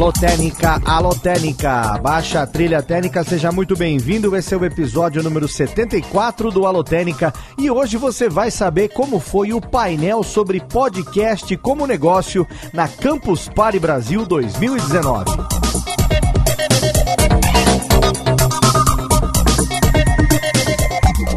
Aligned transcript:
Alô 0.00 0.10
Técnica, 0.14 0.80
alô 0.86 1.14
Técnica, 1.14 1.98
baixa 1.98 2.40
a 2.40 2.46
trilha 2.46 2.82
técnica, 2.82 3.22
seja 3.22 3.52
muito 3.52 3.76
bem-vindo. 3.76 4.34
Esse 4.34 4.54
é 4.54 4.56
o 4.56 4.64
episódio 4.64 5.22
número 5.22 5.46
74 5.46 6.50
do 6.50 6.66
Alô 6.66 6.82
Técnica 6.82 7.34
e 7.58 7.70
hoje 7.70 7.98
você 7.98 8.26
vai 8.26 8.50
saber 8.50 8.88
como 8.88 9.20
foi 9.20 9.52
o 9.52 9.60
painel 9.60 10.22
sobre 10.22 10.58
podcast 10.58 11.54
como 11.58 11.86
negócio 11.86 12.48
na 12.72 12.88
Campus 12.88 13.46
Party 13.46 13.78
Brasil 13.78 14.24
2019. 14.24 15.59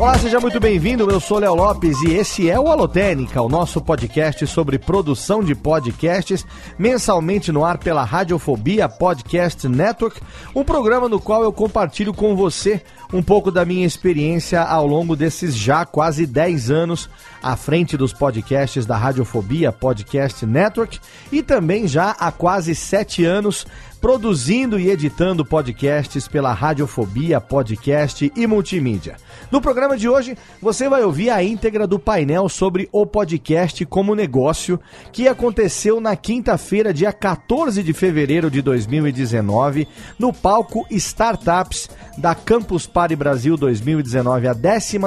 Olá, 0.03 0.19
seja 0.19 0.37
muito 0.37 0.59
bem-vindo. 0.59 1.09
Eu 1.09 1.21
sou 1.21 1.39
Léo 1.39 1.55
Lopes 1.55 2.01
e 2.01 2.11
esse 2.11 2.49
é 2.49 2.59
o 2.59 2.67
Alotênica, 2.67 3.41
o 3.41 3.47
nosso 3.47 3.79
podcast 3.79 4.45
sobre 4.47 4.77
produção 4.77 5.41
de 5.41 5.55
podcasts, 5.55 6.45
mensalmente 6.77 7.53
no 7.53 7.63
ar 7.63 7.77
pela 7.77 8.03
Radiofobia 8.03 8.89
Podcast 8.89 9.65
Network, 9.65 10.19
um 10.53 10.61
programa 10.61 11.07
no 11.07 11.21
qual 11.21 11.41
eu 11.41 11.53
compartilho 11.53 12.13
com 12.13 12.35
você 12.35 12.81
um 13.13 13.23
pouco 13.23 13.49
da 13.49 13.63
minha 13.63 13.85
experiência 13.85 14.61
ao 14.61 14.85
longo 14.85 15.15
desses 15.15 15.55
já 15.55 15.85
quase 15.85 16.25
10 16.25 16.69
anos 16.69 17.09
à 17.41 17.55
frente 17.55 17.95
dos 17.95 18.11
podcasts 18.11 18.85
da 18.85 18.97
Radiofobia 18.97 19.71
Podcast 19.71 20.45
Network 20.45 20.99
e 21.31 21.41
também 21.41 21.87
já 21.87 22.11
há 22.11 22.29
quase 22.29 22.75
7 22.75 23.23
anos 23.23 23.65
produzindo 24.03 24.77
e 24.77 24.89
editando 24.89 25.45
podcasts 25.45 26.27
pela 26.27 26.51
Radiofobia 26.51 27.39
Podcast 27.39 28.29
e 28.35 28.45
Multimídia. 28.45 29.15
No 29.49 29.61
programa 29.61 29.95
de 29.95 30.09
hoje, 30.09 30.37
você 30.61 30.89
vai 30.89 31.03
ouvir 31.03 31.29
a 31.29 31.41
íntegra 31.41 31.87
do 31.87 31.97
painel 31.97 32.49
sobre 32.49 32.89
o 32.91 33.05
podcast 33.05 33.85
como 33.85 34.13
negócio, 34.13 34.77
que 35.13 35.25
aconteceu 35.25 36.01
na 36.01 36.17
quinta-feira, 36.17 36.93
dia 36.93 37.13
14 37.13 37.81
de 37.81 37.93
fevereiro 37.93 38.51
de 38.51 38.61
2019, 38.61 39.87
no 40.19 40.33
palco 40.33 40.85
Startups 40.91 41.89
da 42.17 42.35
Campus 42.35 42.85
Party 42.85 43.15
Brasil 43.15 43.55
2019, 43.55 44.49
a 44.49 44.53
12 44.53 44.97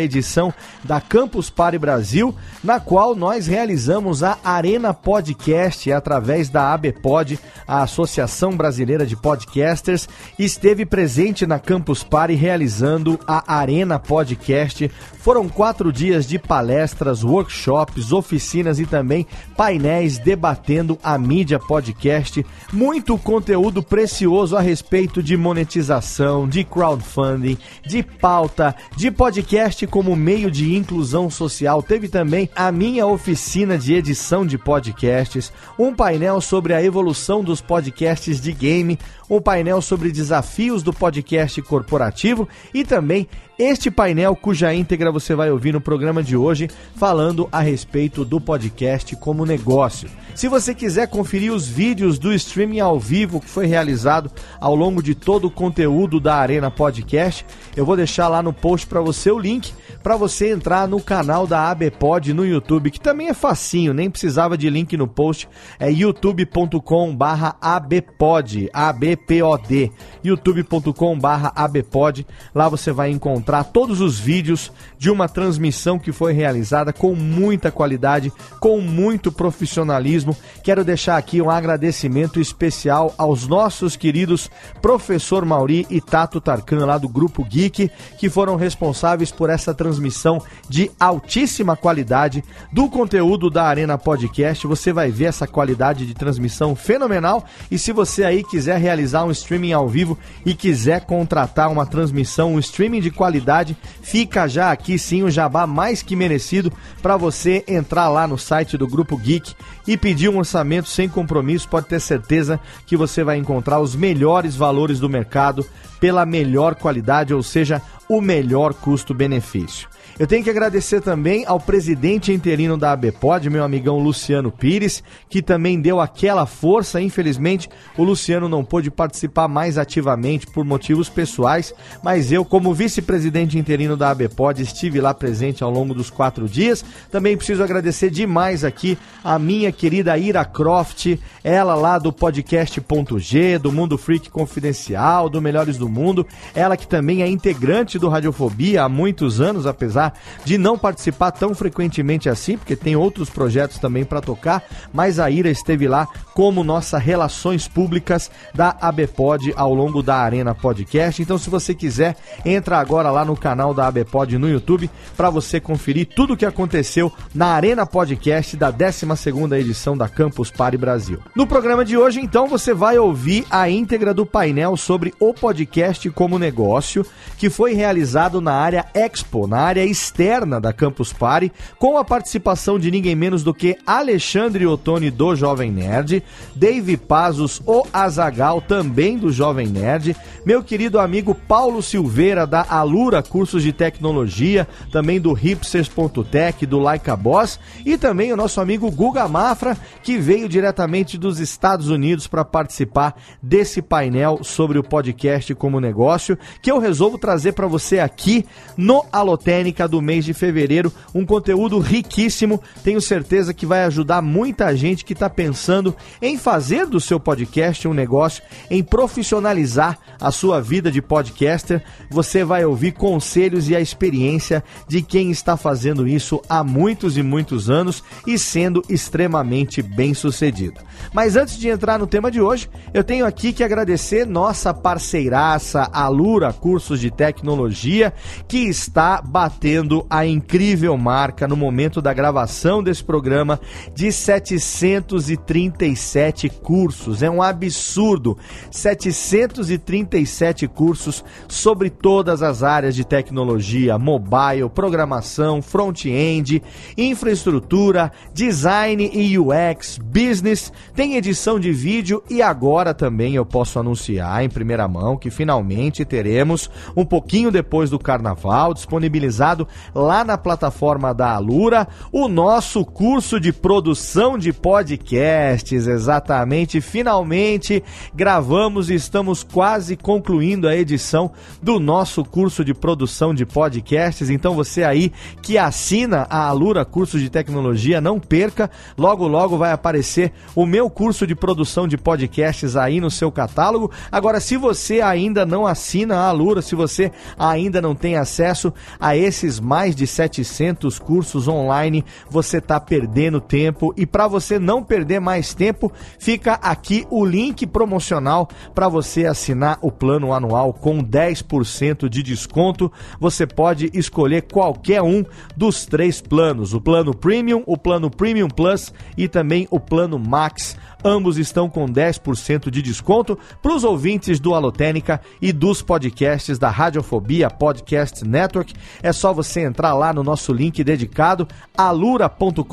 edição 0.00 0.52
da 0.82 1.00
Campus 1.00 1.48
Party 1.48 1.78
Brasil, 1.78 2.34
na 2.64 2.80
qual 2.80 3.14
nós 3.14 3.46
realizamos 3.46 4.24
a 4.24 4.36
Arena 4.42 4.92
Podcast 4.92 5.92
através 5.92 6.48
da 6.48 6.74
ABPod, 6.74 7.38
a 7.68 7.82
Associação 7.84 8.31
Associação 8.32 8.56
Brasileira 8.56 9.04
de 9.04 9.14
Podcasters, 9.14 10.08
esteve 10.38 10.86
presente 10.86 11.46
na 11.46 11.58
Campus 11.58 12.02
Party 12.02 12.34
realizando 12.34 13.20
a 13.26 13.54
Arena 13.54 13.98
Podcast. 13.98 14.90
Foram 15.18 15.48
quatro 15.48 15.92
dias 15.92 16.26
de 16.26 16.38
palestras, 16.38 17.22
workshops, 17.22 18.10
oficinas 18.10 18.80
e 18.80 18.86
também 18.86 19.26
painéis 19.54 20.18
debatendo 20.18 20.98
a 21.02 21.18
mídia 21.18 21.58
podcast. 21.58 22.44
Muito 22.72 23.18
conteúdo 23.18 23.82
precioso 23.82 24.56
a 24.56 24.60
respeito 24.60 25.22
de 25.22 25.36
monetização, 25.36 26.48
de 26.48 26.64
crowdfunding, 26.64 27.58
de 27.86 28.02
pauta, 28.02 28.74
de 28.96 29.10
podcast 29.10 29.86
como 29.86 30.16
meio 30.16 30.50
de 30.50 30.74
inclusão 30.74 31.28
social. 31.28 31.82
Teve 31.82 32.08
também 32.08 32.48
a 32.56 32.72
minha 32.72 33.06
oficina 33.06 33.76
de 33.78 33.94
edição 33.94 34.44
de 34.44 34.56
podcasts, 34.56 35.52
um 35.78 35.94
painel 35.94 36.40
sobre 36.40 36.72
a 36.72 36.82
evolução 36.82 37.44
dos 37.44 37.60
podcasts 37.60 38.21
podcasts 38.22 38.40
de 38.40 38.52
game, 38.52 38.98
um 39.28 39.40
painel 39.40 39.82
sobre 39.82 40.12
desafios 40.12 40.82
do 40.82 40.92
podcast 40.92 41.60
corporativo 41.62 42.48
e 42.72 42.84
também 42.84 43.28
este 43.58 43.90
painel 43.90 44.34
cuja 44.36 44.72
íntegra 44.72 45.10
você 45.10 45.34
vai 45.34 45.50
ouvir 45.50 45.72
no 45.72 45.80
programa 45.80 46.22
de 46.22 46.36
hoje, 46.36 46.70
falando 46.96 47.48
a 47.50 47.60
respeito 47.60 48.24
do 48.24 48.40
podcast 48.40 49.14
como 49.16 49.44
negócio. 49.44 50.08
Se 50.34 50.48
você 50.48 50.74
quiser 50.74 51.08
conferir 51.08 51.52
os 51.52 51.66
vídeos 51.68 52.18
do 52.18 52.32
streaming 52.32 52.80
ao 52.80 52.98
vivo 52.98 53.40
que 53.40 53.48
foi 53.48 53.66
realizado 53.66 54.30
ao 54.60 54.74
longo 54.74 55.02
de 55.02 55.14
todo 55.14 55.46
o 55.46 55.50
conteúdo 55.50 56.18
da 56.18 56.36
Arena 56.36 56.70
Podcast, 56.70 57.44
eu 57.76 57.84
vou 57.84 57.96
deixar 57.96 58.28
lá 58.28 58.42
no 58.42 58.52
post 58.52 58.86
para 58.86 59.00
você 59.00 59.30
o 59.30 59.38
link 59.38 59.72
para 60.02 60.16
você 60.16 60.50
entrar 60.50 60.88
no 60.88 61.00
canal 61.00 61.46
da 61.46 61.70
ABPod 61.70 62.34
no 62.34 62.44
YouTube, 62.44 62.90
que 62.90 63.00
também 63.00 63.28
é 63.28 63.34
facinho, 63.34 63.94
nem 63.94 64.10
precisava 64.10 64.58
de 64.58 64.68
link 64.68 64.96
no 64.96 65.06
post, 65.06 65.48
é 65.78 65.88
youtube.com/abpod, 65.90 68.70
A 68.72 68.92
B 68.92 69.16
P 69.16 69.42
O 69.42 69.56
D, 69.56 69.92
youtube.com/abpod. 70.24 72.26
Lá 72.54 72.68
você 72.68 72.90
vai 72.90 73.10
encontrar 73.10 73.64
todos 73.64 74.00
os 74.00 74.18
vídeos 74.18 74.72
de 74.98 75.10
uma 75.10 75.28
transmissão 75.28 75.98
que 75.98 76.12
foi 76.12 76.32
realizada 76.32 76.92
com 76.92 77.14
muita 77.14 77.70
qualidade, 77.70 78.32
com 78.60 78.80
muito 78.80 79.30
profissionalismo. 79.30 80.36
Quero 80.64 80.84
deixar 80.84 81.16
aqui 81.16 81.40
um 81.40 81.50
agradecimento 81.50 82.40
especial 82.40 83.14
aos 83.16 83.46
nossos 83.46 83.96
queridos 83.96 84.50
professor 84.80 85.44
Mauri 85.44 85.86
e 85.88 86.00
Tato 86.00 86.40
Tarkan 86.40 86.86
lá 86.86 86.98
do 86.98 87.08
grupo 87.08 87.44
Geek, 87.44 87.88
que 88.18 88.28
foram 88.28 88.56
responsáveis 88.56 89.30
por 89.30 89.48
essa 89.48 89.72
transmissão 89.72 89.91
transmissão 89.92 90.42
de 90.68 90.90
altíssima 90.98 91.76
qualidade 91.76 92.42
do 92.72 92.88
conteúdo 92.88 93.50
da 93.50 93.64
Arena 93.64 93.98
Podcast. 93.98 94.66
Você 94.66 94.92
vai 94.92 95.10
ver 95.10 95.26
essa 95.26 95.46
qualidade 95.46 96.06
de 96.06 96.14
transmissão 96.14 96.74
fenomenal. 96.74 97.44
E 97.70 97.78
se 97.78 97.92
você 97.92 98.24
aí 98.24 98.42
quiser 98.42 98.78
realizar 98.78 99.24
um 99.24 99.30
streaming 99.30 99.72
ao 99.72 99.86
vivo 99.86 100.18
e 100.46 100.54
quiser 100.54 101.02
contratar 101.02 101.70
uma 101.70 101.84
transmissão, 101.84 102.54
um 102.54 102.58
streaming 102.58 103.00
de 103.00 103.10
qualidade, 103.10 103.76
fica 104.00 104.48
já 104.48 104.72
aqui 104.72 104.98
sim 104.98 105.22
o 105.22 105.30
jabá 105.30 105.66
mais 105.66 106.02
que 106.02 106.16
merecido 106.16 106.72
para 107.02 107.16
você 107.16 107.62
entrar 107.68 108.08
lá 108.08 108.26
no 108.26 108.38
site 108.38 108.78
do 108.78 108.88
Grupo 108.88 109.16
Geek 109.16 109.54
e 109.86 109.96
pedir 109.96 110.30
um 110.30 110.38
orçamento 110.38 110.88
sem 110.88 111.08
compromisso. 111.08 111.68
Pode 111.68 111.86
ter 111.86 112.00
certeza 112.00 112.58
que 112.86 112.96
você 112.96 113.22
vai 113.22 113.36
encontrar 113.36 113.80
os 113.80 113.94
melhores 113.94 114.56
valores 114.56 114.98
do 114.98 115.08
mercado 115.08 115.66
pela 116.02 116.26
melhor 116.26 116.74
qualidade, 116.74 117.32
ou 117.32 117.44
seja, 117.44 117.80
o 118.08 118.20
melhor 118.20 118.74
custo-benefício. 118.74 119.88
Eu 120.22 120.26
tenho 120.28 120.44
que 120.44 120.50
agradecer 120.50 121.00
também 121.00 121.44
ao 121.48 121.58
presidente 121.58 122.32
interino 122.32 122.76
da 122.78 122.92
ABPOD, 122.92 123.50
meu 123.50 123.64
amigão 123.64 123.98
Luciano 123.98 124.52
Pires, 124.52 125.02
que 125.28 125.42
também 125.42 125.80
deu 125.80 126.00
aquela 126.00 126.46
força. 126.46 127.00
Infelizmente, 127.00 127.68
o 127.98 128.04
Luciano 128.04 128.48
não 128.48 128.64
pôde 128.64 128.88
participar 128.88 129.48
mais 129.48 129.76
ativamente 129.76 130.46
por 130.46 130.64
motivos 130.64 131.08
pessoais, 131.08 131.74
mas 132.04 132.30
eu, 132.30 132.44
como 132.44 132.72
vice-presidente 132.72 133.58
interino 133.58 133.96
da 133.96 134.10
ABPOD, 134.10 134.62
estive 134.62 135.00
lá 135.00 135.12
presente 135.12 135.64
ao 135.64 135.72
longo 135.72 135.92
dos 135.92 136.08
quatro 136.08 136.48
dias. 136.48 136.84
Também 137.10 137.36
preciso 137.36 137.64
agradecer 137.64 138.08
demais 138.08 138.62
aqui 138.62 138.96
a 139.24 139.40
minha 139.40 139.72
querida 139.72 140.16
Ira 140.16 140.44
Croft, 140.44 141.18
ela 141.42 141.74
lá 141.74 141.98
do 141.98 142.12
podcast.g, 142.12 143.58
do 143.58 143.72
Mundo 143.72 143.98
Freak 143.98 144.30
Confidencial, 144.30 145.28
do 145.28 145.42
Melhores 145.42 145.76
do 145.76 145.88
Mundo, 145.88 146.24
ela 146.54 146.76
que 146.76 146.86
também 146.86 147.24
é 147.24 147.26
integrante 147.26 147.98
do 147.98 148.08
Radiofobia 148.08 148.84
há 148.84 148.88
muitos 148.88 149.40
anos, 149.40 149.66
apesar 149.66 150.11
de 150.44 150.58
não 150.58 150.78
participar 150.78 151.30
tão 151.30 151.54
frequentemente 151.54 152.28
assim, 152.28 152.56
porque 152.56 152.76
tem 152.76 152.96
outros 152.96 153.30
projetos 153.30 153.78
também 153.78 154.04
para 154.04 154.20
tocar, 154.20 154.64
mas 154.92 155.18
a 155.18 155.30
Ira 155.30 155.50
esteve 155.50 155.88
lá 155.88 156.08
como 156.34 156.64
nossa 156.64 156.98
relações 156.98 157.68
públicas 157.68 158.30
da 158.54 158.76
ABPod 158.80 159.52
ao 159.56 159.74
longo 159.74 160.02
da 160.02 160.16
Arena 160.16 160.54
Podcast. 160.54 161.20
Então, 161.20 161.38
se 161.38 161.50
você 161.50 161.74
quiser, 161.74 162.16
entra 162.44 162.78
agora 162.78 163.10
lá 163.10 163.24
no 163.24 163.36
canal 163.36 163.74
da 163.74 163.86
ABPod 163.86 164.38
no 164.38 164.48
YouTube 164.48 164.90
para 165.16 165.30
você 165.30 165.60
conferir 165.60 166.08
tudo 166.14 166.34
o 166.34 166.36
que 166.36 166.46
aconteceu 166.46 167.12
na 167.34 167.48
Arena 167.48 167.86
Podcast 167.86 168.56
da 168.56 168.72
12ª 168.72 169.58
edição 169.58 169.96
da 169.96 170.08
Campus 170.08 170.50
Party 170.50 170.76
Brasil. 170.76 171.18
No 171.34 171.46
programa 171.46 171.84
de 171.84 171.96
hoje, 171.96 172.20
então, 172.20 172.46
você 172.46 172.72
vai 172.72 172.98
ouvir 172.98 173.44
a 173.50 173.68
íntegra 173.68 174.14
do 174.14 174.24
painel 174.24 174.76
sobre 174.76 175.12
o 175.20 175.34
podcast 175.34 176.08
como 176.10 176.38
negócio, 176.38 177.04
que 177.36 177.50
foi 177.50 177.74
realizado 177.74 178.40
na 178.40 178.54
área 178.54 178.86
Expo, 178.94 179.46
na 179.46 179.58
área 179.58 179.84
externa 179.92 180.60
da 180.60 180.72
Campus 180.72 181.12
Party, 181.12 181.52
com 181.78 181.96
a 181.96 182.04
participação 182.04 182.78
de 182.78 182.90
ninguém 182.90 183.14
menos 183.14 183.44
do 183.44 183.54
que 183.54 183.78
Alexandre 183.86 184.66
Ottoni 184.66 185.10
do 185.10 185.36
Jovem 185.36 185.70
Nerd, 185.70 186.22
Dave 186.56 186.96
Pazos, 186.96 187.62
o 187.64 187.86
Azagal, 187.92 188.60
também 188.60 189.16
do 189.16 189.30
Jovem 189.30 189.68
Nerd, 189.68 190.16
meu 190.44 190.62
querido 190.64 190.98
amigo 190.98 191.34
Paulo 191.34 191.82
Silveira 191.82 192.46
da 192.46 192.66
Alura 192.68 193.22
Cursos 193.22 193.62
de 193.62 193.72
Tecnologia, 193.72 194.66
também 194.90 195.20
do 195.20 195.32
hipsters.tech, 195.32 196.66
do 196.66 196.78
Laika 196.78 197.14
Boss, 197.14 197.60
e 197.86 197.96
também 197.96 198.32
o 198.32 198.36
nosso 198.36 198.60
amigo 198.60 198.90
Guga 198.90 199.28
Mafra, 199.28 199.76
que 200.02 200.18
veio 200.18 200.48
diretamente 200.48 201.16
dos 201.16 201.38
Estados 201.38 201.88
Unidos 201.88 202.26
para 202.26 202.44
participar 202.44 203.14
desse 203.42 203.80
painel 203.80 204.42
sobre 204.42 204.78
o 204.78 204.82
podcast 204.82 205.54
como 205.54 205.78
negócio, 205.78 206.38
que 206.60 206.70
eu 206.70 206.78
resolvo 206.78 207.18
trazer 207.18 207.52
para 207.52 207.66
você 207.66 208.00
aqui 208.00 208.44
no 208.76 209.04
Alotênica 209.12 209.81
do 209.86 210.00
mês 210.00 210.24
de 210.24 210.34
fevereiro, 210.34 210.92
um 211.14 211.24
conteúdo 211.24 211.78
riquíssimo, 211.78 212.60
tenho 212.82 213.00
certeza 213.00 213.54
que 213.54 213.66
vai 213.66 213.84
ajudar 213.84 214.22
muita 214.22 214.74
gente 214.76 215.04
que 215.04 215.12
está 215.12 215.28
pensando 215.28 215.94
em 216.20 216.36
fazer 216.36 216.86
do 216.86 217.00
seu 217.00 217.18
podcast 217.18 217.86
um 217.86 217.94
negócio, 217.94 218.42
em 218.70 218.82
profissionalizar 218.82 219.98
a 220.20 220.30
sua 220.30 220.60
vida 220.60 220.90
de 220.90 221.02
podcaster. 221.02 221.82
Você 222.10 222.44
vai 222.44 222.64
ouvir 222.64 222.92
conselhos 222.92 223.68
e 223.68 223.76
a 223.76 223.80
experiência 223.80 224.62
de 224.86 225.02
quem 225.02 225.30
está 225.30 225.56
fazendo 225.56 226.06
isso 226.06 226.40
há 226.48 226.62
muitos 226.62 227.16
e 227.16 227.22
muitos 227.22 227.68
anos 227.68 228.02
e 228.26 228.38
sendo 228.38 228.82
extremamente 228.88 229.82
bem 229.82 230.14
sucedido. 230.14 230.80
Mas 231.12 231.36
antes 231.36 231.58
de 231.58 231.68
entrar 231.68 231.98
no 231.98 232.06
tema 232.06 232.30
de 232.30 232.40
hoje, 232.40 232.68
eu 232.94 233.02
tenho 233.02 233.26
aqui 233.26 233.52
que 233.52 233.64
agradecer 233.64 234.26
nossa 234.26 234.72
parceiraça 234.72 235.88
Alura 235.92 236.52
Cursos 236.52 237.00
de 237.00 237.10
Tecnologia, 237.10 238.12
que 238.46 238.58
está 238.58 239.20
batendo 239.20 239.71
a 240.10 240.26
incrível 240.26 240.94
marca 240.96 241.46
no 241.48 241.56
momento 241.56 242.02
da 242.02 242.12
gravação 242.12 242.82
desse 242.82 243.04
programa 243.04 243.60
de 243.94 244.10
737 244.12 246.48
cursos. 246.48 247.22
É 247.22 247.30
um 247.30 247.42
absurdo. 247.42 248.36
737 248.70 250.66
cursos 250.68 251.24
sobre 251.48 251.90
todas 251.90 252.42
as 252.42 252.62
áreas 252.62 252.94
de 252.94 253.04
tecnologia, 253.04 253.98
mobile, 253.98 254.70
programação, 254.74 255.60
front-end, 255.62 256.62
infraestrutura, 256.96 258.10
design 258.34 259.10
e 259.12 259.38
UX, 259.38 259.98
business, 259.98 260.72
tem 260.94 261.16
edição 261.16 261.58
de 261.58 261.72
vídeo 261.72 262.22
e 262.28 262.42
agora 262.42 262.94
também 262.94 263.34
eu 263.34 263.46
posso 263.46 263.78
anunciar 263.78 264.44
em 264.44 264.48
primeira 264.48 264.88
mão 264.88 265.16
que 265.16 265.30
finalmente 265.30 266.04
teremos, 266.04 266.68
um 266.96 267.04
pouquinho 267.04 267.50
depois 267.50 267.90
do 267.90 267.98
carnaval, 267.98 268.74
disponibilizado 268.74 269.61
lá 269.94 270.24
na 270.24 270.38
plataforma 270.38 271.12
da 271.12 271.34
Alura, 271.34 271.86
o 272.10 272.28
nosso 272.28 272.84
curso 272.84 273.38
de 273.40 273.52
produção 273.52 274.38
de 274.38 274.52
podcasts. 274.52 275.86
Exatamente, 275.86 276.80
finalmente 276.80 277.82
gravamos 278.14 278.90
e 278.90 278.94
estamos 278.94 279.42
quase 279.42 279.96
concluindo 279.96 280.68
a 280.68 280.76
edição 280.76 281.30
do 281.62 281.78
nosso 281.78 282.24
curso 282.24 282.64
de 282.64 282.74
produção 282.74 283.34
de 283.34 283.44
podcasts. 283.44 284.30
Então 284.30 284.54
você 284.54 284.84
aí 284.84 285.12
que 285.40 285.58
assina 285.58 286.26
a 286.28 286.48
Alura 286.48 286.84
Curso 286.84 287.18
de 287.18 287.30
Tecnologia, 287.30 288.00
não 288.00 288.18
perca, 288.18 288.70
logo 288.96 289.26
logo 289.26 289.56
vai 289.56 289.72
aparecer 289.72 290.32
o 290.54 290.66
meu 290.66 290.90
curso 290.90 291.26
de 291.26 291.34
produção 291.34 291.88
de 291.88 291.96
podcasts 291.96 292.76
aí 292.76 293.00
no 293.00 293.10
seu 293.10 293.30
catálogo. 293.30 293.90
Agora, 294.10 294.40
se 294.40 294.56
você 294.56 295.00
ainda 295.00 295.44
não 295.44 295.66
assina 295.66 296.16
a 296.16 296.28
Alura, 296.28 296.62
se 296.62 296.74
você 296.74 297.10
ainda 297.38 297.80
não 297.80 297.94
tem 297.94 298.16
acesso 298.16 298.72
a 298.98 299.16
esses 299.16 299.51
mais 299.60 299.94
de 299.94 300.06
700 300.06 300.98
cursos 300.98 301.48
online, 301.48 302.04
você 302.28 302.58
está 302.58 302.78
perdendo 302.80 303.40
tempo. 303.40 303.92
E 303.96 304.06
para 304.06 304.26
você 304.28 304.58
não 304.58 304.82
perder 304.82 305.20
mais 305.20 305.54
tempo, 305.54 305.92
fica 306.18 306.54
aqui 306.54 307.06
o 307.10 307.24
link 307.24 307.66
promocional 307.66 308.48
para 308.74 308.88
você 308.88 309.26
assinar 309.26 309.78
o 309.80 309.90
plano 309.90 310.32
anual 310.32 310.72
com 310.72 311.02
10% 311.02 312.08
de 312.08 312.22
desconto. 312.22 312.90
Você 313.20 313.46
pode 313.46 313.90
escolher 313.94 314.42
qualquer 314.42 315.02
um 315.02 315.24
dos 315.56 315.86
três 315.86 316.20
planos: 316.20 316.74
o 316.74 316.80
plano 316.80 317.14
Premium, 317.14 317.62
o 317.66 317.76
plano 317.76 318.10
Premium 318.10 318.48
Plus 318.48 318.92
e 319.16 319.28
também 319.28 319.66
o 319.70 319.80
plano 319.80 320.18
Max 320.18 320.76
Ambos 321.04 321.36
estão 321.36 321.68
com 321.68 321.86
10% 321.86 322.70
de 322.70 322.80
desconto 322.80 323.36
para 323.60 323.74
os 323.74 323.82
ouvintes 323.82 324.38
do 324.38 324.54
Alotênica 324.54 325.20
e 325.40 325.52
dos 325.52 325.82
podcasts 325.82 326.58
da 326.58 326.70
Radiofobia 326.70 327.50
Podcast 327.50 328.24
Network. 328.24 328.72
É 329.02 329.12
só 329.12 329.32
você 329.32 329.41
entrar 329.60 329.94
lá 329.94 330.12
no 330.12 330.22
nosso 330.22 330.52
link 330.52 330.82
dedicado 330.82 331.46
alura.com.br 331.76 332.64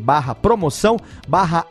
barra 0.00 0.34
promoção 0.34 0.96
barra 1.26 1.66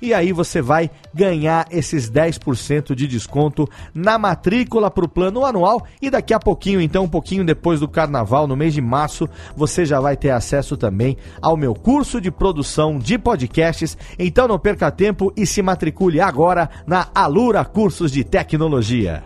e 0.00 0.12
aí 0.14 0.32
você 0.32 0.60
vai 0.60 0.90
ganhar 1.14 1.66
esses 1.70 2.10
10% 2.10 2.94
de 2.94 3.06
desconto 3.06 3.68
na 3.94 4.18
matrícula 4.18 4.90
para 4.90 5.04
o 5.04 5.08
plano 5.08 5.44
anual 5.44 5.86
e 6.00 6.10
daqui 6.10 6.34
a 6.34 6.38
pouquinho, 6.38 6.80
então 6.80 7.04
um 7.04 7.08
pouquinho 7.08 7.44
depois 7.44 7.80
do 7.80 7.88
carnaval, 7.88 8.46
no 8.46 8.56
mês 8.56 8.74
de 8.74 8.80
março, 8.80 9.28
você 9.56 9.84
já 9.84 10.00
vai 10.00 10.16
ter 10.16 10.30
acesso 10.30 10.76
também 10.76 11.16
ao 11.40 11.56
meu 11.56 11.74
curso 11.74 12.20
de 12.20 12.30
produção 12.30 12.98
de 12.98 13.18
podcasts. 13.18 13.96
Então 14.18 14.48
não 14.48 14.58
perca 14.58 14.90
tempo 14.90 15.32
e 15.36 15.46
se 15.46 15.62
matricule 15.62 16.20
agora 16.20 16.68
na 16.86 17.08
Alura 17.14 17.64
Cursos 17.64 18.12
de 18.12 18.24
Tecnologia. 18.24 19.22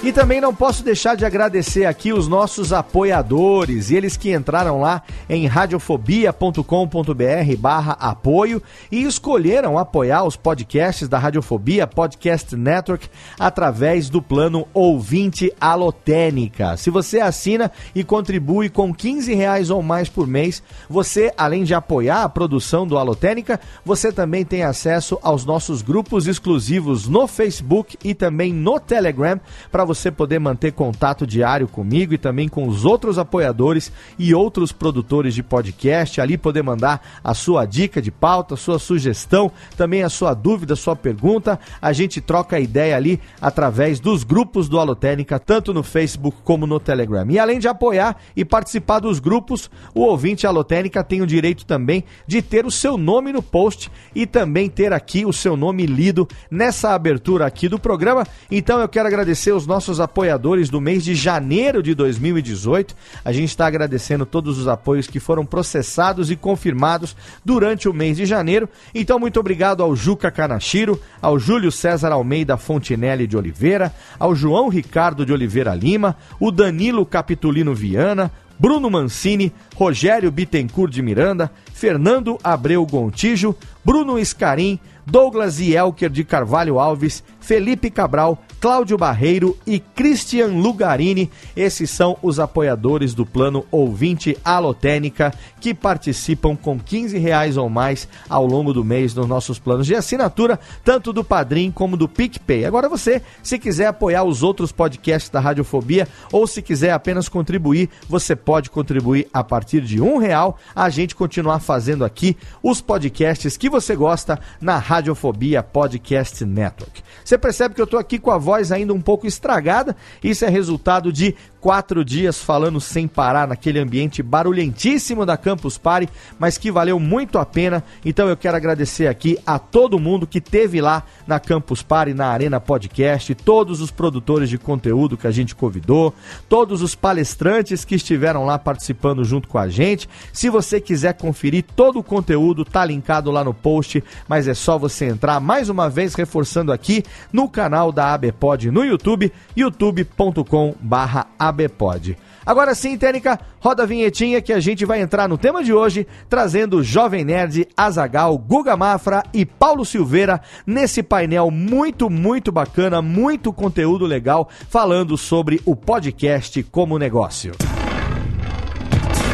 E 0.00 0.12
também 0.12 0.40
não 0.40 0.54
posso 0.54 0.84
deixar 0.84 1.16
de 1.16 1.24
agradecer 1.24 1.84
aqui 1.84 2.12
os 2.12 2.28
nossos 2.28 2.72
apoiadores, 2.72 3.90
eles 3.90 4.16
que 4.16 4.32
entraram 4.32 4.80
lá 4.80 5.02
em 5.28 5.48
radiofobia.com.br 5.48 7.56
barra 7.58 7.94
apoio 7.94 8.62
e 8.92 9.02
escolheram 9.02 9.76
apoiar 9.76 10.22
os 10.22 10.36
podcasts 10.36 11.08
da 11.08 11.18
Radiofobia 11.18 11.84
Podcast 11.84 12.54
Network 12.54 13.08
através 13.40 14.08
do 14.08 14.22
plano 14.22 14.68
Ouvinte 14.72 15.52
Alotênica. 15.60 16.76
Se 16.76 16.90
você 16.90 17.18
assina 17.18 17.68
e 17.92 18.04
contribui 18.04 18.68
com 18.68 18.94
15 18.94 19.34
reais 19.34 19.68
ou 19.68 19.82
mais 19.82 20.08
por 20.08 20.28
mês, 20.28 20.62
você, 20.88 21.32
além 21.36 21.64
de 21.64 21.74
apoiar 21.74 22.22
a 22.22 22.28
produção 22.28 22.86
do 22.86 22.96
Alotênica, 22.96 23.58
você 23.84 24.12
também 24.12 24.44
tem 24.44 24.62
acesso 24.62 25.18
aos 25.22 25.44
nossos 25.44 25.82
grupos 25.82 26.28
exclusivos 26.28 27.08
no 27.08 27.26
Facebook 27.26 27.98
e 28.04 28.14
também 28.14 28.52
no 28.52 28.78
Telegram 28.78 29.40
para 29.72 29.87
você 29.88 30.10
poder 30.10 30.38
manter 30.38 30.72
contato 30.72 31.26
diário 31.26 31.66
comigo 31.66 32.12
e 32.12 32.18
também 32.18 32.46
com 32.46 32.68
os 32.68 32.84
outros 32.84 33.18
apoiadores 33.18 33.90
e 34.18 34.34
outros 34.34 34.70
produtores 34.70 35.34
de 35.34 35.42
podcast, 35.42 36.20
ali 36.20 36.36
poder 36.36 36.62
mandar 36.62 37.00
a 37.24 37.32
sua 37.32 37.64
dica 37.64 38.02
de 38.02 38.10
pauta, 38.10 38.54
sua 38.54 38.78
sugestão, 38.78 39.50
também 39.78 40.02
a 40.02 40.10
sua 40.10 40.34
dúvida, 40.34 40.76
sua 40.76 40.94
pergunta. 40.94 41.58
A 41.80 41.90
gente 41.94 42.20
troca 42.20 42.60
ideia 42.60 42.96
ali 42.96 43.18
através 43.40 43.98
dos 43.98 44.24
grupos 44.24 44.68
do 44.68 44.78
Alotênica, 44.78 45.38
tanto 45.38 45.72
no 45.72 45.82
Facebook 45.82 46.36
como 46.44 46.66
no 46.66 46.78
Telegram. 46.78 47.26
E 47.30 47.38
além 47.38 47.58
de 47.58 47.66
apoiar 47.66 48.18
e 48.36 48.44
participar 48.44 49.00
dos 49.00 49.18
grupos, 49.18 49.70
o 49.94 50.02
ouvinte 50.02 50.46
Alotênica 50.46 51.02
tem 51.02 51.22
o 51.22 51.26
direito 51.26 51.64
também 51.64 52.04
de 52.26 52.42
ter 52.42 52.66
o 52.66 52.70
seu 52.70 52.98
nome 52.98 53.32
no 53.32 53.42
post 53.42 53.90
e 54.14 54.26
também 54.26 54.68
ter 54.68 54.92
aqui 54.92 55.24
o 55.24 55.32
seu 55.32 55.56
nome 55.56 55.86
lido 55.86 56.28
nessa 56.50 56.90
abertura 56.90 57.46
aqui 57.46 57.70
do 57.70 57.78
programa. 57.78 58.26
Então 58.50 58.80
eu 58.80 58.88
quero 58.88 59.08
agradecer 59.08 59.52
os 59.52 59.66
nossos 59.66 59.77
nossos 59.78 60.00
apoiadores 60.00 60.68
do 60.68 60.80
mês 60.80 61.04
de 61.04 61.14
janeiro 61.14 61.80
de 61.80 61.94
2018. 61.94 62.96
A 63.24 63.30
gente 63.30 63.50
está 63.50 63.68
agradecendo 63.68 64.26
todos 64.26 64.58
os 64.58 64.66
apoios 64.66 65.06
que 65.06 65.20
foram 65.20 65.46
processados 65.46 66.32
e 66.32 66.36
confirmados 66.36 67.14
durante 67.44 67.88
o 67.88 67.94
mês 67.94 68.16
de 68.16 68.26
janeiro. 68.26 68.68
Então, 68.92 69.20
muito 69.20 69.38
obrigado 69.38 69.80
ao 69.80 69.94
Juca 69.94 70.32
Kanashiro, 70.32 71.00
ao 71.22 71.38
Júlio 71.38 71.70
César 71.70 72.10
Almeida 72.10 72.56
Fontinelli 72.56 73.24
de 73.28 73.36
Oliveira, 73.36 73.94
ao 74.18 74.34
João 74.34 74.68
Ricardo 74.68 75.24
de 75.24 75.32
Oliveira 75.32 75.76
Lima, 75.76 76.16
o 76.40 76.50
Danilo 76.50 77.06
Capitulino 77.06 77.72
Viana, 77.72 78.32
Bruno 78.58 78.90
Mancini, 78.90 79.52
Rogério 79.76 80.32
Bittencourt 80.32 80.92
de 80.92 81.02
Miranda, 81.02 81.52
Fernando 81.72 82.36
Abreu 82.42 82.84
Gontijo, 82.84 83.54
Bruno 83.84 84.18
Escarim, 84.18 84.80
Douglas 85.06 85.58
Elker 85.60 86.10
de 86.10 86.22
Carvalho 86.22 86.78
Alves, 86.78 87.22
Felipe 87.40 87.90
Cabral, 87.90 88.42
Cláudio 88.60 88.98
Barreiro 88.98 89.56
e 89.66 89.78
Christian 89.78 90.48
Lugarini. 90.48 91.30
Esses 91.56 91.90
são 91.90 92.16
os 92.22 92.40
apoiadores 92.40 93.14
do 93.14 93.24
plano 93.24 93.64
Ouvinte 93.70 94.36
Alotênica 94.44 95.32
que 95.60 95.72
participam 95.72 96.56
com 96.56 96.78
15 96.78 97.18
reais 97.18 97.56
ou 97.56 97.68
mais 97.68 98.08
ao 98.28 98.46
longo 98.46 98.72
do 98.72 98.84
mês 98.84 99.14
nos 99.14 99.26
nossos 99.26 99.58
planos 99.58 99.86
de 99.86 99.94
assinatura, 99.94 100.58
tanto 100.84 101.12
do 101.12 101.24
Padrim 101.24 101.70
como 101.70 101.96
do 101.96 102.08
PicPay. 102.08 102.64
Agora 102.64 102.88
você, 102.88 103.22
se 103.42 103.58
quiser 103.58 103.86
apoiar 103.86 104.24
os 104.24 104.42
outros 104.42 104.72
podcasts 104.72 105.30
da 105.30 105.40
Radiofobia 105.40 106.08
ou 106.32 106.46
se 106.46 106.60
quiser 106.60 106.92
apenas 106.92 107.28
contribuir, 107.28 107.88
você 108.08 108.34
pode 108.34 108.70
contribuir 108.70 109.28
a 109.32 109.42
partir 109.44 109.80
de 109.80 110.00
um 110.00 110.18
real. 110.18 110.58
A 110.74 110.90
gente 110.90 111.14
continuar 111.14 111.60
fazendo 111.60 112.04
aqui 112.04 112.36
os 112.62 112.80
podcasts 112.80 113.56
que 113.56 113.70
você 113.70 113.94
gosta 113.94 114.38
na 114.60 114.78
Radiofobia 114.78 115.62
Podcast 115.62 116.44
Network. 116.44 117.02
Você 117.24 117.37
percebe 117.38 117.74
que 117.74 117.80
eu 117.80 117.84
estou 117.84 117.98
aqui 117.98 118.18
com 118.18 118.30
a 118.30 118.38
voz 118.38 118.72
ainda 118.72 118.92
um 118.92 119.00
pouco 119.00 119.26
estragada. 119.26 119.96
Isso 120.22 120.44
é 120.44 120.48
resultado 120.48 121.12
de 121.12 121.34
quatro 121.60 122.04
dias 122.04 122.40
falando 122.40 122.80
sem 122.80 123.08
parar 123.08 123.48
naquele 123.48 123.78
ambiente 123.78 124.22
barulhentíssimo 124.22 125.26
da 125.26 125.36
Campus 125.36 125.76
Party, 125.76 126.08
mas 126.38 126.56
que 126.56 126.70
valeu 126.70 126.98
muito 127.00 127.38
a 127.38 127.44
pena. 127.44 127.82
Então 128.04 128.28
eu 128.28 128.36
quero 128.36 128.56
agradecer 128.56 129.06
aqui 129.06 129.38
a 129.46 129.58
todo 129.58 129.98
mundo 129.98 130.26
que 130.26 130.40
teve 130.40 130.80
lá 130.80 131.02
na 131.26 131.40
Campus 131.40 131.82
Party, 131.82 132.14
na 132.14 132.28
Arena 132.28 132.60
Podcast, 132.60 133.34
todos 133.34 133.80
os 133.80 133.90
produtores 133.90 134.48
de 134.48 134.58
conteúdo 134.58 135.16
que 135.16 135.26
a 135.26 135.30
gente 135.30 135.54
convidou, 135.54 136.14
todos 136.48 136.82
os 136.82 136.94
palestrantes 136.94 137.84
que 137.84 137.94
estiveram 137.94 138.44
lá 138.44 138.58
participando 138.58 139.24
junto 139.24 139.48
com 139.48 139.58
a 139.58 139.68
gente. 139.68 140.08
Se 140.32 140.48
você 140.48 140.80
quiser 140.80 141.14
conferir 141.14 141.64
todo 141.76 141.98
o 141.98 142.04
conteúdo, 142.04 142.64
tá 142.64 142.84
linkado 142.84 143.30
lá 143.30 143.42
no 143.42 143.54
post, 143.54 144.02
mas 144.28 144.46
é 144.46 144.54
só 144.54 144.78
você 144.78 145.06
entrar 145.06 145.40
mais 145.40 145.68
uma 145.68 145.88
vez 145.88 146.14
reforçando 146.14 146.72
aqui 146.72 147.02
no 147.32 147.48
canal 147.48 147.92
da 147.92 148.12
ABPod 148.14 148.70
no 148.70 148.84
YouTube, 148.84 149.32
youtube.com/abpod. 149.56 152.16
Agora 152.48 152.74
sim, 152.74 152.96
Técnica, 152.96 153.38
roda 153.60 153.82
a 153.82 153.86
vinhetinha 153.86 154.40
que 154.40 154.54
a 154.54 154.60
gente 154.60 154.86
vai 154.86 155.02
entrar 155.02 155.28
no 155.28 155.36
tema 155.36 155.62
de 155.62 155.70
hoje, 155.70 156.06
trazendo 156.30 156.82
Jovem 156.82 157.22
Nerd, 157.22 157.68
Azagal, 157.76 158.38
Guga 158.38 158.74
Mafra 158.74 159.22
e 159.34 159.44
Paulo 159.44 159.84
Silveira 159.84 160.40
nesse 160.66 161.02
painel 161.02 161.50
muito, 161.50 162.08
muito 162.08 162.50
bacana, 162.50 163.02
muito 163.02 163.52
conteúdo 163.52 164.06
legal, 164.06 164.48
falando 164.70 165.14
sobre 165.18 165.60
o 165.66 165.76
podcast 165.76 166.62
como 166.62 166.98
negócio. 166.98 167.52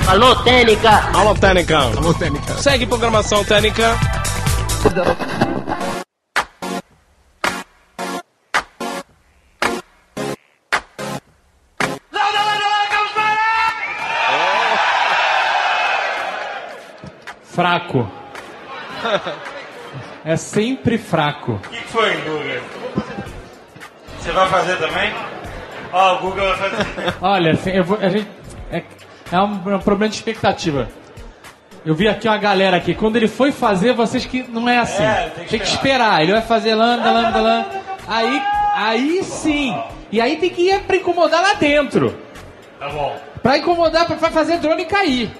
Alô, 0.08 0.34
Técnica! 0.42 0.90
Alô, 1.16 1.34
Técnica! 1.34 1.78
Alô, 1.78 2.12
Técnica! 2.12 2.54
Segue 2.54 2.84
programação 2.84 3.44
Técnica! 3.44 3.96
Fraco. 17.54 18.08
É 20.26 20.36
sempre 20.38 20.96
fraco. 20.96 21.52
O 21.52 21.58
que, 21.68 21.76
que 21.76 21.88
foi, 21.88 22.14
Guga? 22.22 22.62
Você 24.18 24.32
vai 24.32 24.48
fazer 24.48 24.76
também? 24.78 25.12
Ó, 25.92 26.14
o 26.14 26.18
Guga 26.20 26.54
vai 26.54 26.70
fazer. 26.70 27.14
Olha, 27.20 27.52
assim, 27.52 27.70
eu 27.72 27.84
vou- 27.84 27.98
a 28.00 28.08
gente, 28.08 28.26
é, 28.72 28.82
é 29.30 29.38
um, 29.40 29.70
é 29.70 29.76
um 29.76 29.80
problema 29.80 30.08
de 30.08 30.14
expectativa. 30.16 30.88
Eu 31.84 31.94
vi 31.94 32.08
aqui 32.08 32.26
uma 32.26 32.38
galera 32.38 32.78
aqui. 32.78 32.94
Quando 32.94 33.16
ele 33.16 33.28
foi 33.28 33.52
fazer, 33.52 33.92
vocês 33.92 34.24
que 34.24 34.44
não 34.48 34.66
é 34.66 34.78
assim. 34.78 35.02
É, 35.02 35.30
tem 35.34 35.44
que 35.44 35.50
tem 35.50 35.60
que 35.60 35.66
esperar. 35.66 36.22
Ele 36.22 36.32
vai 36.32 36.40
fazer 36.40 36.74
lambda, 36.74 37.10
lambda, 37.12 37.40
lambda. 37.42 37.80
Aí, 38.08 38.42
aí 38.74 39.22
sim. 39.24 39.78
E 40.10 40.22
aí 40.22 40.36
tem 40.36 40.48
que 40.48 40.70
ir 40.70 40.80
pra 40.84 40.96
incomodar 40.96 41.42
lá 41.42 41.52
dentro. 41.52 42.18
Tá 42.80 42.88
bom. 42.88 43.14
Pra 43.42 43.58
incomodar, 43.58 44.06
pra 44.06 44.16
pra 44.16 44.30
fazer 44.30 44.56
drone 44.56 44.86
cair. 44.86 45.30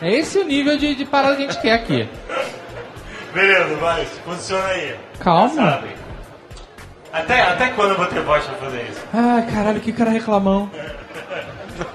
É 0.00 0.12
esse 0.12 0.38
o 0.38 0.44
nível 0.44 0.76
de, 0.76 0.94
de 0.94 1.04
parada 1.04 1.36
que 1.36 1.44
a 1.44 1.46
gente 1.50 1.60
quer 1.60 1.72
aqui. 1.72 2.08
Beleza, 3.32 3.74
vai, 3.76 4.04
se 4.06 4.18
posiciona 4.20 4.66
aí. 4.66 4.96
Calma. 5.20 5.82
Até, 7.12 7.42
até 7.42 7.68
quando 7.68 7.90
eu 7.90 7.96
vou 7.96 8.06
ter 8.06 8.20
voz 8.20 8.44
pra 8.44 8.54
fazer 8.56 8.82
isso? 8.90 9.00
Ai, 9.12 9.46
caralho, 9.52 9.80
que 9.80 9.92
cara 9.92 10.10
reclamão. 10.10 10.70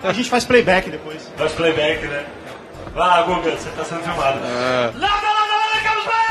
A 0.04 0.14
gente 0.14 0.30
faz 0.30 0.46
playback 0.46 0.90
depois. 0.90 1.32
Faz 1.38 1.52
playback, 1.54 2.06
né? 2.06 2.26
Vai 2.94 3.08
lá, 3.08 3.22
Guga, 3.24 3.52
você 3.52 3.70
tá 3.70 3.86
sendo 3.86 4.04
filmado. 4.04 4.40
Landa, 4.40 4.92
landa, 4.98 5.08
landa, 5.08 5.80
Campus 5.84 6.04
Party! 6.04 6.22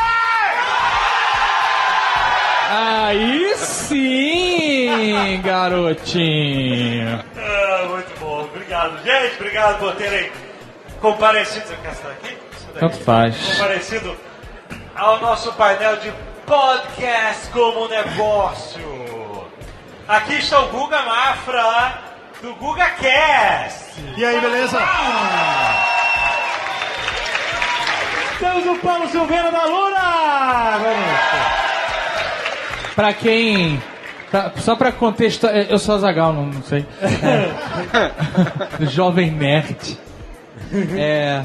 Aí 2.73 3.55
sim, 3.57 5.41
garotinho. 5.43 7.25
Ah, 7.37 7.87
muito 7.89 8.21
bom, 8.21 8.43
obrigado. 8.45 9.03
Gente, 9.03 9.35
obrigado 9.37 9.79
por 9.79 9.95
terem 9.97 10.31
comparecido. 11.01 11.67
Você 11.67 11.77
quer 11.77 11.93
estar 11.93 12.09
aqui? 12.11 12.37
Isso 12.53 12.67
daqui. 12.67 12.79
Tanto 12.81 12.97
faz. 13.05 13.37
Comparecido 13.53 14.17
ao 14.95 15.21
nosso 15.21 15.53
painel 15.55 15.97
de 15.97 16.13
podcast 16.47 17.49
como 17.51 17.89
negócio. 17.89 19.47
Aqui 20.09 20.35
está 20.39 20.59
o 20.61 20.69
Guga 20.69 21.03
Mafra, 21.03 21.99
do 22.43 22.55
Guga 22.57 22.87
Cast. 22.91 23.85
E 24.17 24.25
aí, 24.25 24.41
beleza? 24.41 24.79
Temos 28.39 28.67
o 28.67 28.75
Paulo 28.81 29.09
Silveira 29.09 29.51
da 29.53 29.65
Luna! 29.67 30.81
Pra 32.97 33.13
quem. 33.13 33.81
pra- 34.31 34.51
só 34.57 34.75
pra 34.75 34.91
contextualizar. 34.91 35.71
Eu 35.71 35.79
sou 35.79 35.95
Azagal, 35.95 36.33
não, 36.33 36.47
não 36.47 36.63
sei. 36.63 36.85
É. 38.83 38.87
Jovem 38.87 39.31
Nerd. 39.31 39.99
É, 40.97 41.43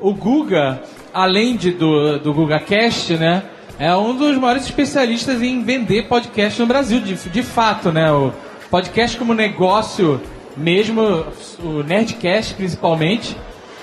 o 0.00 0.12
Guga, 0.14 0.80
além 1.12 1.56
de, 1.56 1.70
do, 1.72 2.18
do 2.18 2.32
GugaCast, 2.32 3.14
né? 3.16 3.42
É 3.78 3.94
um 3.96 4.14
dos 4.14 4.36
maiores 4.36 4.64
especialistas 4.64 5.40
em 5.42 5.62
vender 5.62 6.06
podcast 6.06 6.60
no 6.60 6.66
Brasil, 6.66 7.00
de, 7.00 7.14
de 7.14 7.42
fato, 7.42 7.90
né? 7.90 8.12
O 8.12 8.32
podcast 8.70 9.16
como 9.16 9.32
negócio 9.32 10.20
mesmo, 10.56 11.24
o 11.62 11.82
Nerdcast 11.82 12.54
principalmente, 12.54 13.34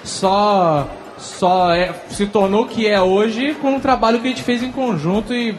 só, 0.03 0.87
só 1.17 1.73
é- 1.73 1.93
se 2.09 2.27
tornou 2.27 2.63
o 2.63 2.67
que 2.67 2.87
é 2.87 3.01
hoje 3.01 3.55
com 3.55 3.75
o 3.75 3.79
trabalho 3.79 4.19
que 4.19 4.27
a 4.27 4.29
gente 4.29 4.43
fez 4.43 4.61
em 4.61 4.71
conjunto 4.71 5.33
e 5.33 5.55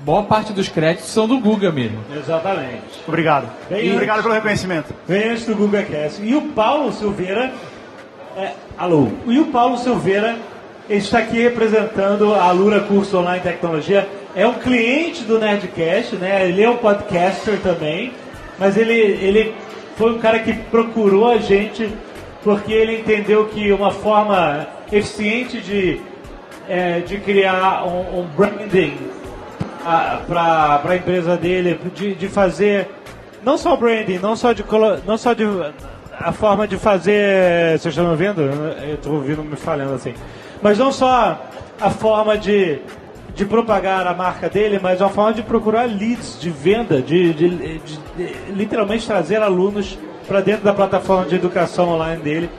boa 0.00 0.24
parte 0.24 0.52
dos 0.52 0.68
créditos 0.68 1.08
são 1.10 1.28
do 1.28 1.38
Guga 1.38 1.70
mesmo. 1.70 1.98
Exatamente. 2.14 2.82
Obrigado. 3.06 3.48
Bem 3.70 3.92
Obrigado 3.92 4.22
pelo 4.22 4.34
reconhecimento. 4.34 4.92
Vem 5.06 5.30
antes 5.30 5.46
do 5.46 5.54
Guga 5.54 5.82
Cast. 5.84 6.20
E 6.22 6.34
o 6.34 6.42
Paulo 6.42 6.92
Silveira. 6.92 7.52
É, 8.36 8.52
alô. 8.76 9.08
E 9.26 9.38
o 9.38 9.46
Paulo 9.46 9.78
Silveira 9.78 10.36
está 10.88 11.18
aqui 11.18 11.40
representando 11.40 12.34
a 12.34 12.50
Lura 12.52 12.80
Curso 12.80 13.18
Online 13.18 13.42
Tecnologia. 13.42 14.08
É 14.34 14.46
um 14.46 14.54
cliente 14.54 15.22
do 15.22 15.38
Nerdcast, 15.38 16.16
né? 16.16 16.48
Ele 16.48 16.62
é 16.62 16.68
um 16.68 16.76
podcaster 16.76 17.60
também. 17.60 18.12
Mas 18.58 18.76
ele, 18.76 18.94
ele 18.94 19.54
foi 19.96 20.12
um 20.12 20.18
cara 20.18 20.38
que 20.40 20.52
procurou 20.52 21.30
a 21.30 21.38
gente 21.38 21.88
porque 22.42 22.72
ele 22.72 23.00
entendeu 23.00 23.46
que 23.46 23.72
uma 23.72 23.90
forma 23.90 24.66
eficiente 24.92 25.60
de, 25.60 26.00
é, 26.68 27.00
de 27.00 27.18
criar 27.18 27.86
um, 27.86 28.20
um 28.20 28.26
branding 28.36 28.96
para 30.26 30.82
a 30.84 30.96
empresa 30.96 31.36
dele, 31.36 31.78
de, 31.94 32.14
de 32.14 32.28
fazer 32.28 32.88
não 33.42 33.56
só 33.56 33.76
branding, 33.76 34.18
não 34.18 34.36
só 34.36 34.52
de 34.52 34.64
não 35.06 35.16
só 35.16 35.32
de 35.32 35.44
a 36.18 36.32
forma 36.32 36.66
de 36.66 36.76
fazer, 36.76 37.78
vocês 37.78 37.86
estão 37.86 38.04
me 38.04 38.10
ouvindo? 38.10 38.40
Eu 38.42 38.94
estou 38.94 39.14
ouvindo 39.14 39.42
me 39.42 39.56
falando 39.56 39.94
assim. 39.94 40.14
Mas 40.62 40.78
não 40.78 40.90
só 40.92 41.40
a 41.80 41.90
forma 41.90 42.36
de 42.38 42.78
de 43.34 43.44
propagar 43.44 44.06
a 44.06 44.14
marca 44.14 44.48
dele, 44.48 44.78
mas 44.80 45.00
uma 45.00 45.10
forma 45.10 45.32
de 45.34 45.42
procurar 45.42 45.88
leads 45.88 46.38
de 46.40 46.50
venda, 46.50 47.02
de, 47.02 47.34
de- 47.34 47.48
de- 47.50 47.78
de 47.80 48.52
literalmente 48.52 49.04
trazer 49.08 49.42
alunos 49.42 49.98
para 50.28 50.40
dentro 50.40 50.62
da 50.64 50.72
plataforma 50.72 51.24
de 51.26 51.34
educação 51.34 51.88
online 51.88 52.22
dele. 52.22 52.50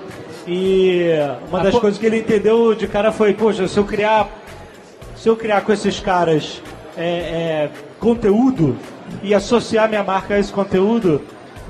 E 0.46 1.08
uma 1.50 1.62
das 1.62 1.72
po- 1.74 1.80
coisas 1.80 1.98
que 1.98 2.06
ele 2.06 2.18
entendeu 2.20 2.76
de 2.76 2.88
cara 2.88 3.10
foi, 3.14 3.34
poxa, 3.34 3.70
se 3.70 3.78
eu 3.78 3.86
criar 3.86 4.28
se 5.16 5.30
eu 5.30 5.38
criar 5.38 5.62
com 5.62 5.72
esses 5.72 5.98
caras 6.02 6.62
é, 6.98 7.04
é, 7.08 7.70
conteúdo 7.98 8.76
e 9.24 9.34
associar 9.34 9.88
minha 9.88 10.04
marca 10.04 10.34
a 10.36 10.40
esse 10.40 10.52
conteúdo, 10.52 11.22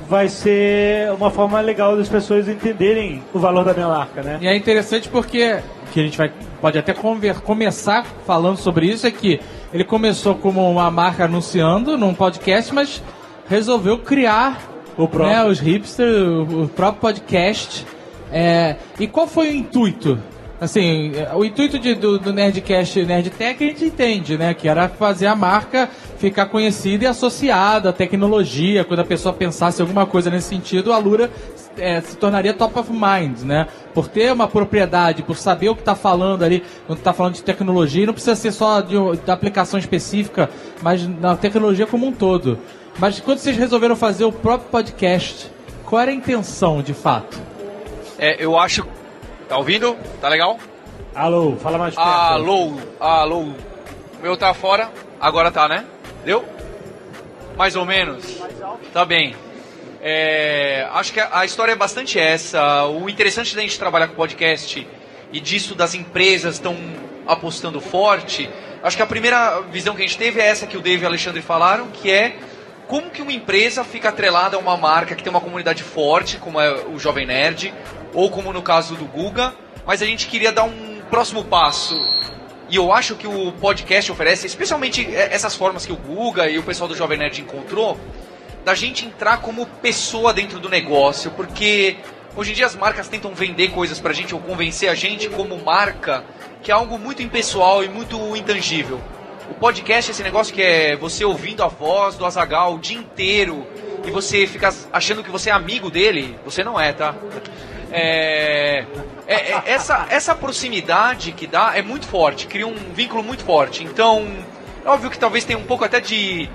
vai 0.09 0.27
ser 0.29 1.11
uma 1.13 1.29
forma 1.29 1.59
legal 1.61 1.97
das 1.97 2.07
pessoas 2.09 2.47
entenderem 2.47 3.23
o 3.33 3.39
valor 3.39 3.63
da 3.65 3.73
minha 3.73 3.87
marca, 3.87 4.21
né? 4.21 4.37
E 4.41 4.47
é 4.47 4.55
interessante 4.55 5.09
porque 5.09 5.59
que 5.91 5.99
a 5.99 6.03
gente 6.03 6.17
vai 6.17 6.31
pode 6.61 6.77
até 6.77 6.93
conver- 6.93 7.41
começar 7.41 8.05
falando 8.25 8.57
sobre 8.57 8.87
isso 8.87 9.05
é 9.07 9.11
que 9.11 9.39
ele 9.73 9.83
começou 9.83 10.35
como 10.35 10.69
uma 10.69 10.89
marca 10.91 11.25
anunciando 11.25 11.97
num 11.97 12.13
podcast, 12.13 12.73
mas 12.73 13.01
resolveu 13.47 13.97
criar 13.99 14.59
O 14.97 15.07
próprio. 15.07 15.37
né, 15.37 15.43
os 15.45 15.59
hipsters, 15.59 16.17
o, 16.17 16.63
o 16.63 16.67
próprio 16.69 17.01
podcast. 17.01 17.85
É, 18.31 18.75
e 18.99 19.07
qual 19.07 19.27
foi 19.27 19.49
o 19.49 19.55
intuito? 19.55 20.17
Assim, 20.59 21.11
o 21.33 21.43
intuito 21.43 21.77
de- 21.77 21.95
do, 21.95 22.17
do 22.17 22.31
Nerdcast 22.31 23.03
Nerdtech 23.03 23.61
a 23.61 23.67
gente 23.67 23.85
entende, 23.85 24.37
né? 24.37 24.53
Que 24.53 24.69
era 24.69 24.87
fazer 24.87 25.27
a 25.27 25.35
marca 25.35 25.89
ficar 26.17 26.45
conhecida 26.45 27.03
e 27.03 27.07
associada 27.07 27.89
à 27.89 27.93
tecnologia. 27.93 28.85
Quando 28.85 29.01
a 29.01 29.05
pessoa 29.05 29.33
pensasse 29.33 29.81
alguma 29.81 30.05
coisa 30.05 30.29
nesse 30.29 30.47
sentido, 30.47 30.93
a 30.93 30.97
Lura 30.97 31.29
é, 31.77 31.99
se 31.99 32.15
tornaria 32.15 32.53
top 32.53 32.79
of 32.79 32.89
mind, 32.89 33.41
né? 33.41 33.67
Por 33.93 34.07
ter 34.07 34.31
uma 34.31 34.47
propriedade, 34.47 35.23
por 35.23 35.35
saber 35.35 35.67
o 35.67 35.75
que 35.75 35.81
está 35.81 35.93
falando 35.93 36.43
ali, 36.43 36.63
quando 36.87 36.99
está 36.99 37.11
falando 37.11 37.33
de 37.33 37.43
tecnologia, 37.43 38.05
não 38.05 38.13
precisa 38.13 38.35
ser 38.35 38.53
só 38.53 38.79
de, 38.79 38.95
de 39.25 39.29
aplicação 39.31 39.77
específica, 39.77 40.49
mas 40.81 41.05
na 41.05 41.35
tecnologia 41.35 41.85
como 41.85 42.07
um 42.07 42.13
todo. 42.13 42.57
Mas 42.97 43.19
quando 43.19 43.39
vocês 43.39 43.57
resolveram 43.57 43.97
fazer 43.97 44.23
o 44.23 44.31
próprio 44.31 44.69
podcast, 44.69 45.51
qual 45.83 46.01
era 46.01 46.11
a 46.11 46.13
intenção 46.13 46.81
de 46.81 46.93
fato? 46.93 47.37
É, 48.17 48.41
eu 48.41 48.57
acho. 48.57 48.87
Tá 49.47 49.57
ouvindo? 49.57 49.95
Tá 50.19 50.27
legal? 50.27 50.59
Alô, 51.13 51.55
fala 51.57 51.77
mais 51.77 51.95
perto. 51.95 52.07
Alô, 52.07 52.73
alô. 52.99 53.53
meu 54.21 54.35
tá 54.35 54.53
fora. 54.53 54.89
Agora 55.19 55.51
tá, 55.51 55.67
né? 55.67 55.85
Deu? 56.23 56.43
Mais 57.55 57.75
ou 57.75 57.85
menos. 57.85 58.41
Tá 58.91 59.05
bem. 59.05 59.35
É, 60.01 60.87
acho 60.93 61.13
que 61.13 61.19
a, 61.19 61.39
a 61.39 61.45
história 61.45 61.71
é 61.71 61.75
bastante 61.75 62.19
essa. 62.19 62.85
O 62.85 63.09
interessante 63.09 63.55
da 63.55 63.61
gente 63.61 63.77
trabalhar 63.77 64.07
com 64.07 64.15
podcast 64.15 64.87
e 65.31 65.39
disso 65.39 65.75
das 65.75 65.93
empresas 65.93 66.55
estão 66.55 66.75
apostando 67.27 67.79
forte. 67.79 68.49
Acho 68.83 68.97
que 68.97 69.03
a 69.03 69.07
primeira 69.07 69.61
visão 69.61 69.95
que 69.95 70.03
a 70.03 70.05
gente 70.05 70.17
teve 70.17 70.39
é 70.39 70.45
essa 70.47 70.67
que 70.67 70.77
o 70.77 70.81
Dave 70.81 71.01
e 71.01 71.05
o 71.05 71.07
Alexandre 71.07 71.41
falaram, 71.41 71.87
que 71.87 72.11
é 72.11 72.35
como 72.87 73.09
que 73.09 73.21
uma 73.21 73.31
empresa 73.31 73.83
fica 73.83 74.09
atrelada 74.09 74.57
a 74.57 74.59
uma 74.59 74.77
marca 74.77 75.15
que 75.15 75.23
tem 75.23 75.31
uma 75.31 75.41
comunidade 75.41 75.81
forte, 75.81 76.37
como 76.37 76.59
é 76.59 76.85
o 76.85 76.99
Jovem 76.99 77.25
Nerd, 77.25 77.73
ou 78.15 78.31
como 78.31 78.51
no 78.51 78.61
caso 78.61 78.95
do 78.95 79.05
Guga, 79.05 79.53
mas 79.85 80.01
a 80.01 80.05
gente 80.05 80.27
queria 80.27 80.51
dar 80.51 80.63
um 80.63 81.01
próximo 81.09 81.43
passo. 81.43 81.95
E 82.69 82.77
eu 82.77 82.91
acho 82.91 83.15
que 83.15 83.27
o 83.27 83.51
podcast 83.51 84.11
oferece, 84.11 84.47
especialmente 84.47 85.07
essas 85.15 85.53
formas 85.53 85.85
que 85.85 85.93
o 85.93 85.97
Guga 85.97 86.49
e 86.49 86.57
o 86.57 86.63
pessoal 86.63 86.87
do 86.87 86.95
Jovem 86.95 87.17
Nerd 87.19 87.41
encontrou, 87.41 87.99
da 88.63 88.73
gente 88.73 89.05
entrar 89.05 89.41
como 89.41 89.67
pessoa 89.67 90.33
dentro 90.33 90.59
do 90.59 90.67
negócio, 90.67 91.29
porque 91.31 91.97
hoje 92.35 92.51
em 92.51 92.55
dia 92.55 92.65
as 92.65 92.75
marcas 92.75 93.07
tentam 93.07 93.35
vender 93.35 93.69
coisas 93.69 93.99
pra 93.99 94.13
gente 94.13 94.33
ou 94.33 94.41
convencer 94.41 94.89
a 94.89 94.95
gente 94.95 95.29
como 95.29 95.55
marca, 95.63 96.23
que 96.63 96.71
é 96.71 96.73
algo 96.73 96.97
muito 96.97 97.21
impessoal 97.21 97.83
e 97.83 97.89
muito 97.89 98.35
intangível. 98.35 98.99
O 99.51 99.53
podcast 99.53 100.09
é 100.09 100.11
esse 100.11 100.23
negócio 100.23 100.51
que 100.51 100.61
é 100.61 100.95
você 100.95 101.23
ouvindo 101.23 101.61
a 101.61 101.67
voz 101.67 102.15
do 102.15 102.25
Azagal 102.25 102.73
o 102.73 102.79
dia 102.79 102.97
inteiro 102.97 103.67
e 104.03 104.09
você 104.09 104.47
fica 104.47 104.73
achando 104.91 105.23
que 105.23 105.29
você 105.29 105.51
é 105.51 105.53
amigo 105.53 105.91
dele. 105.91 106.35
Você 106.43 106.63
não 106.63 106.79
é, 106.79 106.91
tá? 106.91 107.13
É, 107.97 108.85
é, 109.25 109.51
é, 109.51 109.63
essa, 109.65 110.05
essa 110.09 110.35
proximidade 110.35 111.31
que 111.31 111.47
dá 111.47 111.71
é 111.75 111.81
muito 111.81 112.07
forte, 112.07 112.45
cria 112.45 112.67
um 112.67 112.75
vínculo 112.93 113.23
muito 113.23 113.45
forte. 113.45 113.83
Então, 113.83 114.27
é 114.83 114.89
óbvio 114.89 115.09
que 115.09 115.17
talvez 115.17 115.45
tenha 115.45 115.57
um 115.57 115.63
pouco 115.63 115.85
até 115.85 116.01
de 116.01 116.49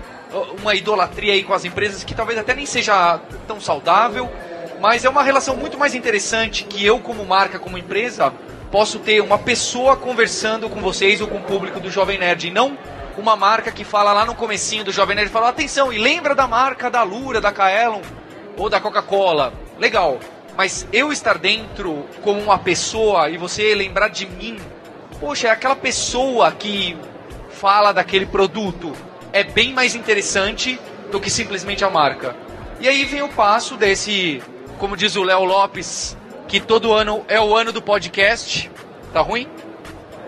uma 0.61 0.75
idolatria 0.75 1.33
aí 1.33 1.43
com 1.43 1.55
as 1.55 1.65
empresas 1.65 2.05
que 2.05 2.15
talvez 2.15 2.39
até 2.39 2.55
nem 2.55 2.67
seja 2.67 3.19
tão 3.49 3.61
saudável, 3.61 4.31
mas 4.81 5.05
é 5.05 5.09
uma 5.09 5.23
relação 5.23 5.57
muito 5.57 5.79
mais 5.79 5.95
interessante 5.95 6.65
que 6.65 6.85
eu 6.85 7.01
como 7.01 7.25
marca, 7.25 7.59
como 7.59 7.79
empresa, 7.79 8.33
posso 8.71 8.99
ter 8.99 9.21
uma 9.21 9.39
pessoa 9.39 9.97
conversando 9.97 10.69
com 10.69 10.81
vocês 10.81 11.21
ou 11.21 11.27
com 11.27 11.39
o 11.39 11.43
público 11.43 11.81
do 11.81 11.91
Jovem 11.91 12.19
Nerd, 12.19 12.47
e 12.47 12.51
não 12.51 12.79
uma 13.17 13.35
marca 13.35 13.73
que 13.73 13.85
fala 13.85 14.13
lá 14.13 14.25
no 14.25 14.35
comecinho 14.35 14.85
do 14.85 14.93
Jovem 14.93 15.17
Nerd, 15.17 15.31
fala, 15.31 15.49
atenção, 15.49 15.93
e 15.93 15.99
lembra 15.99 16.35
da 16.35 16.47
marca 16.47 16.91
da 16.91 17.03
Lura, 17.03 17.41
da 17.41 17.51
Kaelon 17.51 18.03
ou 18.57 18.71
da 18.71 18.81
Coca-Cola. 18.81 19.53
Legal. 19.79 20.19
Mas 20.61 20.87
eu 20.93 21.11
estar 21.11 21.39
dentro 21.39 22.07
como 22.21 22.39
uma 22.39 22.59
pessoa 22.59 23.31
e 23.31 23.39
você 23.39 23.75
lembrar 23.75 24.09
de 24.09 24.27
mim, 24.27 24.61
poxa, 25.19 25.49
é 25.49 25.51
aquela 25.51 25.75
pessoa 25.75 26.53
que 26.53 26.95
fala 27.49 27.93
daquele 27.93 28.27
produto. 28.27 28.93
É 29.33 29.43
bem 29.43 29.73
mais 29.73 29.95
interessante 29.95 30.79
do 31.11 31.19
que 31.19 31.31
simplesmente 31.31 31.83
a 31.83 31.89
marca. 31.89 32.37
E 32.79 32.87
aí 32.87 33.07
vem 33.07 33.23
o 33.23 33.31
passo 33.31 33.75
desse, 33.75 34.43
como 34.79 34.99
diz 34.99 35.17
o 35.17 35.23
Léo 35.23 35.45
Lopes, 35.45 36.15
que 36.47 36.61
todo 36.61 36.93
ano 36.93 37.25
é 37.27 37.41
o 37.41 37.57
ano 37.57 37.73
do 37.73 37.81
podcast. 37.81 38.71
Tá 39.15 39.23
ruim? 39.23 39.49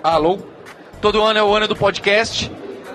Alô? 0.03 0.39
Todo 1.03 1.23
ano 1.23 1.41
é 1.41 1.43
o 1.43 1.55
ano 1.55 1.69
do 1.69 1.77
podcast. 1.77 2.51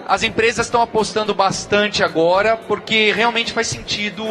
As 0.07 0.23
empresas 0.23 0.65
estão 0.65 0.81
apostando 0.81 1.35
bastante 1.35 2.03
agora, 2.03 2.57
porque 2.57 3.11
realmente 3.11 3.53
faz 3.53 3.67
sentido 3.67 4.25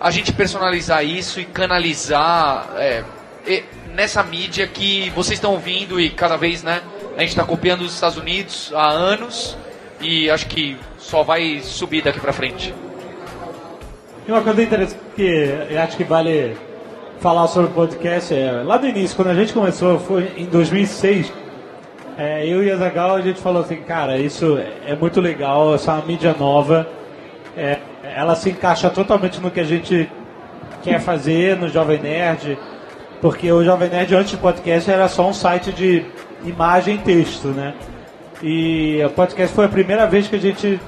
a 0.00 0.10
gente 0.10 0.32
personalizar 0.32 1.04
isso 1.04 1.38
e 1.38 1.44
canalizar 1.44 2.70
é, 2.76 3.04
e 3.46 3.62
nessa 3.94 4.22
mídia 4.22 4.66
que 4.66 5.10
vocês 5.10 5.38
estão 5.38 5.52
ouvindo 5.52 6.00
e 6.00 6.08
cada 6.10 6.36
vez, 6.36 6.62
né? 6.62 6.80
A 7.16 7.20
gente 7.20 7.30
está 7.30 7.44
copiando 7.44 7.82
os 7.82 7.92
Estados 7.92 8.16
Unidos 8.16 8.72
há 8.74 8.88
anos 8.88 9.56
e 10.00 10.30
acho 10.30 10.46
que 10.46 10.76
só 10.98 11.22
vai 11.22 11.60
subir 11.62 12.02
daqui 12.02 12.18
para 12.18 12.32
frente. 12.32 12.74
E 14.26 14.32
uma 14.32 14.40
coisa 14.42 14.62
interessante 14.62 15.00
que 15.14 15.22
eu 15.68 15.80
acho 15.80 15.96
que 15.96 16.04
vale 16.04 16.56
falar 17.20 17.46
sobre 17.48 17.70
o 17.70 17.74
podcast 17.74 18.32
é, 18.32 18.62
lá 18.64 18.78
no 18.78 18.86
início, 18.86 19.14
quando 19.14 19.28
a 19.28 19.34
gente 19.34 19.52
começou, 19.52 19.98
foi 19.98 20.32
em 20.38 20.46
2006, 20.46 21.30
é, 22.16 22.46
eu 22.46 22.64
e 22.64 22.70
a 22.70 22.76
Zagal, 22.76 23.16
a 23.16 23.20
gente 23.20 23.40
falou 23.40 23.62
assim, 23.62 23.76
cara, 23.82 24.18
isso 24.18 24.58
é 24.86 24.94
muito 24.94 25.20
legal, 25.20 25.74
essa 25.74 25.90
é 25.90 25.94
uma 25.96 26.06
mídia 26.06 26.34
nova, 26.38 26.88
é, 27.54 27.78
ela 28.02 28.34
se 28.34 28.50
encaixa 28.50 28.88
totalmente 28.90 29.40
no 29.40 29.50
que 29.50 29.60
a 29.60 29.64
gente 29.64 30.10
quer 30.82 31.00
fazer 31.00 31.56
no 31.56 31.68
Jovem 31.68 32.00
Nerd, 32.00 32.58
porque 33.20 33.50
o 33.52 33.62
Jovem 33.64 33.90
Nerd 33.90 34.14
antes 34.14 34.32
do 34.32 34.38
podcast 34.38 34.90
era 34.90 35.08
só 35.08 35.28
um 35.28 35.34
site 35.34 35.72
de 35.72 36.04
imagem 36.44 36.96
e 36.96 36.98
texto, 36.98 37.48
né? 37.48 37.74
E 38.42 39.02
o 39.04 39.10
podcast 39.10 39.54
foi 39.54 39.66
a 39.66 39.68
primeira 39.68 40.06
vez 40.06 40.26
que 40.26 40.36
a 40.36 40.40
gente 40.40 40.80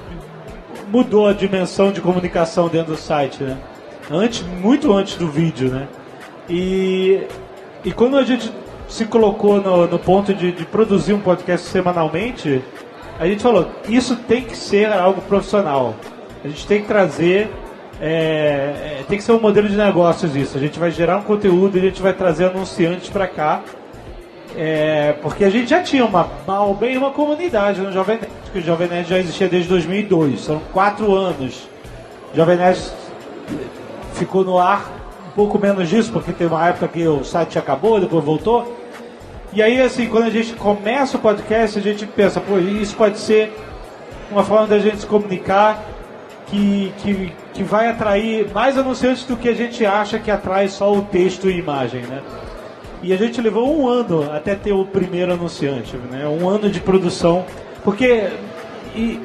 mudou 0.87 1.27
a 1.27 1.33
dimensão 1.33 1.91
de 1.91 2.01
comunicação 2.01 2.67
dentro 2.67 2.93
do 2.93 2.97
site, 2.97 3.43
né? 3.43 3.57
Antes, 4.09 4.41
muito 4.41 4.91
antes 4.91 5.15
do 5.15 5.27
vídeo, 5.27 5.69
né? 5.69 5.87
E, 6.49 7.21
e 7.85 7.91
quando 7.91 8.17
a 8.17 8.23
gente 8.23 8.51
se 8.87 9.05
colocou 9.05 9.61
no, 9.61 9.87
no 9.87 9.99
ponto 9.99 10.33
de, 10.33 10.51
de, 10.51 10.65
produzir 10.65 11.13
um 11.13 11.19
podcast 11.19 11.67
semanalmente, 11.67 12.61
a 13.19 13.27
gente 13.27 13.41
falou: 13.41 13.69
isso 13.87 14.15
tem 14.15 14.43
que 14.43 14.57
ser 14.57 14.91
algo 14.91 15.21
profissional. 15.21 15.95
A 16.43 16.47
gente 16.47 16.67
tem 16.67 16.81
que 16.81 16.87
trazer. 16.87 17.49
É, 18.01 18.99
é, 18.99 19.05
tem 19.07 19.17
que 19.17 19.23
ser 19.23 19.31
um 19.31 19.39
modelo 19.39 19.69
de 19.69 19.77
negócios 19.77 20.35
isso. 20.35 20.57
A 20.57 20.59
gente 20.59 20.77
vai 20.77 20.91
gerar 20.91 21.17
um 21.17 21.21
conteúdo 21.21 21.77
e 21.77 21.79
a 21.79 21.83
gente 21.83 22.01
vai 22.01 22.13
trazer 22.13 22.45
anunciantes 22.45 23.09
para 23.09 23.27
cá. 23.27 23.61
É, 24.55 25.15
porque 25.21 25.45
a 25.45 25.49
gente 25.49 25.69
já 25.69 25.81
tinha 25.81 26.05
uma, 26.05 26.29
mal 26.45 26.73
bem 26.75 26.97
uma 26.97 27.11
comunidade 27.11 27.81
no 27.81 27.91
Jovem 27.91 28.17
Nerd, 28.17 28.31
que 28.51 28.59
o 28.59 28.61
Jovem 28.61 28.87
Nerd 28.87 29.09
já 29.09 29.17
existia 29.17 29.47
desde 29.47 29.69
2002. 29.69 30.41
São 30.41 30.61
quatro 30.71 31.13
anos. 31.13 31.67
O 32.33 32.35
Jovem 32.35 32.57
Nerd 32.57 32.79
ficou 34.13 34.43
no 34.43 34.59
ar 34.59 34.91
pouco 35.35 35.57
menos 35.57 35.89
disso, 35.89 36.11
porque 36.11 36.31
teve 36.31 36.53
uma 36.53 36.67
época 36.67 36.87
que 36.87 37.07
o 37.07 37.23
site 37.23 37.57
acabou, 37.57 37.99
depois 37.99 38.23
voltou. 38.23 38.77
E 39.51 39.61
aí, 39.61 39.81
assim, 39.81 40.07
quando 40.07 40.25
a 40.25 40.29
gente 40.29 40.53
começa 40.53 41.17
o 41.17 41.19
podcast, 41.19 41.77
a 41.77 41.81
gente 41.81 42.05
pensa, 42.05 42.39
pô, 42.39 42.57
isso 42.57 42.95
pode 42.95 43.19
ser 43.19 43.53
uma 44.31 44.43
forma 44.43 44.67
da 44.67 44.79
gente 44.79 44.97
se 44.97 45.05
comunicar 45.05 45.83
que, 46.53 46.93
que, 46.99 47.33
que 47.55 47.63
vai 47.63 47.89
atrair 47.89 48.51
mais 48.53 48.77
anunciantes 48.77 49.25
do 49.25 49.35
que 49.35 49.49
a 49.49 49.55
gente 49.55 49.83
acha 49.83 50.19
que 50.19 50.29
atrai 50.29 50.67
só 50.67 50.93
o 50.93 51.01
texto 51.01 51.49
e 51.49 51.57
imagem, 51.57 52.03
né? 52.03 52.21
E 53.01 53.11
a 53.11 53.17
gente 53.17 53.41
levou 53.41 53.75
um 53.75 53.87
ano 53.87 54.31
até 54.31 54.53
ter 54.53 54.71
o 54.71 54.85
primeiro 54.85 55.33
anunciante, 55.33 55.97
né? 55.97 56.27
Um 56.27 56.47
ano 56.47 56.69
de 56.69 56.79
produção, 56.79 57.43
porque 57.83 58.29
e 58.95 59.19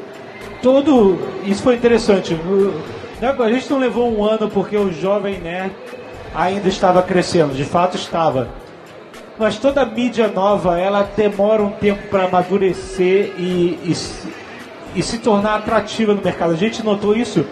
todo 0.63 1.19
isso 1.45 1.63
foi 1.63 1.75
interessante. 1.75 2.35
A 3.21 3.51
gente 3.51 3.71
não 3.71 3.79
levou 3.79 4.11
um 4.11 4.25
ano 4.25 4.49
porque 4.49 4.77
o 4.77 4.91
jovem 4.91 5.39
nerd 5.39 5.73
ainda 6.35 6.69
estava 6.69 7.03
crescendo, 7.03 7.55
de 7.55 7.65
fato 7.65 7.97
estava. 7.97 8.49
Mas 9.39 9.59
toda 9.59 9.85
mídia 9.85 10.29
nova, 10.29 10.81
ela 10.81 11.09
demora 11.15 11.63
um 11.63 11.71
tempo 11.71 12.09
para 12.09 12.25
amadurecer 12.25 13.35
e, 13.39 13.79
e, 13.85 13.95
e, 14.95 15.03
se 15.03 15.19
tornar 15.19 15.57
atrativa 15.57 16.15
no 16.15 16.23
mercado. 16.23 16.53
A 16.53 16.57
gente 16.57 16.85
notou 16.85 17.17
isso, 17.17 17.45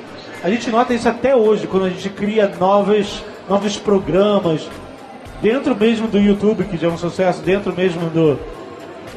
a 0.42 0.50
gente 0.50 0.70
nota 0.70 0.94
isso 0.94 1.08
até 1.08 1.34
hoje, 1.34 1.66
quando 1.66 1.86
a 1.86 1.90
gente 1.90 2.08
cria 2.10 2.52
novos, 2.58 3.22
novos 3.48 3.76
programas, 3.76 4.68
dentro 5.40 5.76
mesmo 5.76 6.08
do 6.08 6.18
YouTube, 6.18 6.64
que 6.64 6.76
já 6.76 6.88
é 6.88 6.90
um 6.90 6.98
sucesso, 6.98 7.42
dentro 7.42 7.74
mesmo 7.74 8.08
do, 8.10 8.38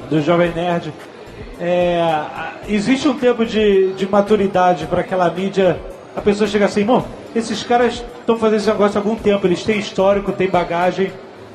do 0.09 0.21
Jovem 0.21 0.51
Nerd. 0.51 0.93
É, 1.59 2.23
existe 2.67 3.07
um 3.07 3.17
tempo 3.17 3.45
de, 3.45 3.93
de 3.93 4.07
maturidade 4.07 4.85
para 4.85 5.01
aquela 5.01 5.29
mídia. 5.29 5.79
A 6.15 6.21
pessoa 6.21 6.47
chega 6.47 6.65
assim, 6.65 6.83
bom, 6.83 7.05
esses 7.35 7.63
caras 7.63 8.03
estão 8.19 8.37
fazendo 8.37 8.57
esse 8.59 8.67
negócio 8.67 8.97
há 8.97 9.01
algum 9.01 9.15
tempo, 9.15 9.45
eles 9.45 9.63
têm 9.63 9.77
histórico, 9.77 10.31
têm 10.31 10.49
bagagem 10.49 11.11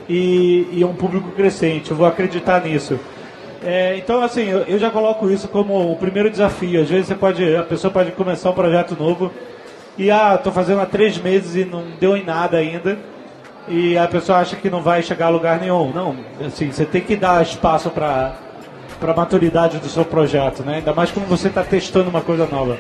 e, 0.09 0.69
e 0.73 0.85
um 0.85 0.95
público 0.95 1.31
crescente, 1.31 1.91
eu 1.91 1.97
vou 1.97 2.07
acreditar 2.07 2.65
nisso. 2.65 2.99
É, 3.65 3.97
então, 3.97 4.23
assim, 4.23 4.43
eu, 4.43 4.61
eu, 4.61 4.79
já 4.79 4.91
coloco 4.91 5.31
isso 5.31 5.49
como 5.49 5.91
o 5.91 5.97
primeiro 5.97 6.31
desafio. 6.31 6.83
Às 6.83 6.91
vezes 6.91 7.07
você 7.07 7.15
pode, 7.15 7.57
a 7.57 7.63
pessoa 7.63 7.91
pode 7.91 8.13
começar 8.13 8.51
um 8.51 8.55
projeto 8.55 8.97
novo 8.99 9.33
e, 9.97 10.11
ah, 10.11 10.35
estou 10.35 10.53
fazendo 10.53 10.81
há 10.81 10.87
três 10.87 11.17
meses 11.19 11.57
e 11.57 11.65
não 11.65 11.85
deu 11.99 12.17
em 12.17 12.25
nada 12.25 12.59
ainda. 12.59 12.99
E 13.67 13.97
a 13.97 14.07
pessoa 14.07 14.39
acha 14.39 14.57
que 14.57 14.69
não 14.69 14.83
vai 14.83 15.03
chegar 15.03 15.27
a 15.27 15.31
lugar 15.31 15.59
nenhum. 15.59 15.91
Não, 15.93 16.17
assim, 16.47 16.71
você 16.71 16.85
tem 16.85 17.01
que 17.01 17.17
dar 17.17 17.43
espaço 17.43 17.91
para 17.91 18.35
para 19.01 19.13
a 19.13 19.17
maturidade 19.17 19.79
do 19.79 19.89
seu 19.89 20.05
projeto, 20.05 20.63
né? 20.63 20.77
Ainda 20.77 20.95
mais 20.95 21.11
quando 21.11 21.27
você 21.27 21.49
está 21.49 21.63
testando 21.63 22.09
uma 22.09 22.21
coisa 22.21 22.47
nova. 22.47 22.79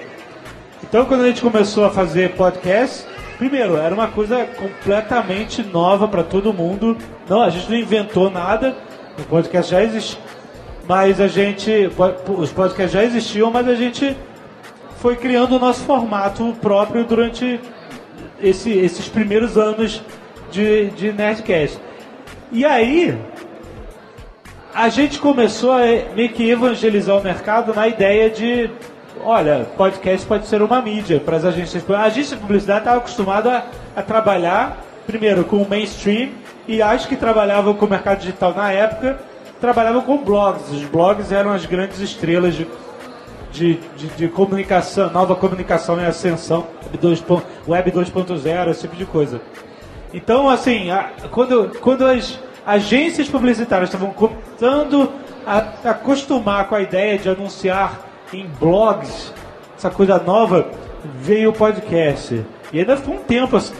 Então, 0.82 1.04
quando 1.04 1.22
a 1.22 1.26
gente 1.26 1.42
começou 1.42 1.84
a 1.84 1.90
fazer 1.90 2.30
podcast, 2.32 3.06
primeiro, 3.36 3.76
era 3.76 3.94
uma 3.94 4.08
coisa 4.08 4.44
completamente 4.44 5.62
nova 5.62 6.06
para 6.06 6.22
todo 6.22 6.52
mundo. 6.52 6.96
Não, 7.28 7.42
a 7.42 7.50
gente 7.50 7.68
não 7.68 7.76
inventou 7.76 8.30
nada, 8.30 8.74
o 9.18 9.22
podcast 9.24 9.70
já 9.70 9.82
existia, 9.82 10.18
mas 10.86 11.20
a 11.20 11.28
gente, 11.28 11.90
os 12.36 12.52
podcasts 12.52 12.92
já 12.92 13.04
existiam, 13.04 13.50
mas 13.50 13.68
a 13.68 13.74
gente 13.74 14.16
foi 14.98 15.16
criando 15.16 15.56
o 15.56 15.58
nosso 15.58 15.84
formato 15.84 16.54
próprio 16.60 17.04
durante 17.04 17.60
esse, 18.40 18.70
esses 18.70 19.08
primeiros 19.08 19.56
anos 19.56 20.02
de, 20.50 20.90
de 20.90 21.12
Nerdcast. 21.12 21.78
E 22.52 22.64
aí, 22.64 23.18
a 24.74 24.88
gente 24.88 25.18
começou 25.18 25.72
a 25.72 25.80
meio 26.14 26.30
que 26.30 26.48
evangelizar 26.48 27.16
o 27.16 27.22
mercado 27.22 27.72
na 27.74 27.88
ideia 27.88 28.28
de, 28.28 28.70
olha, 29.22 29.66
podcast 29.76 30.26
pode 30.26 30.46
ser 30.46 30.62
uma 30.62 30.82
mídia 30.82 31.20
para 31.20 31.36
as 31.36 31.44
agências. 31.44 31.88
A 31.90 32.02
agência 32.02 32.36
de 32.36 32.42
publicidade 32.42 32.80
estava 32.80 32.98
acostumada 32.98 33.64
a, 33.96 34.00
a 34.00 34.02
trabalhar, 34.02 34.78
primeiro, 35.06 35.44
com 35.44 35.56
o 35.56 35.68
mainstream, 35.68 36.30
e 36.66 36.80
acho 36.80 37.08
que 37.08 37.16
trabalhavam 37.16 37.74
com 37.74 37.86
o 37.86 37.90
mercado 37.90 38.20
digital 38.20 38.54
na 38.54 38.72
época, 38.72 39.18
trabalhavam 39.64 40.02
com 40.02 40.18
blogs. 40.18 40.70
Os 40.70 40.84
blogs 40.84 41.32
eram 41.32 41.50
as 41.50 41.64
grandes 41.64 41.98
estrelas 41.98 42.54
de, 42.54 42.66
de, 43.50 43.74
de, 43.96 44.08
de 44.08 44.28
comunicação, 44.28 45.10
nova 45.10 45.34
comunicação 45.34 45.98
em 45.98 46.04
ascensão, 46.04 46.66
Web 47.66 47.90
2.0, 47.90 48.70
esse 48.70 48.82
tipo 48.82 48.94
de 48.94 49.06
coisa. 49.06 49.40
Então, 50.12 50.50
assim, 50.50 50.90
a, 50.90 51.10
quando, 51.30 51.80
quando 51.80 52.04
as 52.04 52.38
agências 52.66 53.26
publicitárias 53.26 53.88
estavam 53.88 54.12
começando 54.12 55.10
a, 55.46 55.90
acostumar 55.90 56.68
com 56.68 56.74
a 56.74 56.82
ideia 56.82 57.18
de 57.18 57.30
anunciar 57.30 58.00
em 58.34 58.46
blogs, 58.60 59.32
essa 59.78 59.88
coisa 59.88 60.18
nova, 60.18 60.68
veio 61.20 61.50
o 61.50 61.52
podcast. 61.54 62.44
E 62.70 62.80
ainda 62.80 62.98
ficou 62.98 63.14
um 63.14 63.22
tempo 63.22 63.56
assim, 63.56 63.74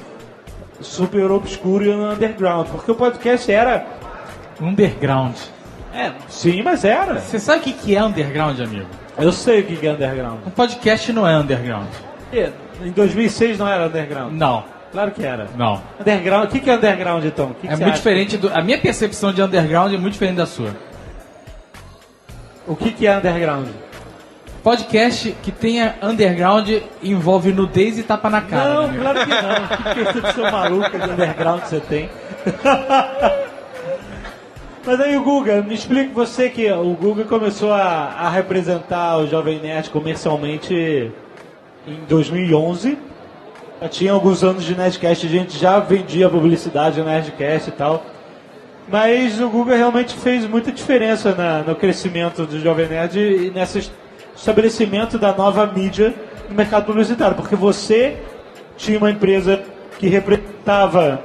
super 0.80 1.30
obscuro 1.30 1.84
e 1.84 1.90
underground, 1.90 2.68
porque 2.68 2.90
o 2.90 2.94
podcast 2.94 3.52
era. 3.52 3.86
Underground. 4.60 5.36
É, 5.94 6.12
sim, 6.28 6.62
mas 6.62 6.84
era. 6.84 7.20
Você 7.20 7.38
sabe 7.38 7.60
o 7.60 7.62
que 7.62 7.72
que 7.72 7.96
é 7.96 8.02
underground, 8.04 8.58
amigo? 8.60 8.86
Eu 9.16 9.30
sei 9.32 9.60
o 9.60 9.64
que 9.64 9.86
é 9.86 9.92
underground. 9.92 10.38
Um 10.46 10.50
podcast 10.50 11.12
não 11.12 11.26
é 11.28 11.36
underground. 11.36 11.86
E, 12.32 12.50
Em 12.84 12.90
2006 12.90 13.58
não 13.58 13.68
era 13.68 13.86
underground? 13.86 14.32
Não, 14.32 14.64
Claro 14.90 15.10
que 15.12 15.24
era. 15.24 15.46
não. 15.56 15.80
Underground, 16.00 16.44
o 16.46 16.48
que 16.48 16.60
que 16.60 16.70
é 16.70 16.74
underground 16.74 17.24
então? 17.24 17.48
Que 17.54 17.60
que 17.62 17.66
É 17.68 17.70
muito 17.70 17.84
acha? 17.84 17.92
diferente 17.96 18.36
do. 18.36 18.48
A 18.52 18.60
minha 18.62 18.78
percepção 18.78 19.32
de 19.32 19.40
underground 19.42 19.92
é 19.94 19.96
muito 19.98 20.12
diferente 20.14 20.36
da 20.36 20.46
sua. 20.46 20.70
O 22.66 22.74
que 22.74 22.90
que 22.92 23.06
é 23.06 23.16
underground? 23.16 23.68
Podcast 24.62 25.36
que 25.42 25.52
tenha 25.52 25.94
underground 26.02 26.68
envolve 27.02 27.52
nudez 27.52 27.98
e 27.98 28.02
tapa 28.02 28.30
na 28.30 28.40
cara. 28.40 28.74
não, 28.74 28.88
né, 28.88 28.98
claro 28.98 29.20
que 29.20 29.30
não. 29.30 29.94
Que 29.94 30.04
percepção 30.04 30.50
maluca 30.50 30.98
de 30.98 31.10
underground 31.10 31.62
você 31.62 31.80
tem? 31.80 32.08
Mas 34.86 35.00
aí 35.00 35.16
o 35.16 35.22
Guga, 35.22 35.62
me 35.62 35.74
explica 35.74 36.12
você 36.12 36.50
que 36.50 36.70
o 36.70 36.92
Guga 36.94 37.24
começou 37.24 37.72
a, 37.72 37.80
a 38.18 38.28
representar 38.28 39.16
o 39.18 39.26
Jovem 39.26 39.58
Nerd 39.60 39.88
comercialmente 39.90 41.10
em 41.86 41.96
2011. 42.06 42.98
Já 43.80 43.88
tinha 43.88 44.12
alguns 44.12 44.44
anos 44.44 44.62
de 44.62 44.74
Nerdcast, 44.76 45.26
a 45.26 45.30
gente 45.30 45.58
já 45.58 45.78
vendia 45.78 46.28
publicidade 46.28 46.98
no 47.00 47.06
Nerdcast 47.06 47.70
e 47.70 47.72
tal. 47.72 48.04
Mas 48.86 49.40
o 49.40 49.48
Guga 49.48 49.74
realmente 49.74 50.14
fez 50.14 50.46
muita 50.46 50.70
diferença 50.70 51.34
na- 51.34 51.62
no 51.62 51.74
crescimento 51.74 52.44
do 52.44 52.60
Jovem 52.60 52.86
Nerd 52.86 53.18
e 53.18 53.50
nesse 53.50 53.90
estabelecimento 54.36 55.18
da 55.18 55.32
nova 55.34 55.66
mídia 55.66 56.14
no 56.48 56.54
mercado 56.54 56.84
publicitário. 56.84 57.34
Porque 57.34 57.56
você 57.56 58.18
tinha 58.76 58.98
uma 58.98 59.10
empresa 59.10 59.62
que 59.98 60.08
representava. 60.08 61.22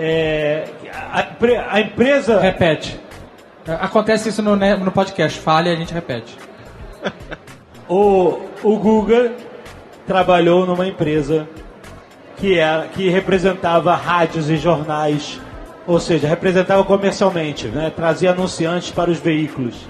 é, 0.00 0.64
a, 0.92 1.26
a 1.70 1.80
empresa. 1.80 2.40
Repete. 2.40 2.98
É, 3.66 3.72
Acontece 3.72 4.28
isso 4.28 4.42
no, 4.42 4.56
ne- 4.56 4.76
no 4.76 4.90
podcast. 4.90 5.38
Falha, 5.38 5.72
a 5.72 5.76
gente 5.76 5.92
repete. 5.92 6.36
O, 7.90 8.42
o 8.62 8.76
Guga 8.76 9.32
trabalhou 10.06 10.66
numa 10.66 10.86
empresa 10.86 11.48
que, 12.36 12.58
era, 12.58 12.86
que 12.86 13.08
representava 13.08 13.94
rádios 13.94 14.50
e 14.50 14.58
jornais, 14.58 15.40
ou 15.86 15.98
seja, 15.98 16.28
representava 16.28 16.84
comercialmente, 16.84 17.66
né? 17.68 17.90
trazia 17.94 18.32
anunciantes 18.32 18.90
para 18.90 19.10
os 19.10 19.18
veículos. 19.18 19.86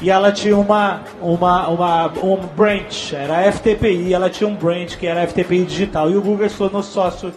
E 0.00 0.10
ela 0.10 0.32
tinha 0.32 0.56
uma, 0.56 1.02
uma, 1.20 1.68
uma, 1.68 2.06
um 2.22 2.36
branch, 2.56 3.12
era 3.12 3.40
a 3.40 3.52
FTPI, 3.52 4.14
ela 4.14 4.30
tinha 4.30 4.48
um 4.48 4.54
branch 4.54 4.96
que 4.96 5.06
era 5.06 5.22
a 5.22 5.26
FTPI 5.26 5.64
Digital. 5.64 6.10
E 6.10 6.16
o 6.16 6.48
se 6.48 6.56
tornou 6.56 6.82
sócio 6.82 7.30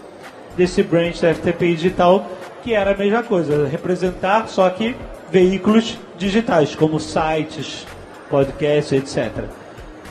desse 0.56 0.84
branch 0.84 1.20
da 1.22 1.34
FTPI 1.34 1.76
Digital, 1.76 2.26
que 2.64 2.74
era 2.74 2.92
a 2.92 2.98
mesma 2.98 3.24
coisa, 3.24 3.68
representar 3.68 4.48
só 4.48 4.70
que 4.70 4.96
veículos 5.32 5.98
digitais, 6.18 6.76
como 6.76 7.00
sites, 7.00 7.86
podcasts, 8.30 8.92
etc. 8.92 9.46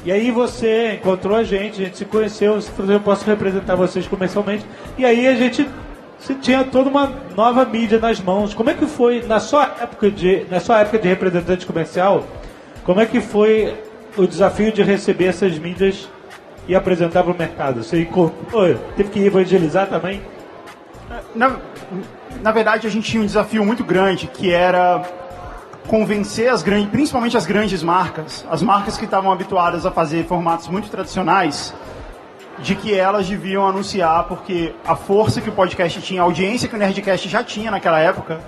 E 0.04 0.10
aí 0.10 0.30
você 0.30 0.94
encontrou 0.94 1.36
a 1.36 1.44
gente, 1.44 1.80
a 1.80 1.84
gente 1.84 1.98
se 1.98 2.04
conheceu, 2.04 2.58
eu 2.88 3.00
posso 3.00 3.24
representar 3.26 3.74
vocês 3.74 4.06
comercialmente. 4.06 4.64
E 4.96 5.04
aí 5.04 5.28
a 5.28 5.34
gente 5.34 5.68
você 6.18 6.34
tinha 6.34 6.62
toda 6.64 6.90
uma 6.90 7.10
nova 7.34 7.64
mídia 7.64 7.98
nas 7.98 8.20
mãos. 8.20 8.52
Como 8.52 8.68
é 8.68 8.74
que 8.74 8.86
foi 8.86 9.22
na 9.22 9.40
sua 9.40 9.64
época 9.80 10.10
de 10.10 10.46
na 10.50 10.60
sua 10.60 10.80
época 10.80 10.98
de 10.98 11.08
representante 11.08 11.66
comercial? 11.66 12.24
Como 12.84 13.00
é 13.00 13.06
que 13.06 13.20
foi 13.20 13.74
o 14.16 14.26
desafio 14.26 14.72
de 14.72 14.82
receber 14.82 15.26
essas 15.26 15.58
mídias 15.58 16.08
e 16.68 16.74
apresentar 16.74 17.22
para 17.22 17.32
o 17.32 17.38
mercado? 17.38 17.82
Você 17.82 18.02
encontrou, 18.02 18.74
teve 18.96 19.10
que 19.10 19.24
evangelizar 19.24 19.86
também? 19.86 20.20
Na, 21.34 21.58
na 22.42 22.53
verdade, 22.53 22.87
a 22.87 22.90
gente 22.90 23.11
tinha 23.11 23.22
um 23.22 23.26
desafio 23.26 23.64
muito 23.64 23.85
grande, 23.85 24.26
que 24.26 24.50
era 24.50 25.03
convencer 25.87 26.48
as 26.48 26.62
grandes, 26.62 26.90
principalmente 26.90 27.37
as 27.37 27.46
grandes 27.46 27.83
marcas, 27.83 28.46
as 28.50 28.62
marcas 28.62 28.96
que 28.96 29.05
estavam 29.05 29.33
habituadas 29.33 29.85
a 29.85 29.90
fazer 29.90 30.24
formatos 30.26 30.68
muito 30.68 30.88
tradicionais, 30.88 31.74
de 32.59 32.74
que 32.74 32.94
elas 32.94 33.29
deviam 33.29 33.66
anunciar, 33.66 34.24
porque 34.24 34.74
a 34.87 34.94
força 34.94 35.40
que 35.40 35.48
o 35.48 35.53
podcast 35.53 36.00
tinha, 36.00 36.20
a 36.20 36.24
audiência 36.24 36.68
que 36.68 36.74
o 36.74 36.79
Nerdcast 36.79 37.29
já 37.29 37.42
tinha 37.42 37.70
naquela 37.70 37.98
época, 37.98 38.40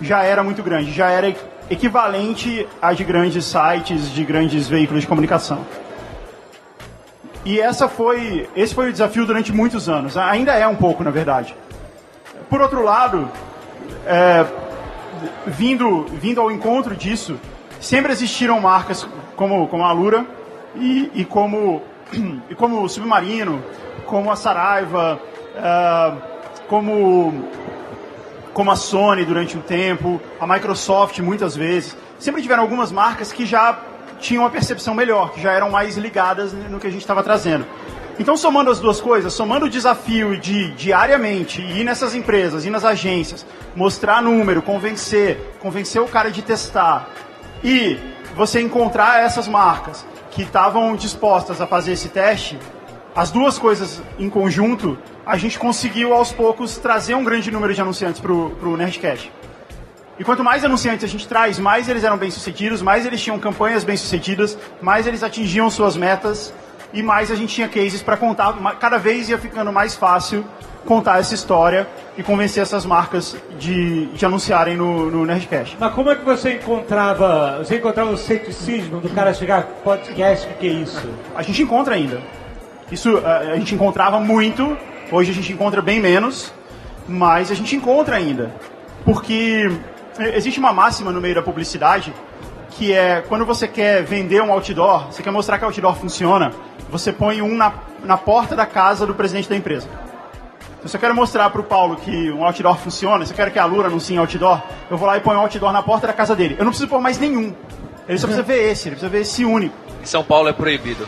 já 0.00 0.22
era 0.22 0.42
muito 0.42 0.62
grande, 0.62 0.92
já 0.92 1.10
era 1.10 1.34
equivalente 1.70 2.66
a 2.80 2.92
de 2.92 3.04
grandes 3.04 3.44
sites, 3.44 4.10
de 4.10 4.24
grandes 4.24 4.68
veículos 4.68 5.02
de 5.02 5.08
comunicação. 5.08 5.64
E 7.44 7.60
essa 7.60 7.88
foi, 7.88 8.48
esse 8.56 8.74
foi 8.74 8.88
o 8.88 8.92
desafio 8.92 9.26
durante 9.26 9.52
muitos 9.52 9.88
anos. 9.88 10.16
Ainda 10.16 10.52
é 10.52 10.66
um 10.66 10.76
pouco, 10.76 11.04
na 11.04 11.10
verdade. 11.10 11.54
Por 12.54 12.62
outro 12.62 12.84
lado, 12.84 13.28
é, 14.06 14.46
vindo, 15.44 16.04
vindo 16.04 16.40
ao 16.40 16.52
encontro 16.52 16.94
disso, 16.94 17.36
sempre 17.80 18.12
existiram 18.12 18.60
marcas 18.60 19.04
como, 19.34 19.66
como 19.66 19.82
a 19.82 19.88
Alura 19.88 20.24
e, 20.76 21.10
e 21.16 21.24
como, 21.24 21.82
e 22.48 22.54
como 22.54 22.80
o 22.80 22.88
Submarino, 22.88 23.60
como 24.06 24.30
a 24.30 24.36
Saraiva, 24.36 25.20
é, 25.56 26.12
como, 26.68 27.44
como 28.52 28.70
a 28.70 28.76
Sony 28.76 29.24
durante 29.24 29.58
um 29.58 29.60
tempo, 29.60 30.20
a 30.38 30.46
Microsoft 30.46 31.18
muitas 31.18 31.56
vezes. 31.56 31.96
Sempre 32.20 32.40
tiveram 32.40 32.62
algumas 32.62 32.92
marcas 32.92 33.32
que 33.32 33.44
já 33.44 33.76
tinham 34.20 34.44
uma 34.44 34.50
percepção 34.50 34.94
melhor, 34.94 35.32
que 35.32 35.42
já 35.42 35.50
eram 35.50 35.70
mais 35.70 35.96
ligadas 35.96 36.52
no 36.52 36.78
que 36.78 36.86
a 36.86 36.90
gente 36.90 37.02
estava 37.02 37.20
trazendo. 37.24 37.66
Então, 38.18 38.36
somando 38.36 38.70
as 38.70 38.78
duas 38.78 39.00
coisas, 39.00 39.32
somando 39.32 39.66
o 39.66 39.68
desafio 39.70 40.38
de 40.38 40.70
diariamente 40.72 41.60
ir 41.60 41.82
nessas 41.82 42.14
empresas, 42.14 42.64
ir 42.64 42.70
nas 42.70 42.84
agências, 42.84 43.44
mostrar 43.74 44.22
número, 44.22 44.62
convencer, 44.62 45.56
convencer 45.60 46.00
o 46.00 46.06
cara 46.06 46.30
de 46.30 46.40
testar 46.40 47.08
e 47.62 47.98
você 48.36 48.60
encontrar 48.60 49.20
essas 49.20 49.48
marcas 49.48 50.06
que 50.30 50.42
estavam 50.42 50.94
dispostas 50.94 51.60
a 51.60 51.66
fazer 51.66 51.92
esse 51.92 52.08
teste, 52.08 52.56
as 53.16 53.32
duas 53.32 53.58
coisas 53.58 54.00
em 54.18 54.30
conjunto, 54.30 54.96
a 55.26 55.36
gente 55.36 55.58
conseguiu 55.58 56.12
aos 56.12 56.30
poucos 56.30 56.76
trazer 56.76 57.14
um 57.14 57.24
grande 57.24 57.50
número 57.50 57.74
de 57.74 57.80
anunciantes 57.80 58.20
para 58.20 58.32
o 58.32 58.76
Nerdcast. 58.76 59.30
E 60.16 60.22
quanto 60.22 60.44
mais 60.44 60.64
anunciantes 60.64 61.04
a 61.04 61.08
gente 61.08 61.26
traz, 61.26 61.58
mais 61.58 61.88
eles 61.88 62.04
eram 62.04 62.16
bem-sucedidos, 62.16 62.80
mais 62.80 63.04
eles 63.04 63.20
tinham 63.20 63.38
campanhas 63.40 63.82
bem-sucedidas, 63.82 64.56
mais 64.80 65.08
eles 65.08 65.24
atingiam 65.24 65.68
suas 65.68 65.96
metas 65.96 66.54
e 66.94 67.02
mais 67.02 67.30
a 67.30 67.34
gente 67.34 67.54
tinha 67.54 67.68
cases 67.68 68.02
para 68.02 68.16
contar. 68.16 68.54
Cada 68.78 68.96
vez 68.96 69.28
ia 69.28 69.36
ficando 69.36 69.72
mais 69.72 69.94
fácil 69.94 70.44
contar 70.86 71.18
essa 71.18 71.34
história 71.34 71.88
e 72.16 72.22
convencer 72.22 72.62
essas 72.62 72.86
marcas 72.86 73.36
de, 73.58 74.06
de 74.06 74.24
anunciarem 74.24 74.76
no, 74.76 75.10
no 75.10 75.24
Nerdcast. 75.24 75.76
Mas 75.80 75.92
como 75.92 76.10
é 76.10 76.14
que 76.14 76.24
você 76.24 76.54
encontrava, 76.54 77.58
você 77.58 77.76
encontrava 77.76 78.10
o 78.10 78.16
ceticismo 78.16 79.00
do 79.00 79.08
cara 79.08 79.34
chegar 79.34 79.64
podcast, 79.82 80.46
o 80.46 80.54
que, 80.54 80.68
é 80.68 80.72
isso? 80.72 81.08
A 81.34 81.42
gente 81.42 81.62
encontra 81.62 81.94
ainda. 81.94 82.22
Isso 82.92 83.18
a, 83.18 83.56
gente 83.56 83.74
encontrava 83.74 84.20
muito, 84.20 84.76
hoje 85.10 85.30
a 85.30 85.34
gente 85.34 85.52
encontra 85.52 85.82
bem 85.82 85.98
menos, 86.00 86.52
mas 87.08 87.50
a 87.50 87.54
gente 87.54 87.74
encontra 87.74 88.16
ainda. 88.16 88.54
Porque 89.04 89.70
eh, 90.18 90.36
existe 90.36 90.60
uma 90.60 90.72
máxima 90.72 91.10
no 91.10 91.20
meio 91.20 91.34
da 91.34 91.42
publicidade 91.42 92.12
que 92.76 92.92
é 92.92 93.22
quando 93.28 93.44
você 93.46 93.66
quer 93.68 94.02
vender 94.02 94.42
um 94.42 94.52
outdoor, 94.52 95.06
você 95.10 95.22
quer 95.22 95.30
mostrar 95.30 95.58
que 95.58 95.64
o 95.64 95.68
outdoor 95.68 95.94
funciona, 95.94 96.52
você 96.90 97.12
põe 97.12 97.40
um 97.40 97.54
na, 97.56 97.72
na 98.04 98.16
porta 98.16 98.54
da 98.56 98.66
casa 98.66 99.06
do 99.06 99.14
presidente 99.14 99.48
da 99.48 99.56
empresa. 99.56 99.88
Então, 100.78 100.88
Se 100.88 100.96
eu 100.96 101.00
quero 101.00 101.14
mostrar 101.14 101.48
para 101.50 101.60
o 101.60 101.64
Paulo 101.64 101.96
que 101.96 102.30
um 102.32 102.44
outdoor 102.44 102.76
funciona, 102.76 103.24
se 103.24 103.32
eu 103.32 103.36
quero 103.36 103.50
que 103.50 103.58
a 103.58 103.64
Lura 103.64 103.88
anuncie 103.88 104.16
um 104.16 104.20
outdoor, 104.20 104.60
eu 104.90 104.96
vou 104.96 105.06
lá 105.06 105.16
e 105.16 105.20
ponho 105.20 105.38
um 105.38 105.42
outdoor 105.42 105.72
na 105.72 105.82
porta 105.82 106.06
da 106.06 106.12
casa 106.12 106.34
dele. 106.36 106.56
Eu 106.58 106.64
não 106.64 106.70
preciso 106.72 106.88
pôr 106.88 107.00
mais 107.00 107.18
nenhum. 107.18 107.54
Ele 108.08 108.18
só 108.18 108.26
precisa 108.26 108.42
ver 108.46 108.70
esse, 108.70 108.88
ele 108.88 108.96
precisa 108.96 109.10
ver 109.10 109.20
esse 109.22 109.44
único. 109.44 109.74
Em 110.02 110.06
São 110.06 110.22
Paulo 110.24 110.48
é 110.48 110.52
proibido. 110.52 111.06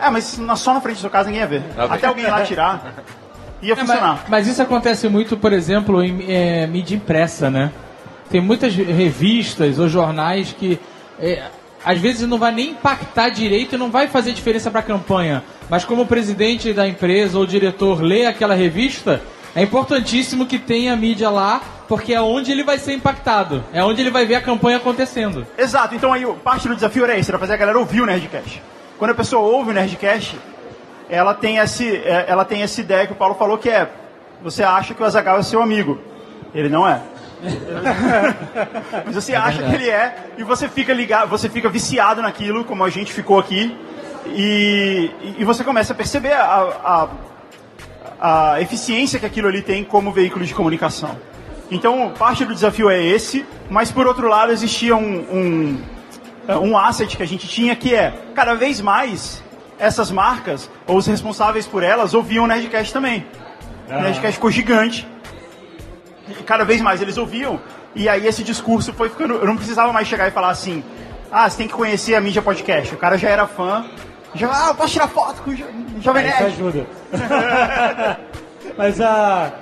É, 0.00 0.08
mas 0.08 0.38
só 0.56 0.72
na 0.74 0.80
frente 0.80 0.96
da 0.96 1.00
sua 1.02 1.10
casa 1.10 1.26
ninguém 1.26 1.42
ia 1.42 1.46
ver. 1.46 1.62
Tá 1.76 1.86
bem. 1.86 1.96
Até 1.96 2.06
alguém 2.06 2.26
lá 2.26 2.42
tirar, 2.42 2.94
ia 3.60 3.74
É, 3.74 3.76
funcionar. 3.76 4.20
mas, 4.22 4.28
mas 4.28 4.46
isso 4.46 4.62
acontece 4.62 5.08
muito, 5.08 5.36
por 5.36 5.52
exemplo, 5.52 6.02
em 6.02 6.32
é, 6.32 6.66
mídia 6.66 6.94
impressa, 6.96 7.50
né? 7.50 7.70
tem 8.30 8.40
muitas 8.40 8.74
revistas 8.74 9.78
ou 9.78 9.86
jornais 9.90 10.54
que 10.58 10.80
é, 11.22 11.44
às 11.84 11.98
vezes 11.98 12.28
não 12.28 12.38
vai 12.38 12.52
nem 12.52 12.70
impactar 12.70 13.28
direito 13.28 13.76
e 13.76 13.78
não 13.78 13.90
vai 13.90 14.08
fazer 14.08 14.32
diferença 14.32 14.70
para 14.70 14.80
a 14.80 14.84
campanha. 14.84 15.42
Mas 15.70 15.84
como 15.84 16.02
o 16.02 16.06
presidente 16.06 16.72
da 16.72 16.86
empresa 16.86 17.38
ou 17.38 17.44
o 17.44 17.46
diretor 17.46 18.02
lê 18.02 18.26
aquela 18.26 18.54
revista, 18.54 19.22
é 19.54 19.62
importantíssimo 19.62 20.46
que 20.46 20.58
tenha 20.58 20.96
mídia 20.96 21.30
lá, 21.30 21.60
porque 21.88 22.12
é 22.12 22.20
onde 22.20 22.50
ele 22.50 22.64
vai 22.64 22.78
ser 22.78 22.94
impactado. 22.94 23.64
É 23.72 23.84
onde 23.84 24.00
ele 24.00 24.10
vai 24.10 24.26
ver 24.26 24.34
a 24.34 24.40
campanha 24.40 24.78
acontecendo. 24.78 25.46
Exato, 25.56 25.94
então 25.94 26.12
aí 26.12 26.26
parte 26.42 26.66
do 26.66 26.74
desafio 26.74 27.04
era 27.04 27.16
esse, 27.16 27.30
era 27.30 27.38
fazer 27.38 27.54
a 27.54 27.56
galera 27.56 27.78
ouvir 27.78 28.00
o 28.00 28.06
Nerdcast. 28.06 28.62
Quando 28.98 29.12
a 29.12 29.14
pessoa 29.14 29.42
ouve 29.42 29.70
o 29.70 29.74
Nerdcast, 29.74 30.36
ela 31.08 31.34
tem, 31.34 31.58
esse, 31.58 31.96
é, 31.96 32.24
ela 32.28 32.44
tem 32.44 32.62
essa 32.62 32.80
ideia 32.80 33.06
que 33.06 33.12
o 33.12 33.16
Paulo 33.16 33.34
falou 33.34 33.58
que 33.58 33.68
é, 33.68 33.88
você 34.42 34.62
acha 34.62 34.94
que 34.94 35.02
o 35.02 35.04
Azagal 35.04 35.38
é 35.38 35.42
seu 35.42 35.62
amigo. 35.62 35.98
Ele 36.54 36.68
não 36.68 36.88
é. 36.88 37.00
Mas 39.04 39.14
você 39.14 39.34
acha 39.34 39.62
que 39.62 39.74
ele 39.74 39.90
é 39.90 40.26
e 40.38 40.44
você 40.44 40.68
fica 40.68 40.92
ligado, 40.92 41.28
você 41.28 41.48
fica 41.48 41.68
viciado 41.68 42.22
naquilo, 42.22 42.64
como 42.64 42.84
a 42.84 42.90
gente 42.90 43.12
ficou 43.12 43.38
aqui, 43.38 43.76
e, 44.26 45.10
e 45.38 45.44
você 45.44 45.64
começa 45.64 45.92
a 45.92 45.96
perceber 45.96 46.32
a, 46.32 47.08
a, 48.20 48.52
a 48.54 48.60
eficiência 48.60 49.18
que 49.18 49.26
aquilo 49.26 49.48
ali 49.48 49.62
tem 49.62 49.82
como 49.82 50.12
veículo 50.12 50.44
de 50.44 50.54
comunicação. 50.54 51.16
Então, 51.70 52.12
parte 52.18 52.44
do 52.44 52.54
desafio 52.54 52.90
é 52.90 53.02
esse, 53.02 53.44
mas 53.70 53.90
por 53.90 54.06
outro 54.06 54.28
lado 54.28 54.52
existia 54.52 54.94
um, 54.94 55.18
um, 55.32 55.82
um 56.60 56.78
asset 56.78 57.16
que 57.16 57.22
a 57.22 57.26
gente 57.26 57.48
tinha 57.48 57.74
que 57.74 57.94
é, 57.94 58.12
cada 58.34 58.54
vez 58.54 58.80
mais, 58.80 59.42
essas 59.78 60.10
marcas, 60.10 60.70
ou 60.86 60.98
os 60.98 61.06
responsáveis 61.06 61.66
por 61.66 61.82
elas, 61.82 62.14
ouviam 62.14 62.44
o 62.44 62.46
Nerdcast 62.46 62.92
também. 62.92 63.26
O 63.88 64.00
Nerdcast 64.00 64.34
ficou 64.34 64.50
gigante, 64.50 65.08
cada 66.34 66.64
vez 66.64 66.80
mais 66.80 67.00
eles 67.02 67.16
ouviam, 67.18 67.60
e 67.94 68.08
aí 68.08 68.26
esse 68.26 68.42
discurso 68.42 68.92
foi 68.92 69.08
ficando. 69.08 69.34
Eu 69.34 69.46
não 69.46 69.56
precisava 69.56 69.92
mais 69.92 70.06
chegar 70.08 70.28
e 70.28 70.30
falar 70.30 70.50
assim: 70.50 70.82
ah, 71.30 71.48
você 71.48 71.58
tem 71.58 71.68
que 71.68 71.74
conhecer 71.74 72.14
a 72.14 72.20
mídia 72.20 72.40
podcast. 72.42 72.94
O 72.94 72.98
cara 72.98 73.16
já 73.18 73.28
era 73.28 73.46
fã, 73.46 73.84
já, 74.34 74.48
ah, 74.50 74.68
eu 74.68 74.74
posso 74.74 74.92
tirar 74.92 75.08
foto 75.08 75.42
com 75.42 75.50
o 75.50 75.54
Jo- 75.54 75.64
Jovem 76.00 76.24
É, 76.24 76.28
Isso 76.28 76.42
Nerd. 76.42 76.54
ajuda. 76.54 76.86
Mas 78.78 79.00
a. 79.00 79.52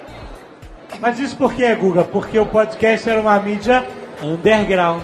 Mas 1.00 1.18
isso 1.20 1.36
por 1.36 1.54
quê, 1.54 1.74
Guga? 1.74 2.04
Porque 2.04 2.38
o 2.38 2.44
podcast 2.46 3.08
era 3.08 3.20
uma 3.20 3.38
mídia 3.40 3.86
underground. 4.22 5.02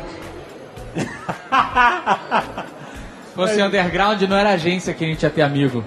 Se 3.29 3.35
fosse 3.35 3.63
underground, 3.63 4.21
não 4.23 4.37
era 4.37 4.51
agência 4.51 4.93
que 4.95 5.05
a 5.05 5.09
gente 5.09 5.23
ia 5.23 5.31
ter 5.31 5.43
amigo. 5.43 5.85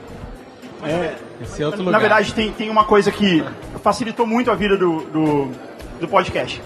É, 0.84 1.16
Esse 1.42 1.62
é 1.62 1.66
outro 1.66 1.82
Na 1.82 1.88
lugar. 1.88 2.00
verdade, 2.00 2.34
tem, 2.34 2.52
tem 2.52 2.70
uma 2.70 2.86
coisa 2.86 3.12
que 3.12 3.44
facilitou 3.84 4.26
muito 4.26 4.50
a 4.50 4.56
vida 4.56 4.78
do, 4.78 5.02
do, 5.06 5.52
do 6.00 6.08
podcast. 6.08 6.62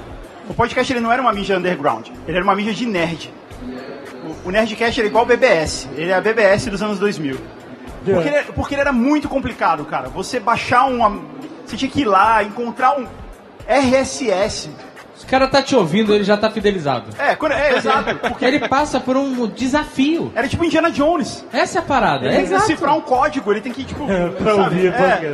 O 0.49 0.53
podcast 0.53 0.91
ele 0.91 0.99
não 0.99 1.11
era 1.11 1.21
uma 1.21 1.33
mídia 1.33 1.57
underground, 1.57 2.09
ele 2.27 2.37
era 2.37 2.43
uma 2.43 2.55
mídia 2.55 2.73
de 2.73 2.85
nerd. 2.85 3.33
O, 4.43 4.49
o 4.49 4.51
Nerdcast 4.51 4.99
era 4.99 5.07
igual 5.07 5.23
o 5.23 5.27
BBS, 5.27 5.87
ele 5.95 6.11
é 6.11 6.13
a 6.13 6.21
BBS 6.21 6.67
dos 6.67 6.81
anos 6.81 6.99
2000. 6.99 7.37
Porque 8.03 8.29
ele, 8.29 8.43
porque 8.53 8.73
ele 8.75 8.81
era 8.81 8.91
muito 8.91 9.29
complicado, 9.29 9.85
cara. 9.85 10.09
Você 10.09 10.39
baixar 10.39 10.85
uma. 10.85 11.21
Você 11.65 11.77
tinha 11.77 11.89
que 11.89 12.01
ir 12.01 12.05
lá, 12.05 12.43
encontrar 12.43 12.99
um 12.99 13.07
RSS. 13.67 14.69
Se 15.15 15.25
o 15.25 15.27
cara 15.27 15.47
tá 15.47 15.61
te 15.61 15.75
ouvindo, 15.75 16.13
ele 16.13 16.23
já 16.23 16.35
tá 16.35 16.49
fidelizado. 16.49 17.05
É, 17.19 17.35
quando, 17.35 17.51
é 17.53 17.77
exato. 17.77 18.15
Porque 18.15 18.43
ele 18.43 18.67
passa 18.67 18.99
por 18.99 19.15
um 19.15 19.47
desafio. 19.47 20.31
Era 20.35 20.47
tipo 20.47 20.65
Indiana 20.65 20.89
Jones. 20.89 21.45
Essa 21.53 21.77
é 21.77 21.81
a 21.81 21.85
parada. 21.85 22.25
Ele 22.25 22.33
É 22.33 22.37
tem 22.37 22.45
que 22.47 22.51
exato. 22.53 22.67
decifrar 22.67 22.97
um 22.97 23.01
código, 23.01 23.51
ele 23.51 23.61
tem 23.61 23.71
que, 23.71 23.83
tipo. 23.83 24.05
pra 24.41 24.55
sabe? 24.55 24.61
ouvir 24.63 24.87
É. 24.87 24.91
podcast. 24.91 25.27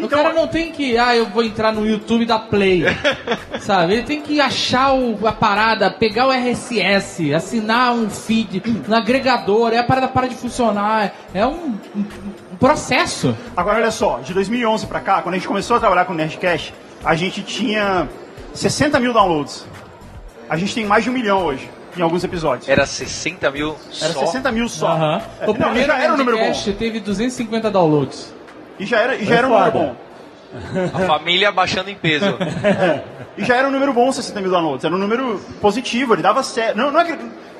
O 0.00 0.04
Então, 0.04 0.08
cara 0.22 0.32
não 0.32 0.48
tem 0.48 0.72
que, 0.72 0.96
ah, 0.98 1.14
eu 1.14 1.26
vou 1.26 1.44
entrar 1.44 1.70
no 1.72 1.86
YouTube 1.86 2.24
da 2.24 2.38
Play, 2.38 2.84
sabe? 3.60 3.92
Ele 3.94 4.02
tem 4.04 4.20
que 4.22 4.40
achar 4.40 4.94
o- 4.94 5.26
a 5.26 5.32
parada, 5.32 5.90
pegar 5.90 6.26
o 6.26 6.32
RSS, 6.32 7.34
assinar 7.34 7.92
um 7.92 8.08
feed 8.08 8.62
no 8.88 8.94
agregador, 8.96 9.70
aí 9.72 9.78
a 9.78 9.84
parada 9.84 10.08
para 10.08 10.28
de 10.28 10.34
funcionar. 10.34 11.12
É 11.34 11.46
um, 11.46 11.74
um- 11.94 12.04
um 12.52 12.56
processo. 12.58 13.36
Agora 13.56 13.76
olha 13.76 13.90
só, 13.90 14.20
de 14.20 14.32
2011 14.32 14.86
pra 14.86 15.00
cá, 15.00 15.20
quando 15.22 15.34
a 15.34 15.38
gente 15.38 15.46
começou 15.48 15.76
a 15.76 15.80
trabalhar 15.80 16.04
com 16.06 16.14
o 16.14 16.16
Nerdcast, 16.16 16.72
a 17.04 17.14
gente 17.14 17.42
tinha 17.42 18.08
60 18.56 18.98
mil 19.00 19.12
downloads. 19.12 19.66
A 20.48 20.56
gente 20.56 20.74
tem 20.74 20.84
mais 20.86 21.04
de 21.04 21.10
um 21.10 21.12
milhão 21.12 21.44
hoje, 21.44 21.68
em 21.96 22.02
alguns 22.02 22.22
episódios. 22.24 22.68
Era 22.68 22.86
60 22.86 23.50
mil 23.50 23.76
Era 24.00 24.12
só. 24.12 24.20
60 24.26 24.52
mil 24.52 24.68
só. 24.68 24.88
Aham. 24.88 25.22
É, 25.40 25.44
O 25.44 25.46
não, 25.48 25.54
primeiro 25.54 25.86
já 25.92 25.98
era 25.98 26.14
um 26.14 26.16
número 26.16 26.38
bom. 26.38 26.52
Teve 26.78 27.00
250 27.00 27.70
downloads. 27.70 28.34
E 28.78 28.86
já 28.86 29.00
era, 29.00 29.16
e 29.16 29.24
já 29.24 29.34
É 29.34 29.38
era 29.38 29.46
um 29.46 29.50
número 29.50 29.72
bom. 29.72 29.96
A 30.94 31.00
família 31.06 31.50
baixando 31.52 31.90
em 31.90 31.94
peso. 31.94 32.26
E 33.38 33.44
já 33.44 33.54
era 33.56 33.68
um 33.68 33.70
número 33.70 33.92
bom 33.92 34.10
60 34.10 34.40
mil 34.40 34.50
downloads. 34.50 34.82
Era 34.82 34.94
um 34.94 34.98
número 34.98 35.38
positivo, 35.60 36.14
ele 36.14 36.22
dava 36.22 36.42
certo. 36.42 36.74
Não, 36.74 36.90
não 36.90 37.00
é 37.00 37.04
que, 37.04 37.12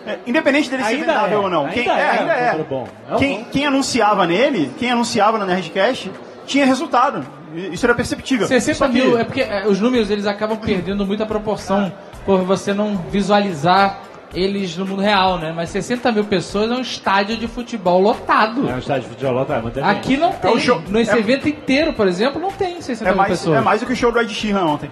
é, 0.06 0.18
independente 0.26 0.70
dele 0.70 0.82
ser 0.82 0.88
Ainda 0.88 1.06
vendável 1.06 1.38
é, 1.38 1.42
ou 1.42 1.50
não. 1.50 1.66
ainda 1.66 1.74
quem, 1.74 1.86
é 1.86 2.10
ainda 2.10 2.24
um 2.24 2.30
é. 2.30 2.50
número 2.52 2.64
bom. 2.70 2.88
É 3.10 3.14
um 3.14 3.18
quem, 3.18 3.38
bom. 3.40 3.44
quem 3.52 3.66
anunciava 3.66 4.26
nele, 4.26 4.72
quem 4.78 4.90
anunciava 4.90 5.36
na 5.36 5.44
Nerdcast, 5.44 6.10
tinha 6.46 6.64
resultado. 6.64 7.26
Isso 7.54 7.84
era 7.84 7.94
perceptível. 7.94 8.46
60 8.46 8.78
Só 8.78 8.86
que- 8.86 8.92
mil, 8.94 9.18
é 9.18 9.24
porque 9.24 9.40
é, 9.42 9.66
os 9.66 9.80
números 9.80 10.10
eles 10.10 10.26
acabam 10.26 10.56
perdendo 10.58 11.04
muita 11.06 11.24
proporção 11.26 11.92
por 12.24 12.40
você 12.42 12.72
não 12.74 12.96
visualizar 13.10 14.00
eles 14.34 14.76
no 14.76 14.84
mundo 14.84 15.00
real, 15.00 15.38
né? 15.38 15.52
Mas 15.54 15.70
60 15.70 16.10
mil 16.12 16.24
pessoas 16.24 16.70
é 16.70 16.74
um 16.74 16.80
estádio 16.80 17.36
de 17.36 17.46
futebol 17.48 18.00
lotado. 18.00 18.68
É 18.68 18.74
um 18.74 18.78
estádio 18.78 19.04
de 19.04 19.08
futebol 19.10 19.32
lotado. 19.34 19.72
Aqui 19.82 20.16
não 20.16 20.32
tem. 20.32 20.50
o 20.52 20.58
show- 20.60 20.82
Nesse 20.88 21.12
é- 21.12 21.18
evento 21.18 21.48
inteiro, 21.48 21.92
por 21.94 22.06
exemplo, 22.08 22.40
não 22.40 22.50
tem 22.50 22.80
60 22.80 23.08
É 23.08 23.12
mil 23.12 23.18
mais, 23.18 23.30
pessoas. 23.30 23.58
é 23.58 23.60
mais 23.60 23.80
do 23.80 23.86
que 23.86 23.92
o 23.92 23.96
show 23.96 24.12
do 24.12 24.20
Ed 24.20 24.32
Sheeran 24.34 24.64
ontem. 24.64 24.90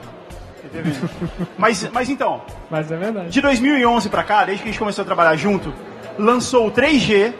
mas, 1.58 1.88
mas 1.92 2.08
então, 2.08 2.42
Mas 2.70 2.90
é 2.90 2.96
verdade. 2.96 3.28
de 3.30 3.40
2011 3.40 4.08
pra 4.08 4.22
cá, 4.24 4.44
desde 4.44 4.62
que 4.62 4.68
a 4.68 4.72
gente 4.72 4.78
começou 4.78 5.02
a 5.02 5.04
trabalhar 5.04 5.36
junto, 5.36 5.72
lançou 6.18 6.66
o 6.68 6.70
3G. 6.70 7.32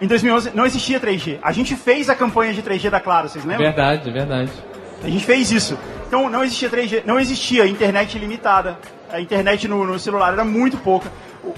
Em 0.00 0.06
2011 0.06 0.50
não 0.54 0.66
existia 0.66 1.00
3G. 1.00 1.38
A 1.42 1.52
gente 1.52 1.74
fez 1.74 2.10
a 2.10 2.14
campanha 2.14 2.52
de 2.52 2.62
3G 2.62 2.90
da 2.90 3.00
Claro, 3.00 3.28
vocês 3.28 3.44
lembram? 3.44 3.64
Verdade, 3.64 4.10
verdade. 4.10 4.52
A 5.02 5.08
gente 5.08 5.24
fez 5.24 5.50
isso. 5.50 5.78
Então 6.06 6.28
não 6.28 6.44
existia 6.44 6.68
3G, 6.68 7.02
não 7.04 7.18
existia 7.18 7.66
internet 7.66 8.16
ilimitada. 8.16 8.78
A 9.10 9.20
internet 9.20 9.66
no, 9.68 9.84
no 9.84 9.98
celular 9.98 10.32
era 10.32 10.44
muito 10.44 10.76
pouca. 10.76 11.10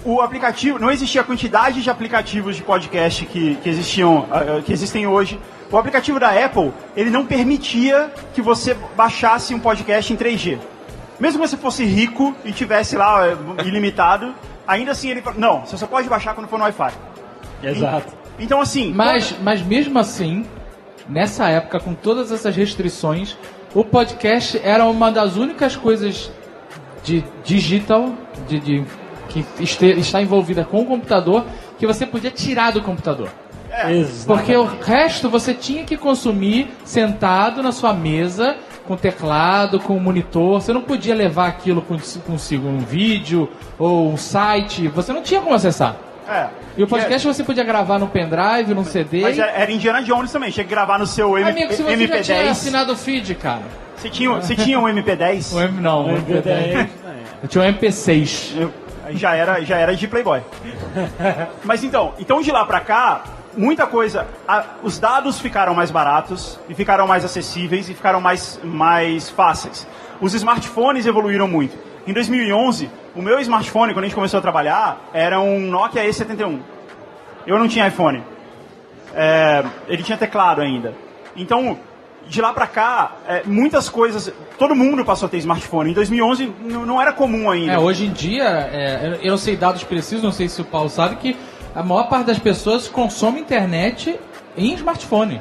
O, 0.04 0.14
o 0.14 0.20
aplicativo, 0.20 0.78
não 0.78 0.90
existia 0.90 1.20
a 1.22 1.24
quantidade 1.24 1.82
de 1.82 1.90
aplicativos 1.90 2.56
de 2.56 2.62
podcast 2.62 3.24
que, 3.26 3.56
que 3.56 3.68
existiam, 3.68 4.26
ah, 4.30 4.58
ah, 4.58 4.62
que 4.62 4.72
existem 4.72 5.06
hoje. 5.06 5.38
O 5.70 5.76
aplicativo 5.76 6.18
da 6.18 6.30
Apple, 6.30 6.72
ele 6.96 7.10
não 7.10 7.26
permitia 7.26 8.10
que 8.32 8.40
você 8.40 8.74
baixasse 8.96 9.54
um 9.54 9.58
podcast 9.58 10.12
em 10.12 10.16
3G. 10.16 10.58
Mesmo 11.20 11.40
que 11.40 11.48
você 11.48 11.56
fosse 11.56 11.84
rico 11.84 12.34
e 12.44 12.52
tivesse 12.52 12.96
lá 12.96 13.26
eh, 13.26 13.36
ilimitado, 13.66 14.34
ainda 14.66 14.92
assim 14.92 15.10
ele 15.10 15.22
não, 15.36 15.66
você 15.66 15.76
só 15.76 15.86
pode 15.86 16.08
baixar 16.08 16.34
quando 16.34 16.48
for 16.48 16.58
no 16.58 16.64
Wi-Fi. 16.64 16.92
Exato. 17.62 18.17
Então 18.38 18.60
assim, 18.60 18.92
Mas, 18.92 19.34
mas 19.42 19.62
mesmo 19.62 19.98
assim, 19.98 20.44
nessa 21.08 21.48
época, 21.48 21.80
com 21.80 21.94
todas 21.94 22.30
essas 22.32 22.54
restrições, 22.54 23.36
o 23.74 23.84
podcast 23.84 24.60
era 24.62 24.84
uma 24.84 25.10
das 25.10 25.36
únicas 25.36 25.76
coisas 25.76 26.30
de 27.04 27.24
digital, 27.44 28.12
de, 28.48 28.60
de- 28.60 28.84
que 29.28 29.44
este- 29.60 29.86
está 29.98 30.22
envolvida 30.22 30.64
com 30.64 30.80
o 30.82 30.86
computador, 30.86 31.44
que 31.78 31.86
você 31.86 32.06
podia 32.06 32.30
tirar 32.30 32.72
do 32.72 32.80
computador. 32.82 33.28
Exato. 33.90 34.26
Porque 34.26 34.56
o 34.56 34.64
resto 34.64 35.28
você 35.28 35.52
tinha 35.54 35.84
que 35.84 35.96
consumir 35.96 36.68
sentado 36.84 37.62
na 37.62 37.70
sua 37.70 37.92
mesa, 37.92 38.56
com 38.86 38.96
teclado, 38.96 39.78
com 39.78 39.98
monitor. 40.00 40.62
Você 40.62 40.72
não 40.72 40.80
podia 40.80 41.14
levar 41.14 41.46
aquilo 41.48 41.82
cons- 41.82 42.18
consigo, 42.26 42.66
um 42.66 42.78
vídeo 42.78 43.48
ou 43.78 44.10
um 44.10 44.16
site. 44.16 44.88
Você 44.88 45.12
não 45.12 45.22
tinha 45.22 45.40
como 45.42 45.54
acessar. 45.54 45.94
É. 46.28 46.48
E 46.76 46.82
o 46.82 46.86
podcast 46.86 47.26
você 47.26 47.42
podia 47.44 47.64
gravar 47.64 47.98
no 47.98 48.06
pendrive, 48.08 48.74
num 48.74 48.84
CD. 48.84 49.22
Mas 49.22 49.38
era 49.38 49.70
Indiana 49.70 50.02
Jones 50.02 50.30
também, 50.30 50.50
tinha 50.50 50.64
que 50.64 50.70
gravar 50.70 50.98
no 50.98 51.06
seu 51.06 51.36
M- 51.38 51.48
Amigo, 51.50 51.72
se 51.72 51.82
você 51.82 52.06
já 52.06 52.22
tinha 52.22 52.38
MP10. 52.42 52.50
assinado 52.50 52.92
o 52.92 52.96
feed, 52.96 53.34
cara. 53.34 53.62
Você 53.96 54.08
tinha, 54.10 54.30
você 54.30 54.54
tinha 54.54 54.78
um 54.78 54.84
MP10? 54.88 55.52
O 55.54 55.60
M 55.60 55.80
não, 55.80 56.06
o 56.06 56.08
MP10. 56.18 56.88
Eu 57.42 57.48
tinha 57.48 57.64
um 57.64 57.66
MP6. 57.66 58.52
Eu- 58.60 58.72
já 59.12 59.34
era, 59.34 59.60
já 59.64 59.78
era 59.78 59.96
de 59.96 60.06
Playboy. 60.06 60.40
Mas 61.64 61.82
então, 61.82 62.12
então 62.18 62.40
de 62.42 62.50
lá 62.50 62.64
pra 62.64 62.80
cá, 62.80 63.22
muita 63.56 63.86
coisa. 63.86 64.26
a- 64.46 64.64
os 64.82 64.98
dados 64.98 65.40
ficaram 65.40 65.74
mais 65.74 65.90
baratos 65.90 66.58
e 66.68 66.74
ficaram 66.74 67.06
mais 67.06 67.24
acessíveis 67.24 67.88
e 67.88 67.94
ficaram 67.94 68.20
mais, 68.20 68.60
mais 68.62 69.28
fáceis. 69.30 69.86
Os 70.20 70.34
smartphones 70.34 71.06
evoluíram 71.06 71.48
muito. 71.48 71.76
Em 72.08 72.12
2011, 72.14 72.88
o 73.14 73.20
meu 73.20 73.38
smartphone, 73.40 73.92
quando 73.92 74.04
a 74.04 74.08
gente 74.08 74.14
começou 74.14 74.38
a 74.38 74.40
trabalhar, 74.40 75.10
era 75.12 75.38
um 75.40 75.60
Nokia 75.60 76.02
E71. 76.08 76.58
Eu 77.46 77.58
não 77.58 77.68
tinha 77.68 77.86
iPhone. 77.86 78.22
É, 79.14 79.62
ele 79.86 80.02
tinha 80.02 80.16
teclado 80.16 80.62
ainda. 80.62 80.94
Então, 81.36 81.78
de 82.26 82.40
lá 82.40 82.50
pra 82.54 82.66
cá, 82.66 83.12
é, 83.28 83.42
muitas 83.44 83.90
coisas. 83.90 84.32
Todo 84.58 84.74
mundo 84.74 85.04
passou 85.04 85.26
a 85.26 85.28
ter 85.28 85.36
smartphone. 85.36 85.90
Em 85.90 85.94
2011 85.94 86.44
n- 86.44 86.52
não 86.86 86.98
era 87.00 87.12
comum 87.12 87.50
ainda. 87.50 87.72
É, 87.74 87.78
hoje 87.78 88.06
em 88.06 88.10
dia, 88.10 88.44
é, 88.44 89.18
eu 89.22 89.30
não 89.32 89.38
sei 89.38 89.54
dados 89.54 89.84
precisos, 89.84 90.24
não 90.24 90.32
sei 90.32 90.48
se 90.48 90.62
o 90.62 90.64
Paulo 90.64 90.88
sabe, 90.88 91.16
que 91.16 91.36
a 91.74 91.82
maior 91.82 92.08
parte 92.08 92.26
das 92.26 92.38
pessoas 92.38 92.88
consome 92.88 93.38
internet 93.40 94.18
em 94.56 94.72
smartphone. 94.74 95.40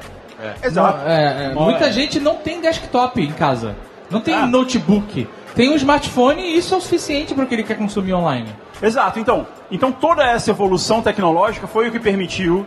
Exato. 0.61 0.99
É, 1.07 1.47
é, 1.47 1.53
Bom, 1.53 1.63
muita 1.63 1.85
é. 1.87 1.91
gente 1.93 2.19
não 2.19 2.35
tem 2.35 2.59
desktop 2.59 3.21
em 3.21 3.31
casa. 3.31 3.73
Não 4.11 4.19
tem 4.19 4.33
Ah. 4.35 4.45
notebook. 4.45 5.27
Tem 5.57 5.71
um 5.71 5.75
smartphone 5.75 6.39
e 6.39 6.55
isso 6.55 6.75
é 6.75 6.77
o 6.77 6.81
suficiente 6.81 7.33
para 7.33 7.43
o 7.43 7.47
que 7.47 7.55
ele 7.55 7.63
quer 7.63 7.75
consumir 7.75 8.13
online. 8.13 8.47
Exato, 8.79 9.19
então, 9.19 9.47
então 9.71 9.91
toda 9.91 10.23
essa 10.23 10.51
evolução 10.51 11.01
tecnológica 11.01 11.65
foi 11.65 11.89
o 11.89 11.91
que 11.91 11.99
permitiu 11.99 12.63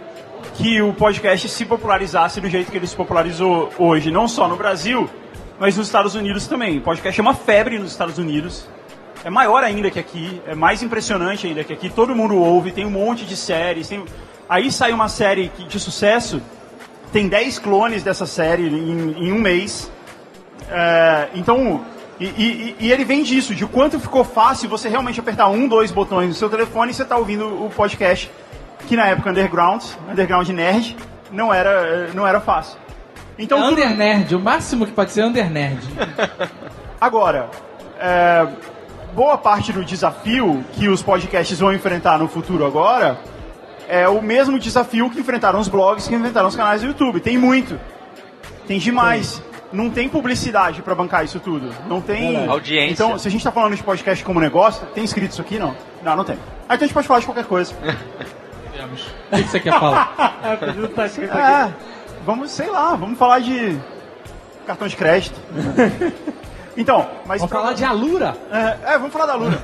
que 0.55 0.83
o 0.83 0.93
podcast 0.93 1.49
se 1.49 1.65
popularizasse 1.65 2.41
do 2.41 2.51
jeito 2.51 2.69
que 2.69 2.77
ele 2.77 2.89
se 2.89 2.97
popularizou 2.97 3.71
hoje, 3.79 4.11
não 4.11 4.27
só 4.27 4.49
no 4.49 4.57
Brasil, 4.57 5.09
mas 5.61 5.77
nos 5.77 5.87
Estados 5.87 6.17
Unidos 6.17 6.49
também. 6.49 6.79
O 6.79 6.81
podcast 6.81 7.21
é 7.21 7.23
uma 7.23 7.33
febre 7.33 7.79
nos 7.79 7.93
Estados 7.93 8.19
Unidos. 8.19 8.67
É 9.25 9.31
maior 9.31 9.63
ainda 9.63 9.89
que 9.89 10.01
aqui, 10.01 10.43
é 10.45 10.57
mais 10.57 10.83
impressionante 10.83 11.47
ainda 11.47 11.63
que 11.63 11.73
aqui. 11.73 11.89
Todo 11.89 12.13
mundo 12.13 12.37
ouve, 12.37 12.73
tem 12.73 12.85
um 12.85 12.91
monte 12.91 13.25
de 13.25 13.37
séries. 13.37 13.87
Tem... 13.87 14.05
Aí 14.49 14.73
sai 14.73 14.93
uma 14.93 15.09
série 15.09 15.53
de 15.69 15.79
sucesso, 15.79 16.43
tem 17.13 17.29
10 17.29 17.61
clones 17.61 18.03
dessa 18.03 18.27
série 18.27 18.67
em, 18.67 19.29
em 19.29 19.33
um 19.33 19.39
mês. 19.39 19.89
É, 20.69 21.29
então, 21.37 21.85
e, 22.21 22.25
e, 22.27 22.77
e, 22.79 22.93
ele 22.93 23.05
vem 23.05 23.23
disso, 23.23 23.55
de 23.55 23.67
quanto 23.67 23.99
ficou 23.99 24.23
fácil 24.23 24.69
você 24.69 24.89
realmente 24.89 25.19
apertar 25.19 25.49
um, 25.49 25.67
dois 25.67 25.91
botões 25.91 26.29
no 26.29 26.35
seu 26.35 26.51
telefone 26.51 26.91
e 26.91 26.95
você 26.95 27.03
está 27.03 27.17
ouvindo 27.17 27.65
o 27.65 27.71
podcast, 27.71 28.31
que 28.87 28.95
na 28.95 29.07
época 29.07 29.31
underground, 29.31 29.83
underground 30.11 30.49
nerd, 30.51 30.97
não 31.33 31.53
era, 31.53 32.09
não 32.15 32.27
era 32.27 32.39
fácil. 32.39 32.79
Então, 33.39 33.59
é 33.59 33.63
tudo... 33.63 33.73
Under 33.73 33.97
Nerd, 33.97 34.35
o 34.35 34.39
máximo 34.39 34.85
que 34.85 34.93
pode 34.93 35.13
ser 35.13 35.25
Under 35.25 35.51
Nerd. 35.51 35.81
Agora, 37.01 37.49
é, 37.99 38.47
boa 39.15 39.39
parte 39.39 39.73
do 39.73 39.83
desafio 39.83 40.63
que 40.75 40.89
os 40.89 41.03
podcasts 41.03 41.59
vão 41.59 41.73
enfrentar 41.73 42.19
no 42.19 42.29
futuro 42.29 42.67
agora 42.67 43.19
é 43.89 44.07
o 44.09 44.23
mesmo 44.23 44.59
desafio 44.59 45.11
que 45.11 45.19
enfrentaram 45.19 45.59
os 45.59 45.67
blogs, 45.67 46.07
que 46.07 46.15
enfrentaram 46.15 46.49
os 46.49 46.55
canais 46.55 46.83
do 46.83 46.89
YouTube. 46.89 47.19
Tem 47.19 47.37
muito. 47.37 47.81
Tem 48.67 48.79
demais. 48.79 49.43
Não 49.73 49.89
tem 49.89 50.09
publicidade 50.09 50.83
para 50.83 50.95
bancar 50.95 51.25
isso 51.25 51.39
tudo. 51.39 51.73
Não 51.87 52.01
tem. 52.01 52.37
É 52.37 52.47
Audiência. 52.47 52.93
Então, 52.93 53.19
se 53.19 53.29
a 53.29 53.31
gente 53.31 53.45
tá 53.45 53.53
falando 53.53 53.77
de 53.77 53.83
podcast 53.83 54.25
como 54.25 54.41
negócio, 54.41 54.87
tem 54.89 55.05
escrito 55.05 55.33
isso 55.33 55.41
aqui? 55.41 55.59
Não. 55.59 55.77
Não, 56.03 56.17
não 56.17 56.25
tem. 56.25 56.37
Aí 56.69 56.77
então 56.77 56.85
a 56.85 56.87
gente 56.87 56.95
pode 56.95 57.07
falar 57.07 57.21
de 57.21 57.27
qualquer 57.27 57.45
coisa. 57.45 57.73
o 59.33 59.37
que 59.37 59.43
você 59.43 59.61
quer 59.61 59.79
falar? 59.79 60.15
é, 61.33 61.73
vamos, 62.25 62.51
sei 62.51 62.69
lá, 62.69 62.95
vamos 62.97 63.19
falar 63.19 63.41
de 63.41 63.79
cartão 64.67 64.89
de 64.89 64.97
crédito. 64.97 65.39
Então, 66.77 67.09
mas. 67.27 67.41
Vamos 67.41 67.53
falar 67.53 67.73
de 67.75 67.85
Alura? 67.85 68.37
É, 68.51 68.95
é, 68.95 68.99
vamos 68.99 69.13
falar 69.13 69.27
da 69.27 69.33
Alura. 69.35 69.59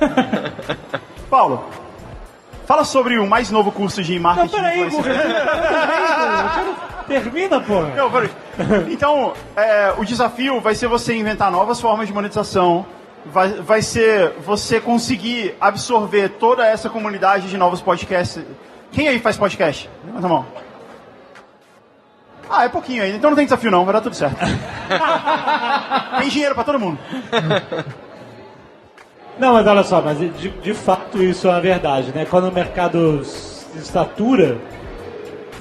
Paulo, 1.29 1.65
fala 2.65 2.83
sobre 2.83 3.17
o 3.17 3.27
mais 3.27 3.49
novo 3.49 3.71
curso 3.71 4.03
de 4.03 4.19
marketing. 4.19 4.55
Não, 4.55 4.63
peraí, 4.63 4.89
Termina, 7.07 7.61
porra. 7.61 7.95
Não, 7.95 8.11
peraí. 8.11 8.29
Então, 8.91 9.33
é, 9.55 9.93
o 9.97 10.03
desafio 10.03 10.59
vai 10.59 10.75
ser 10.75 10.87
você 10.87 11.15
inventar 11.15 11.51
novas 11.51 11.79
formas 11.79 12.07
de 12.07 12.13
monetização. 12.13 12.85
Vai, 13.25 13.49
vai 13.53 13.81
ser 13.81 14.33
você 14.45 14.79
conseguir 14.79 15.55
absorver 15.59 16.29
toda 16.29 16.65
essa 16.65 16.89
comunidade 16.89 17.49
de 17.49 17.57
novos 17.57 17.81
podcasts. 17.81 18.43
Quem 18.91 19.07
aí 19.07 19.19
faz 19.19 19.37
podcast? 19.37 19.89
Levanta 20.05 20.25
a 20.25 20.29
mão. 20.29 20.45
Ah, 22.49 22.63
é 22.63 22.69
pouquinho 22.69 23.03
ainda, 23.03 23.17
então 23.17 23.29
não 23.29 23.35
tem 23.35 23.45
desafio 23.45 23.69
não, 23.69 23.83
vai 23.83 23.93
dar 23.93 24.01
tudo 24.01 24.15
certo. 24.15 24.37
tem 26.19 26.29
dinheiro 26.29 26.55
para 26.55 26.63
todo 26.63 26.79
mundo. 26.79 26.97
Não, 29.37 29.53
mas 29.53 29.67
olha 29.67 29.83
só, 29.83 30.01
mas 30.01 30.17
de, 30.17 30.49
de 30.49 30.73
fato 30.73 31.21
isso 31.21 31.47
é 31.47 31.51
a 31.51 31.59
verdade, 31.59 32.11
né? 32.13 32.25
Quando 32.25 32.47
o 32.47 32.51
mercado 32.51 33.23
se 33.23 33.81
satura, 33.81 34.57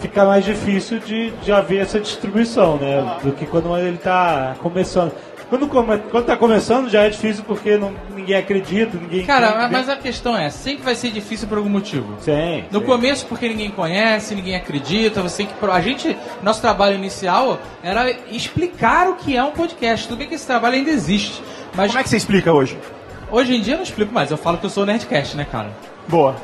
fica 0.00 0.24
mais 0.24 0.44
difícil 0.44 0.98
de, 0.98 1.30
de 1.30 1.52
haver 1.52 1.80
essa 1.80 2.00
distribuição, 2.00 2.76
né? 2.76 3.18
Do 3.22 3.32
que 3.32 3.46
quando 3.46 3.76
ele 3.76 3.96
está 3.96 4.54
começando. 4.60 5.12
Quando, 5.48 5.68
quando 5.68 6.24
tá 6.24 6.36
começando 6.36 6.90
já 6.90 7.04
é 7.04 7.08
difícil 7.08 7.44
porque 7.46 7.76
não, 7.76 7.94
ninguém 8.12 8.36
acredita, 8.36 8.98
ninguém. 8.98 9.24
Cara, 9.24 9.68
mas 9.68 9.88
a 9.88 9.94
questão 9.94 10.36
é, 10.36 10.50
sempre 10.50 10.82
vai 10.82 10.96
ser 10.96 11.10
difícil 11.10 11.46
por 11.46 11.58
algum 11.58 11.70
motivo. 11.70 12.16
Sim. 12.20 12.64
No 12.70 12.80
sim. 12.80 12.86
começo, 12.86 13.26
porque 13.26 13.48
ninguém 13.48 13.70
conhece, 13.70 14.34
ninguém 14.34 14.56
acredita, 14.56 15.22
você 15.22 15.44
tem 15.44 15.46
que. 15.46 15.66
A 15.70 15.80
gente, 15.80 16.16
nosso 16.42 16.60
trabalho 16.60 16.96
inicial 16.96 17.60
era 17.80 18.10
explicar 18.28 19.08
o 19.08 19.14
que 19.14 19.36
é 19.36 19.42
um 19.42 19.52
podcast. 19.52 20.08
Tudo 20.08 20.18
bem 20.18 20.28
que 20.28 20.34
esse 20.34 20.46
trabalho 20.46 20.74
ainda 20.74 20.90
existe. 20.90 21.40
Mas 21.76 21.88
Como 21.88 22.00
é 22.00 22.02
que 22.02 22.08
você 22.08 22.16
explica 22.16 22.52
hoje? 22.52 22.76
Hoje 23.30 23.54
em 23.54 23.60
dia 23.60 23.74
eu 23.74 23.78
não 23.78 23.84
explico 23.84 24.12
mais, 24.12 24.30
eu 24.30 24.36
falo 24.36 24.58
que 24.58 24.66
eu 24.66 24.70
sou 24.70 24.86
Nerdcast, 24.86 25.36
né, 25.36 25.46
cara? 25.50 25.70
Boa. 26.08 26.34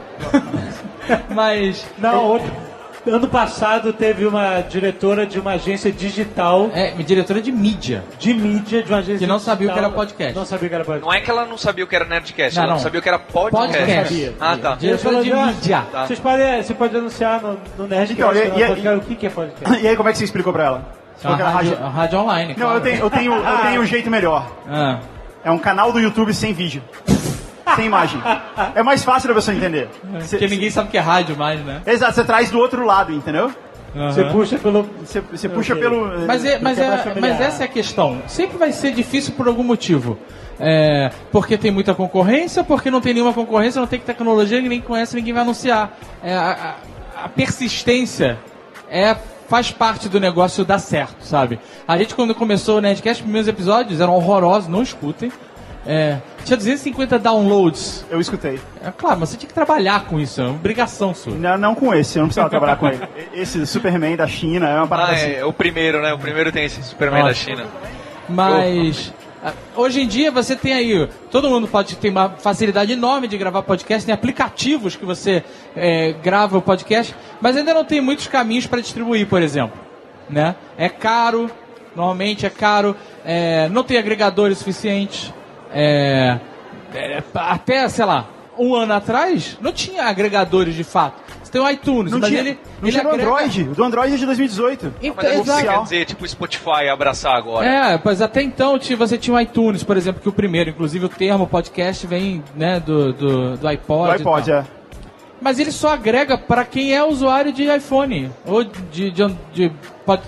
mas. 1.31 1.85
Não, 1.99 2.25
outro. 2.25 2.72
Ano 3.05 3.27
passado 3.27 3.93
teve 3.93 4.25
uma 4.25 4.61
diretora 4.61 5.27
de 5.27 5.41
uma 5.41 5.53
agência 5.53 5.91
digital. 5.91 6.71
É, 6.73 6.91
diretora 7.03 7.43
de 7.43 7.51
mídia. 7.51 8.05
De 8.17 8.33
mídia, 8.33 8.81
de 8.81 8.93
uma 8.93 8.99
agência 8.99 9.19
Que 9.19 9.27
não 9.27 9.41
sabia 9.41 9.69
o 9.69 9.73
que 9.73 9.79
era 9.79 9.91
podcast. 9.91 10.35
Não 10.37 10.47
sabia 10.47 10.67
o 10.67 10.69
que 10.69 10.75
era 10.75 10.85
podcast. 10.85 11.07
Não 11.07 11.13
é 11.13 11.21
que 11.21 11.31
ela 11.31 11.45
não 11.45 11.59
sabia 11.59 11.85
o 11.85 11.89
que 11.89 11.97
era 11.97 12.05
Nerdcast, 12.05 12.57
não, 12.57 12.65
ela 12.65 12.73
não, 12.75 12.81
sabia 12.81 13.01
o 13.01 13.03
que 13.03 13.09
era 13.09 13.19
podcast. 13.19 13.77
podcast. 13.77 14.15
Sabia. 14.15 14.35
Ah, 14.41 14.57
tá. 14.57 14.75
Diretora 14.77 15.23
de 15.23 15.35
mídia. 15.35 15.87
Tá. 15.91 16.07
Vocês 16.07 16.21
podem, 16.21 16.63
você 16.63 16.75
pode 16.75 16.97
anunciar 16.97 17.43
no, 17.43 17.59
no 17.77 17.89
Nerdcast 17.89 18.13
então, 18.13 18.33
e, 18.33 18.81
e, 18.81 18.85
e, 18.85 18.97
o 18.97 19.01
que, 19.01 19.17
que 19.17 19.27
é 19.27 19.31
podcast. 19.31 19.83
E 19.83 19.89
aí, 19.89 19.97
como 19.97 20.09
é 20.09 20.13
que 20.13 20.19
você 20.19 20.25
explicou 20.25 20.53
pra 20.53 20.65
ela? 20.65 20.93
Você 21.17 21.27
a 21.27 21.31
rádio, 21.31 21.75
rádio... 21.75 21.77
rádio 21.89 22.19
online. 22.21 22.55
Não, 22.57 22.67
claro. 22.67 22.79
eu 22.79 22.83
tenho, 22.83 23.01
eu 23.01 23.11
tenho, 23.11 23.35
eu 23.35 23.59
tenho 23.59 23.83
um 23.83 23.87
jeito 23.87 24.11
melhor. 24.11 24.49
Ah. 24.69 25.01
É 25.45 25.51
um 25.51 25.59
canal 25.59 25.93
do 25.93 25.99
YouTube 25.99 26.33
sem 26.33 26.53
vídeo 26.53 26.83
sem 27.77 27.87
imagem. 27.87 28.21
É 28.75 28.83
mais 28.83 29.05
fácil 29.05 29.29
da 29.29 29.35
pessoa 29.35 29.57
entender. 29.57 29.89
Porque 30.29 30.47
ninguém 30.47 30.71
sabe 30.71 30.89
o 30.89 30.91
que 30.91 30.99
é 30.99 31.01
rádio 31.01 31.37
mais, 31.37 31.61
né? 31.65 31.83
Exato, 31.87 32.15
você 32.15 32.25
traz 32.25 32.51
do 32.51 32.59
outro 32.59 32.85
lado, 32.85 33.13
entendeu? 33.13 33.53
Uhum. 33.95 34.11
Você 34.11 34.25
puxa 34.25 34.59
pelo. 34.59 34.83
Você, 35.05 35.21
você 35.21 35.49
puxa 35.49 35.75
okay. 35.75 35.83
pelo. 35.83 36.27
Mas, 36.27 36.45
é, 36.45 36.59
mas, 36.59 36.79
é, 36.79 37.15
mas 37.21 37.41
essa 37.41 37.63
é 37.63 37.67
a 37.67 37.69
questão. 37.69 38.23
Sempre 38.27 38.57
vai 38.57 38.73
ser 38.73 38.93
difícil 38.93 39.35
por 39.35 39.47
algum 39.47 39.63
motivo. 39.63 40.19
É, 40.59 41.11
porque 41.31 41.59
tem 41.59 41.71
muita 41.71 41.95
concorrência, 41.95 42.63
porque 42.63 42.91
não 42.91 43.01
tem 43.01 43.13
nenhuma 43.15 43.33
concorrência, 43.33 43.81
não 43.81 43.87
tem 43.87 43.99
tecnologia, 43.99 44.61
ninguém 44.61 44.81
conhece, 44.81 45.17
ninguém 45.17 45.33
vai 45.33 45.43
anunciar. 45.43 45.99
É, 46.23 46.35
a, 46.35 46.77
a, 47.25 47.29
persistência 47.29 48.39
é, 48.89 49.17
faz 49.49 49.71
parte 49.71 50.09
do 50.09 50.21
negócio 50.21 50.65
dar 50.65 50.79
certo, 50.79 51.25
sabe? 51.25 51.59
A 51.87 51.99
gente, 51.99 52.15
quando 52.15 52.35
começou 52.35 52.79
o 52.79 52.81
Nerdcast, 52.81 53.23
os 53.23 53.25
primeiros 53.25 53.49
episódios 53.49 54.01
eram 54.01 54.15
horrorosos, 54.15 54.69
não 54.69 54.83
escutem. 54.83 55.33
É, 55.87 56.19
tinha 56.45 56.57
250 56.57 57.19
downloads. 57.19 58.05
Eu 58.09 58.21
escutei. 58.21 58.61
É 58.83 58.91
claro, 58.91 59.21
mas 59.21 59.31
você 59.31 59.37
tinha 59.37 59.49
que 59.49 59.55
trabalhar 59.55 60.05
com 60.05 60.21
isso, 60.21 60.41
é 60.41 60.45
uma 60.45 60.55
obrigação 60.55 61.15
sua. 61.15 61.35
Não, 61.35 61.59
não 61.59 61.75
com 61.75 61.93
esse, 61.95 62.19
eu 62.19 62.21
não 62.21 62.29
precisava 62.29 62.49
trabalhar 62.51 62.77
com 62.77 62.89
ele. 62.89 63.01
Esse 63.35 63.67
Superman 63.67 64.17
da 64.17 64.27
China 64.27 64.69
é 64.69 64.77
uma 64.77 64.87
parada 64.87 65.13
ah, 65.13 65.15
assim. 65.15 65.33
É, 65.33 65.45
o 65.45 65.53
primeiro, 65.53 66.01
né? 66.01 66.13
O 66.13 66.19
primeiro 66.19 66.53
tem 66.53 66.65
esse 66.65 66.83
Superman 66.83 67.23
Nossa. 67.23 67.33
da 67.33 67.35
China. 67.35 67.67
Mas. 68.29 69.13
Hoje 69.75 70.01
em 70.01 70.07
dia 70.07 70.31
você 70.31 70.55
tem 70.55 70.73
aí, 70.73 71.09
todo 71.29 71.51
mundo 71.51 71.67
pode 71.67 71.97
ter 71.97 72.11
uma 72.11 72.31
facilidade 72.31 72.93
enorme 72.93 73.27
de 73.27 73.37
gravar 73.37 73.63
podcast, 73.63 74.07
tem 74.07 74.15
aplicativos 74.15 74.95
que 74.95 75.05
você 75.05 75.43
é, 75.75 76.13
grava 76.23 76.59
o 76.59 76.63
podcast, 76.63 77.13
mas 77.41 77.57
ainda 77.57 77.75
não 77.75 77.85
tem 77.85 78.01
muitos 78.01 78.29
caminhos 78.29 78.69
para 78.69 78.81
distribuir, 78.81 79.27
por 79.27 79.43
exemplo. 79.43 79.77
Né? 80.31 80.55
É 80.79 80.89
caro, 80.89 81.51
normalmente 81.97 82.47
é 82.47 82.51
caro, 82.51 82.95
é, 83.25 83.69
não 83.69 83.83
tem 83.83 83.99
agregadores 83.99 84.59
suficientes. 84.59 85.33
É, 85.75 86.39
é, 86.95 87.23
até, 87.35 87.89
sei 87.89 88.05
lá, 88.05 88.29
um 88.59 88.75
ano 88.75 88.93
atrás, 88.93 89.57
não 89.61 89.73
tinha 89.73 90.05
agregadores 90.05 90.75
de 90.75 90.85
fato. 90.85 91.21
Você 91.43 91.51
tem 91.51 91.61
o 91.61 91.69
iTunes, 91.71 92.13
não 92.13 92.19
mas 92.19 92.29
tinha, 92.29 92.41
ele. 92.41 92.59
Não 92.81 92.89
ele 92.89 92.99
tinha 92.99 93.03
agrega... 93.11 93.31
Android. 93.31 93.63
O 93.63 93.75
do 93.75 93.85
Android 93.85 94.15
é 94.15 94.17
de 94.17 94.27
2018. 94.27 94.95
Então, 95.03 95.15
mas 95.17 95.47
você 95.47 95.67
quer 95.67 95.83
dizer, 95.83 96.05
tipo, 96.07 96.29
Spotify 96.29 96.89
abraçar 96.91 97.37
agora. 97.37 97.67
É, 97.67 97.99
pois 97.99 98.21
até 98.21 98.43
então 98.43 98.79
você 98.97 99.19
tinha 99.19 99.37
o 99.37 99.41
iTunes, 99.41 99.83
por 99.83 99.97
exemplo, 99.97 100.21
que 100.21 100.29
o 100.29 100.33
primeiro, 100.33 100.71
inclusive 100.71 101.05
o 101.07 101.09
termo 101.09 101.47
podcast 101.47 102.07
vem 102.07 102.43
né, 102.55 102.81
do, 102.81 103.13
do, 103.13 103.57
do 103.57 103.69
iPod. 103.69 104.07
Do 104.07 104.13
iPod, 104.13 104.53
é. 104.53 104.65
Mas 105.43 105.59
ele 105.59 105.73
só 105.73 105.89
agrega 105.89 106.39
para 106.39 106.65
quem 106.65 106.95
é 106.95 107.03
usuário 107.03 107.53
de 107.53 107.65
iPhone. 107.65 108.31
Ou 108.47 108.63
de. 108.63 109.11
de, 109.11 109.37
de 109.53 109.73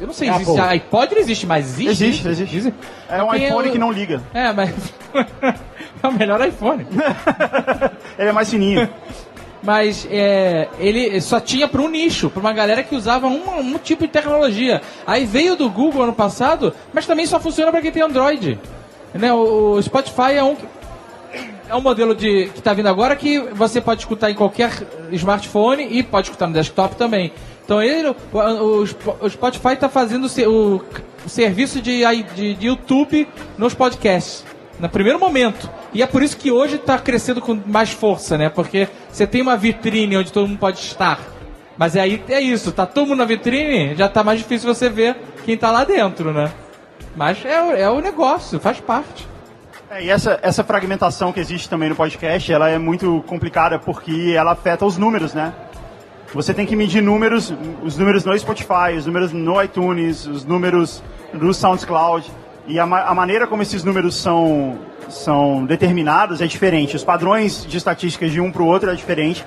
eu 0.00 0.07
não 0.09 0.12
sei, 0.12 0.29
existe. 0.29 0.50
Apple. 0.50 0.61
iPod 0.61 1.14
não 1.14 1.20
existe, 1.20 1.46
mas 1.46 1.66
existe. 1.66 2.05
Existe, 2.05 2.29
existe. 2.29 2.57
existe. 2.57 2.74
É 3.09 3.22
um 3.22 3.33
iPhone 3.33 3.66
é 3.66 3.70
o... 3.70 3.72
que 3.72 3.79
não 3.79 3.92
liga. 3.92 4.20
É, 4.35 4.53
mas. 4.53 4.70
é 6.03 6.09
o 6.09 6.12
melhor 6.12 6.44
iPhone. 6.44 6.85
ele 8.18 8.29
é 8.29 8.33
mais 8.33 8.50
fininho. 8.50 8.88
Mas 9.62 10.07
é, 10.11 10.68
ele 10.79 11.18
só 11.22 11.40
tinha 11.40 11.66
para 11.66 11.81
um 11.81 11.88
nicho, 11.88 12.29
para 12.29 12.38
uma 12.38 12.53
galera 12.53 12.83
que 12.83 12.94
usava 12.94 13.29
um, 13.29 13.61
um, 13.61 13.79
tipo 13.79 14.03
de 14.03 14.12
tecnologia. 14.12 14.83
Aí 15.07 15.24
veio 15.24 15.57
do 15.57 15.70
Google 15.70 16.03
ano 16.03 16.12
passado, 16.12 16.74
mas 16.92 17.07
também 17.07 17.24
só 17.24 17.40
funciona 17.40 17.70
para 17.70 17.81
quem 17.81 17.90
tem 17.90 18.03
Android. 18.03 18.61
Né? 19.14 19.33
O, 19.33 19.77
o 19.77 19.83
Spotify 19.83 20.35
é 20.35 20.44
um 20.44 20.55
é 21.68 21.74
um 21.74 21.81
modelo 21.81 22.14
de 22.14 22.46
que 22.46 22.59
está 22.59 22.72
vindo 22.72 22.88
agora 22.88 23.16
que 23.16 23.38
você 23.38 23.81
pode 23.81 24.00
escutar 24.00 24.31
em 24.31 24.35
qualquer 24.35 24.71
smartphone 25.12 25.87
e 25.90 26.02
pode 26.02 26.29
escutar 26.29 26.46
no 26.46 26.52
desktop 26.52 26.96
também. 26.96 27.33
Então 27.65 27.83
ele, 27.83 28.08
o, 28.08 28.85
o, 29.23 29.31
Spotify 29.31 29.73
está 29.73 29.88
fazendo 29.88 30.27
o, 30.27 30.83
o 31.25 31.29
serviço 31.29 31.81
de, 31.81 32.02
de, 32.35 32.54
de, 32.54 32.67
YouTube 32.67 33.27
nos 33.56 33.75
podcasts. 33.75 34.44
No 34.79 34.88
primeiro 34.88 35.19
momento. 35.19 35.71
E 35.92 36.02
é 36.02 36.06
por 36.06 36.23
isso 36.23 36.37
que 36.37 36.50
hoje 36.50 36.77
está 36.77 36.98
crescendo 36.98 37.40
com 37.40 37.58
mais 37.65 37.90
força, 37.90 38.37
né? 38.37 38.50
Porque 38.50 38.88
você 39.08 39.27
tem 39.27 39.40
uma 39.40 39.56
vitrine 39.56 40.17
onde 40.17 40.33
todo 40.33 40.48
mundo 40.48 40.58
pode 40.58 40.81
estar. 40.81 41.21
Mas 41.79 41.96
aí 41.96 42.23
é 42.29 42.40
isso, 42.40 42.73
tá 42.73 42.85
todo 42.85 43.08
mundo 43.08 43.19
na 43.19 43.25
vitrine, 43.25 43.94
já 43.94 44.08
tá 44.08 44.23
mais 44.23 44.38
difícil 44.38 44.73
você 44.73 44.88
ver 44.88 45.17
quem 45.44 45.56
tá 45.56 45.71
lá 45.71 45.85
dentro, 45.85 46.33
né? 46.33 46.52
Mas 47.17 47.44
é, 47.44 47.83
é 47.83 47.90
o 47.90 48.00
negócio, 48.00 48.60
faz 48.60 48.81
parte. 48.81 49.27
É, 49.94 50.02
e 50.02 50.10
essa, 50.10 50.40
essa 50.42 50.64
fragmentação 50.64 51.32
que 51.32 51.38
existe 51.38 51.68
também 51.68 51.88
no 51.88 51.94
podcast, 51.94 52.52
ela 52.52 52.68
é 52.68 52.78
muito 52.78 53.22
complicada 53.28 53.78
porque 53.78 54.34
ela 54.36 54.50
afeta 54.52 54.84
os 54.84 54.98
números, 54.98 55.32
né? 55.34 55.52
Você 56.34 56.52
tem 56.52 56.66
que 56.66 56.74
medir 56.74 57.00
números, 57.00 57.54
os 57.80 57.96
números 57.96 58.24
no 58.24 58.36
Spotify, 58.36 58.96
os 58.98 59.06
números 59.06 59.32
no 59.32 59.62
iTunes, 59.62 60.26
os 60.26 60.44
números 60.44 61.00
do 61.32 61.54
SoundCloud. 61.54 62.28
E 62.66 62.76
a, 62.80 62.82
a 62.82 63.14
maneira 63.14 63.46
como 63.46 63.62
esses 63.62 63.84
números 63.84 64.16
são, 64.16 64.78
são 65.08 65.64
determinados 65.64 66.40
é 66.40 66.46
diferente. 66.48 66.96
Os 66.96 67.04
padrões 67.04 67.64
de 67.64 67.76
estatísticas 67.76 68.32
de 68.32 68.40
um 68.40 68.50
para 68.50 68.62
o 68.62 68.66
outro 68.66 68.90
é 68.90 68.94
diferente. 68.96 69.44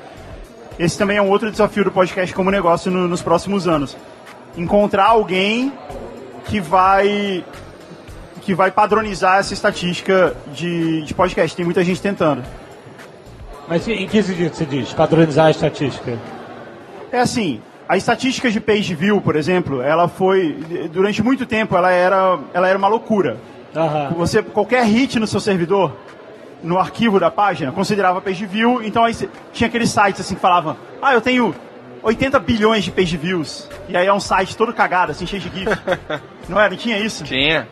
Esse 0.79 0.97
também 0.97 1.17
é 1.17 1.21
um 1.21 1.29
outro 1.29 1.51
desafio 1.51 1.83
do 1.83 1.91
podcast 1.91 2.33
como 2.33 2.49
negócio 2.49 2.89
no- 2.89 3.05
nos 3.07 3.21
próximos 3.21 3.67
anos. 3.67 3.97
Encontrar 4.55 5.07
alguém 5.07 5.73
que 6.45 6.61
vai 6.61 7.43
que 8.47 8.55
vai 8.55 8.71
padronizar 8.71 9.39
essa 9.39 9.53
estatística 9.53 10.33
de, 10.53 11.01
de 11.01 11.13
podcast. 11.13 11.53
Tem 11.53 11.65
muita 11.65 11.83
gente 11.83 12.01
tentando. 12.01 12.41
Mas 13.67 13.85
em 13.89 14.07
que 14.07 14.23
sentido 14.23 14.55
você 14.55 14.65
diz? 14.65 14.93
Padronizar 14.93 15.47
a 15.47 15.51
estatística? 15.51 16.17
É 17.11 17.19
assim, 17.19 17.59
a 17.89 17.97
estatística 17.97 18.49
de 18.49 18.61
page 18.61 18.95
view, 18.95 19.19
por 19.19 19.35
exemplo, 19.35 19.81
ela 19.81 20.07
foi 20.07 20.63
durante 20.93 21.21
muito 21.21 21.45
tempo 21.45 21.75
ela 21.75 21.91
era 21.91 22.39
ela 22.53 22.69
era 22.69 22.77
uma 22.77 22.87
loucura. 22.87 23.35
Aham. 23.75 24.13
Você 24.15 24.41
qualquer 24.41 24.85
hit 24.85 25.19
no 25.19 25.27
seu 25.27 25.41
servidor, 25.41 25.91
no 26.63 26.79
arquivo 26.79 27.19
da 27.19 27.29
página, 27.29 27.73
considerava 27.73 28.21
page 28.21 28.45
view. 28.45 28.81
Então 28.81 29.03
aí 29.03 29.13
tinha 29.51 29.67
aqueles 29.67 29.89
sites 29.89 30.21
assim 30.21 30.35
que 30.35 30.41
falavam: 30.41 30.77
"Ah, 31.01 31.13
eu 31.13 31.19
tenho 31.19 31.53
80 32.01 32.39
bilhões 32.39 32.85
de 32.85 32.91
page 32.91 33.17
views". 33.17 33.67
E 33.89 33.97
aí 33.97 34.07
é 34.07 34.13
um 34.13 34.21
site 34.21 34.55
todo 34.55 34.71
cagado, 34.71 35.11
assim, 35.11 35.27
cheio 35.27 35.41
de 35.41 35.49
gif. 35.49 35.69
Não 36.47 36.57
era? 36.57 36.69
Não 36.69 36.77
tinha 36.77 36.97
isso? 36.97 37.25
Tinha. 37.25 37.67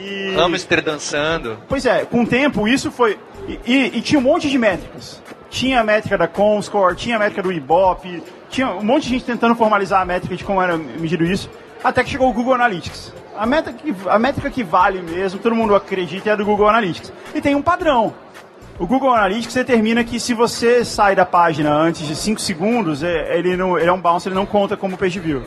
E... 0.00 0.34
Hamster 0.36 0.82
dançando. 0.82 1.58
Pois 1.68 1.84
é, 1.84 2.04
com 2.04 2.22
o 2.22 2.26
tempo 2.26 2.66
isso 2.66 2.90
foi. 2.90 3.18
E, 3.46 3.58
e- 3.66 3.98
e 3.98 4.00
tinha 4.00 4.18
um 4.18 4.22
monte 4.22 4.48
de 4.48 4.56
métricas. 4.58 5.22
Tinha 5.50 5.80
a 5.80 5.84
métrica 5.84 6.16
da 6.16 6.28
Comscore, 6.28 6.94
tinha 6.96 7.16
a 7.16 7.18
métrica 7.18 7.42
do 7.42 7.52
Ibope, 7.52 8.22
tinha 8.48 8.68
um 8.68 8.84
monte 8.84 9.04
de 9.04 9.08
gente 9.10 9.24
tentando 9.24 9.54
formalizar 9.56 10.00
a 10.00 10.04
métrica 10.04 10.36
de 10.36 10.44
como 10.44 10.62
era 10.62 10.76
medido 10.78 11.24
isso, 11.24 11.50
até 11.82 12.04
que 12.04 12.10
chegou 12.10 12.30
o 12.30 12.32
Google 12.32 12.54
Analytics. 12.54 13.12
A 13.36 13.44
métrica 13.46 13.78
que, 13.82 13.94
a 14.08 14.18
métrica 14.18 14.50
que 14.50 14.62
vale 14.62 15.00
mesmo, 15.02 15.40
todo 15.40 15.54
mundo 15.56 15.74
acredita, 15.74 16.30
é 16.30 16.32
a 16.32 16.36
do 16.36 16.44
Google 16.44 16.68
Analytics. 16.68 17.12
E 17.34 17.40
tem 17.40 17.54
um 17.56 17.62
padrão. 17.62 18.14
O 18.78 18.86
Google 18.86 19.12
Analytics 19.12 19.54
determina 19.54 20.04
que 20.04 20.18
se 20.20 20.32
você 20.34 20.84
sai 20.84 21.14
da 21.16 21.26
página 21.26 21.70
antes 21.72 22.06
de 22.06 22.14
5 22.14 22.40
segundos, 22.40 23.02
é- 23.02 23.36
ele, 23.36 23.56
não, 23.56 23.76
ele 23.76 23.88
é 23.88 23.92
um 23.92 24.00
bounce, 24.00 24.28
ele 24.28 24.34
não 24.36 24.46
conta 24.46 24.76
como 24.76 24.96
page 24.96 25.18
view. 25.18 25.42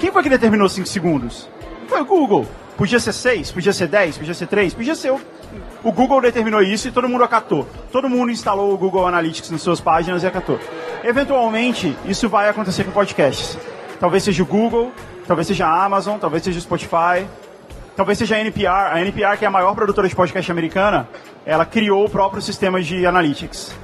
Quem 0.00 0.10
foi 0.10 0.22
que 0.22 0.28
determinou 0.28 0.68
5 0.68 0.86
segundos? 0.88 1.48
Foi 1.86 2.00
o 2.00 2.04
Google. 2.04 2.46
Podia 2.76 2.98
ser 2.98 3.12
6, 3.12 3.52
podia 3.52 3.72
ser 3.72 3.86
10, 3.86 4.18
podia 4.18 4.34
ser 4.34 4.46
3, 4.46 4.74
podia 4.74 4.94
ser 4.94 5.12
o... 5.12 5.20
O 5.84 5.92
Google 5.92 6.20
determinou 6.20 6.62
isso 6.62 6.88
e 6.88 6.90
todo 6.90 7.08
mundo 7.08 7.24
acatou. 7.24 7.66
Todo 7.90 8.08
mundo 8.08 8.30
instalou 8.30 8.72
o 8.72 8.78
Google 8.78 9.06
Analytics 9.06 9.50
nas 9.50 9.60
suas 9.60 9.80
páginas 9.80 10.22
e 10.22 10.26
acatou. 10.26 10.58
Eventualmente, 11.04 11.96
isso 12.06 12.28
vai 12.28 12.48
acontecer 12.48 12.84
com 12.84 12.92
podcasts. 12.92 13.58
Talvez 13.98 14.22
seja 14.22 14.42
o 14.42 14.46
Google, 14.46 14.92
talvez 15.26 15.46
seja 15.46 15.66
a 15.66 15.84
Amazon, 15.84 16.18
talvez 16.18 16.42
seja 16.42 16.58
o 16.58 16.62
Spotify, 16.62 17.26
talvez 17.96 18.18
seja 18.18 18.36
a 18.36 18.40
NPR. 18.40 18.92
A 18.92 19.00
NPR, 19.00 19.36
que 19.36 19.44
é 19.44 19.48
a 19.48 19.50
maior 19.50 19.74
produtora 19.74 20.08
de 20.08 20.14
podcast 20.14 20.50
americana, 20.50 21.08
ela 21.44 21.66
criou 21.66 22.04
o 22.04 22.08
próprio 22.08 22.40
sistema 22.40 22.80
de 22.80 23.04
analytics. 23.04 23.74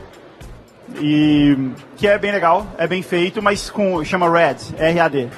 E 1.01 1.73
que 1.97 2.07
é 2.07 2.17
bem 2.17 2.33
legal, 2.33 2.67
é 2.79 2.87
bem 2.87 3.03
feito, 3.03 3.43
mas 3.43 3.69
com 3.69 4.03
chama 4.05 4.29
RAD, 4.29 4.75
R-A-D. 4.79 5.29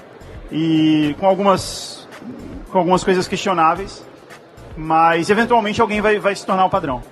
E 0.52 1.16
com 1.18 1.26
algumas 1.26 1.99
com 2.70 2.78
algumas 2.78 3.02
coisas 3.04 3.26
questionáveis, 3.28 4.04
mas 4.76 5.28
eventualmente 5.30 5.80
alguém 5.80 6.00
vai, 6.00 6.18
vai 6.18 6.34
se 6.34 6.44
tornar 6.46 6.64
o 6.64 6.70
padrão. 6.70 7.02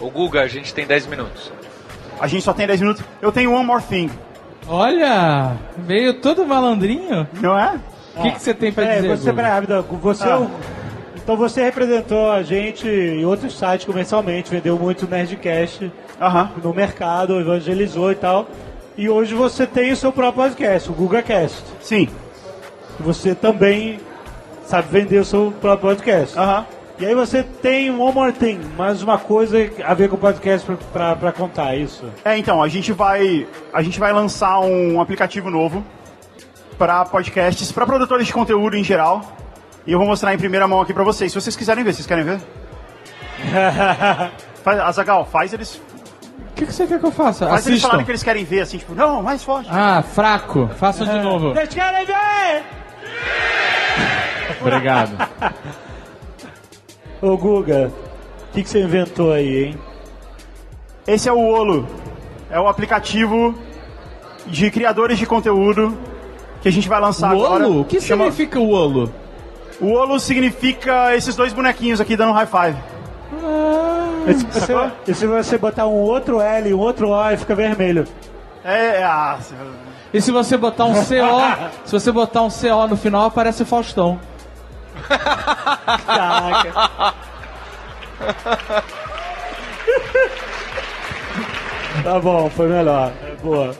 O 0.00 0.10
Guga, 0.10 0.42
a 0.42 0.46
gente 0.48 0.72
tem 0.74 0.86
10 0.86 1.06
minutos. 1.06 1.52
A 2.20 2.26
gente 2.26 2.42
só 2.42 2.52
tem 2.52 2.66
10 2.66 2.80
minutos. 2.80 3.02
Eu 3.22 3.32
tenho 3.32 3.52
one 3.52 3.64
more 3.64 3.82
thing, 3.82 4.10
Olha, 4.66 5.52
veio 5.76 6.14
todo 6.20 6.46
malandrinho. 6.46 7.26
não 7.40 7.58
é? 7.58 7.78
O 8.16 8.22
que, 8.22 8.30
que 8.32 8.40
você 8.42 8.54
tem 8.54 8.72
pra 8.72 8.84
É, 8.84 8.96
dizer? 8.96 9.08
você, 9.08 9.30
Guga? 9.30 9.34
peraí, 9.34 9.50
rapidão, 9.52 9.82
você 10.00 10.28
é 10.28 10.36
o- 10.36 10.50
Então 11.16 11.36
você 11.36 11.62
representou 11.64 12.30
a 12.30 12.42
gente 12.42 12.86
em 12.88 13.24
outros 13.24 13.58
sites 13.58 13.84
comercialmente, 13.86 14.50
vendeu 14.50 14.78
muito 14.78 15.06
Nerdcast 15.08 15.90
Aham. 16.20 16.50
no 16.62 16.72
mercado, 16.72 17.40
evangelizou 17.40 18.12
e 18.12 18.14
tal. 18.14 18.46
E 18.96 19.08
hoje 19.08 19.34
você 19.34 19.66
tem 19.66 19.90
o 19.92 19.96
seu 19.96 20.12
próprio 20.12 20.44
podcast, 20.44 20.90
o 20.90 20.94
GugaCast. 20.94 21.62
Sim. 21.80 22.08
Você 23.00 23.34
também 23.34 23.98
sabe 24.66 24.88
vender 24.90 25.18
o 25.18 25.24
seu 25.24 25.52
próprio 25.60 25.90
podcast. 25.90 26.38
Aham. 26.38 26.66
E 26.98 27.04
aí 27.06 27.14
você 27.14 27.42
tem 27.42 27.90
um 27.90 28.00
One 28.00 28.14
More 28.14 28.32
Thing, 28.32 28.60
mais 28.78 29.02
uma 29.02 29.18
coisa 29.18 29.58
a 29.84 29.94
ver 29.94 30.08
com 30.08 30.14
o 30.14 30.18
podcast 30.18 30.64
pra, 30.64 30.76
pra, 30.92 31.16
pra 31.16 31.32
contar, 31.32 31.74
é 31.74 31.78
isso? 31.78 32.04
É, 32.24 32.38
então, 32.38 32.62
a 32.62 32.68
gente 32.68 32.92
vai 32.92 33.48
a 33.72 33.82
gente 33.82 33.98
vai 33.98 34.12
lançar 34.12 34.60
um 34.60 35.00
aplicativo 35.00 35.50
novo 35.50 35.84
para 36.78 37.04
podcasts, 37.04 37.72
para 37.72 37.84
produtores 37.84 38.26
de 38.28 38.32
conteúdo 38.32 38.76
em 38.76 38.84
geral. 38.84 39.22
E 39.86 39.90
eu 39.92 39.98
vou 39.98 40.06
mostrar 40.06 40.32
em 40.34 40.38
primeira 40.38 40.68
mão 40.68 40.80
aqui 40.80 40.94
para 40.94 41.02
vocês. 41.02 41.32
Se 41.32 41.40
vocês 41.40 41.56
quiserem 41.56 41.82
ver, 41.82 41.92
vocês 41.94 42.06
querem 42.06 42.24
ver? 42.24 42.40
Faz, 44.62 44.80
Azagal, 44.80 45.26
faz 45.26 45.52
eles, 45.52 45.76
O 45.76 46.54
que, 46.54 46.64
que 46.64 46.72
você 46.72 46.86
quer 46.86 46.98
que 46.98 47.04
eu 47.04 47.10
faça? 47.12 47.46
faz 47.46 47.66
eles 47.66 47.74
Assistam. 47.74 47.88
falarem 47.88 48.04
que 48.06 48.10
eles 48.12 48.22
querem 48.22 48.44
ver, 48.44 48.60
assim, 48.60 48.78
tipo, 48.78 48.94
não, 48.94 49.20
mais 49.22 49.44
forte. 49.44 49.68
Ah, 49.70 50.00
fraco. 50.02 50.70
Façam 50.76 51.06
de 51.06 51.18
novo. 51.18 51.52
Vocês 51.52 51.68
querem 51.74 52.06
ver? 52.06 52.62
Obrigado. 54.60 55.28
Ô 57.20 57.36
Guga, 57.36 57.90
o 58.50 58.52
que, 58.52 58.62
que 58.62 58.68
você 58.68 58.82
inventou 58.82 59.32
aí, 59.32 59.64
hein? 59.64 59.78
Esse 61.06 61.28
é 61.28 61.32
o 61.32 61.38
Olo. 61.38 61.86
É 62.50 62.58
o 62.60 62.68
aplicativo 62.68 63.54
de 64.46 64.70
criadores 64.70 65.18
de 65.18 65.26
conteúdo 65.26 65.96
que 66.60 66.68
a 66.68 66.72
gente 66.72 66.88
vai 66.88 67.00
lançar 67.00 67.30
agora. 67.30 67.66
Olo? 67.66 67.80
O 67.80 67.84
que 67.84 68.00
Chama- 68.00 68.24
significa 68.24 68.58
o 68.60 68.70
Olo? 68.70 69.12
O 69.80 69.92
Olo 69.92 70.20
significa 70.20 71.14
esses 71.16 71.34
dois 71.34 71.52
bonequinhos 71.52 72.00
aqui 72.00 72.16
dando 72.16 72.32
high 72.32 72.46
five. 72.46 72.78
E 74.26 74.34
se 74.34 74.44
você, 74.46 74.90
e 75.08 75.14
se 75.14 75.26
você 75.26 75.58
botar 75.58 75.86
um 75.86 75.94
outro 75.94 76.40
L 76.40 76.70
e 76.70 76.74
um 76.74 76.78
outro 76.78 77.10
O, 77.10 77.28
ele 77.28 77.36
fica 77.36 77.54
vermelho. 77.54 78.06
É, 78.64 79.00
é 79.00 79.04
ah, 79.04 79.38
E 80.12 80.20
se 80.20 80.30
você 80.30 80.56
botar 80.56 80.86
um 80.86 80.94
CO, 80.94 81.02
se 81.84 81.92
você 81.92 82.10
botar 82.10 82.42
um 82.42 82.48
CO 82.48 82.86
no 82.88 82.96
final, 82.96 83.26
aparece 83.26 83.62
o 83.62 83.66
Faustão. 83.66 84.18
Caraca. 86.06 87.14
tá 92.02 92.20
bom, 92.20 92.50
foi 92.50 92.68
melhor. 92.68 93.12
É 93.22 93.36
boa. 93.42 93.74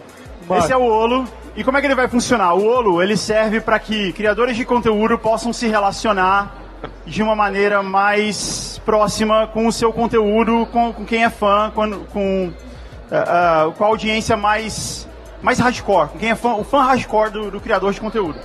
esse 0.59 0.73
é 0.73 0.77
o 0.77 0.83
Olo. 0.83 1.25
E 1.57 1.62
como 1.62 1.79
é 1.79 1.81
que 1.81 1.87
ele 1.87 1.95
vai 1.95 2.09
funcionar? 2.09 2.55
O 2.55 2.67
Olo, 2.67 3.03
ele 3.03 3.17
serve 3.17 3.61
para 3.61 3.79
que 3.79 4.12
criadores 4.12 4.57
de 4.57 4.65
conteúdo 4.65 5.19
possam 5.19 5.53
se 5.53 5.69
relacionar 5.69 6.65
de 7.07 7.23
uma 7.23 7.35
maneira 7.35 7.83
mais 7.83 8.81
próxima 8.85 9.47
com 9.47 9.67
o 9.67 9.73
seu 9.73 9.93
conteúdo, 9.93 10.67
com, 10.67 10.93
com 10.93 11.05
quem 11.05 11.25
é 11.25 11.31
fã, 11.31 11.71
com, 11.75 12.05
com, 12.07 12.53
ah, 13.11 13.67
ah, 13.69 13.73
com 13.77 13.85
a 13.85 13.87
audiência 13.87 14.37
mais, 14.37 15.09
mais 15.41 15.59
hardcore, 15.59 16.09
com 16.09 16.19
quem 16.19 16.31
é 16.31 16.35
fã, 16.35 16.55
o 16.55 16.65
fã 16.65 16.83
hardcore 16.83 17.31
do, 17.31 17.51
do 17.53 17.61
criador 17.61 17.93
de 17.93 18.01
conteúdo. 18.01 18.39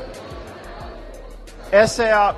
Essa 1.71 2.03
é 2.03 2.13
a 2.13 2.33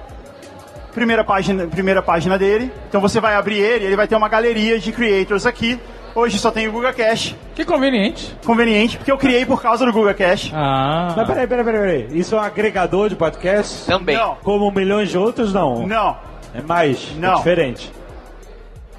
primeira 0.94 1.24
página, 1.24 1.68
primeira 1.68 2.02
página 2.02 2.38
dele. 2.38 2.72
Então 2.90 3.00
você 3.02 3.20
vai 3.20 3.36
abrir 3.36 3.60
ele, 3.60 3.86
ele 3.86 3.96
vai 3.96 4.08
ter 4.08 4.16
uma 4.16 4.30
galeria 4.30 4.80
de 4.80 4.92
creators 4.92 5.46
aqui. 5.46 5.80
Hoje 6.14 6.38
só 6.40 6.52
tem 6.52 6.68
o 6.68 6.74
Google 6.74 6.92
Cash, 6.94 7.36
Que 7.56 7.64
conveniente. 7.64 8.36
conveniente, 8.46 8.98
porque 8.98 9.10
eu 9.12 9.18
criei 9.18 9.46
por 9.46 9.62
causa 9.62 9.86
do 9.86 9.94
Google 9.94 10.14
Cash. 10.14 10.52
Ah. 10.54 11.14
Mas 11.16 11.26
peraí, 11.28 11.48
peraí, 11.48 11.64
peraí, 11.64 11.82
peraí. 12.06 12.20
Isso 12.20 12.36
é 12.36 12.38
um 12.38 12.42
agregador 12.42 13.08
de 13.08 13.16
podcast? 13.16 13.86
Também. 13.86 14.18
Não, 14.18 14.36
Como 14.44 14.70
milhões 14.72 15.10
de 15.10 15.18
outros, 15.18 15.54
não. 15.54 15.88
não. 15.88 16.18
É 16.54 16.62
mais, 16.62 17.16
Não. 17.16 17.32
é 17.32 17.36
diferente. 17.38 17.90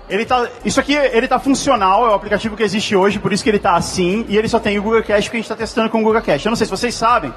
Ele 0.09 0.25
tá, 0.25 0.49
isso 0.65 0.81
aqui 0.81 0.95
ele 0.95 1.29
tá 1.29 1.39
funcional, 1.39 2.07
é 2.07 2.11
o 2.11 2.15
aplicativo 2.15 2.57
que 2.57 2.63
existe 2.63 2.95
hoje, 2.97 3.19
por 3.19 3.33
isso 3.33 3.43
que 3.45 3.49
ele 3.51 3.59
tá 3.59 3.75
assim, 3.77 4.25
e 4.29 4.37
ele 4.37 4.49
só 4.49 4.59
tem 4.59 4.79
o 4.79 4.83
Google 4.83 5.03
Cash 5.03 5.29
que 5.29 5.37
a 5.37 5.39
gente 5.39 5.45
está 5.45 5.55
testando 5.55 5.89
com 5.91 6.01
o 6.01 6.03
Google 6.03 6.21
Cash. 6.23 6.45
Eu 6.45 6.51
não 6.51 6.57
sei 6.57 6.67
se 6.67 6.71
vocês 6.71 6.95
sabem, 6.95 7.33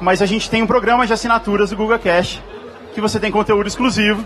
mas 0.00 0.20
a 0.20 0.26
gente 0.26 0.48
tem 0.50 0.62
um 0.62 0.66
programa 0.66 1.06
de 1.06 1.12
assinaturas 1.12 1.70
do 1.70 1.76
Google 1.76 1.98
Cash, 1.98 2.40
que 2.94 3.00
você 3.00 3.18
tem 3.20 3.30
conteúdo 3.30 3.66
exclusivo. 3.66 4.24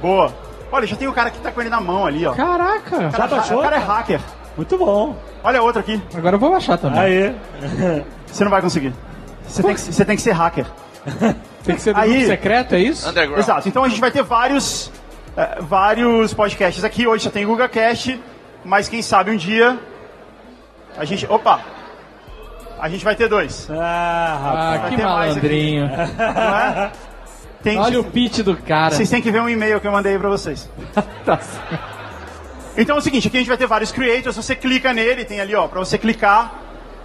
Boa. 0.00 0.32
Olha, 0.70 0.86
já 0.86 0.96
tem 0.96 1.08
o 1.08 1.12
cara 1.12 1.30
que 1.30 1.38
tá 1.38 1.50
com 1.52 1.60
ele 1.60 1.70
na 1.70 1.80
mão 1.80 2.06
ali, 2.06 2.26
ó. 2.26 2.32
O 2.32 2.36
Caraca. 2.36 3.10
cara, 3.10 3.26
baixou? 3.28 3.58
o 3.58 3.62
cara 3.62 3.76
é 3.76 3.78
hacker. 3.78 4.20
Muito 4.56 4.76
bom. 4.78 5.16
Olha 5.44 5.62
outro 5.62 5.80
aqui. 5.80 6.02
Agora 6.14 6.36
eu 6.36 6.40
vou 6.40 6.50
baixar 6.50 6.76
também. 6.78 7.00
Aí. 7.00 7.36
Você 8.26 8.42
não 8.44 8.50
vai 8.50 8.60
conseguir. 8.60 8.92
Você 9.46 9.62
tem 9.62 9.74
que, 9.74 9.80
você 9.80 10.04
tem 10.04 10.16
que 10.16 10.22
ser 10.22 10.32
hacker. 10.32 10.66
Tem 11.64 11.76
que 11.76 11.82
ser 11.82 11.94
do 11.94 12.00
Aí- 12.00 12.10
grupo 12.10 12.26
secreto, 12.26 12.74
é 12.74 12.80
isso? 12.80 13.08
Underground. 13.08 13.38
Exato. 13.38 13.68
Então 13.68 13.84
a 13.84 13.88
gente 13.88 14.00
vai 14.00 14.10
ter 14.10 14.22
vários, 14.22 14.90
eh, 15.36 15.58
vários 15.60 16.34
podcasts 16.34 16.82
aqui. 16.84 17.06
Hoje 17.06 17.24
só 17.24 17.30
tem 17.30 17.44
o 17.44 17.48
Google 17.48 17.68
Cast, 17.68 18.20
mas 18.64 18.88
quem 18.88 19.02
sabe 19.02 19.30
um 19.30 19.36
dia 19.36 19.78
a 20.98 21.04
gente. 21.04 21.26
Opa! 21.30 21.60
A 22.78 22.88
gente 22.88 23.04
vai 23.04 23.14
ter 23.16 23.28
dois. 23.28 23.68
Ah, 23.70 24.38
rapaz. 24.42 24.80
Ah, 24.84 24.88
que 24.96 25.02
malandrinho. 25.02 25.86
Não 25.88 26.58
é? 26.58 26.92
Tem, 27.62 27.78
Olha 27.78 28.00
o 28.00 28.04
pitch 28.04 28.40
do 28.40 28.56
cara. 28.56 28.94
Vocês 28.94 29.10
têm 29.10 29.20
que 29.20 29.30
ver 29.30 29.40
um 29.40 29.48
e-mail 29.48 29.80
que 29.80 29.86
eu 29.86 29.92
mandei 29.92 30.18
pra 30.18 30.28
vocês. 30.28 30.68
Tá 31.24 31.38
certo. 31.38 31.96
Então 32.76 32.96
é 32.96 32.98
o 32.98 33.02
seguinte, 33.02 33.26
aqui 33.26 33.38
a 33.38 33.40
gente 33.40 33.48
vai 33.48 33.56
ter 33.56 33.66
vários 33.66 33.90
creators, 33.90 34.36
você 34.36 34.54
clica 34.54 34.92
nele, 34.92 35.24
tem 35.24 35.40
ali, 35.40 35.54
ó, 35.54 35.66
pra 35.66 35.78
você 35.78 35.96
clicar, 35.96 36.60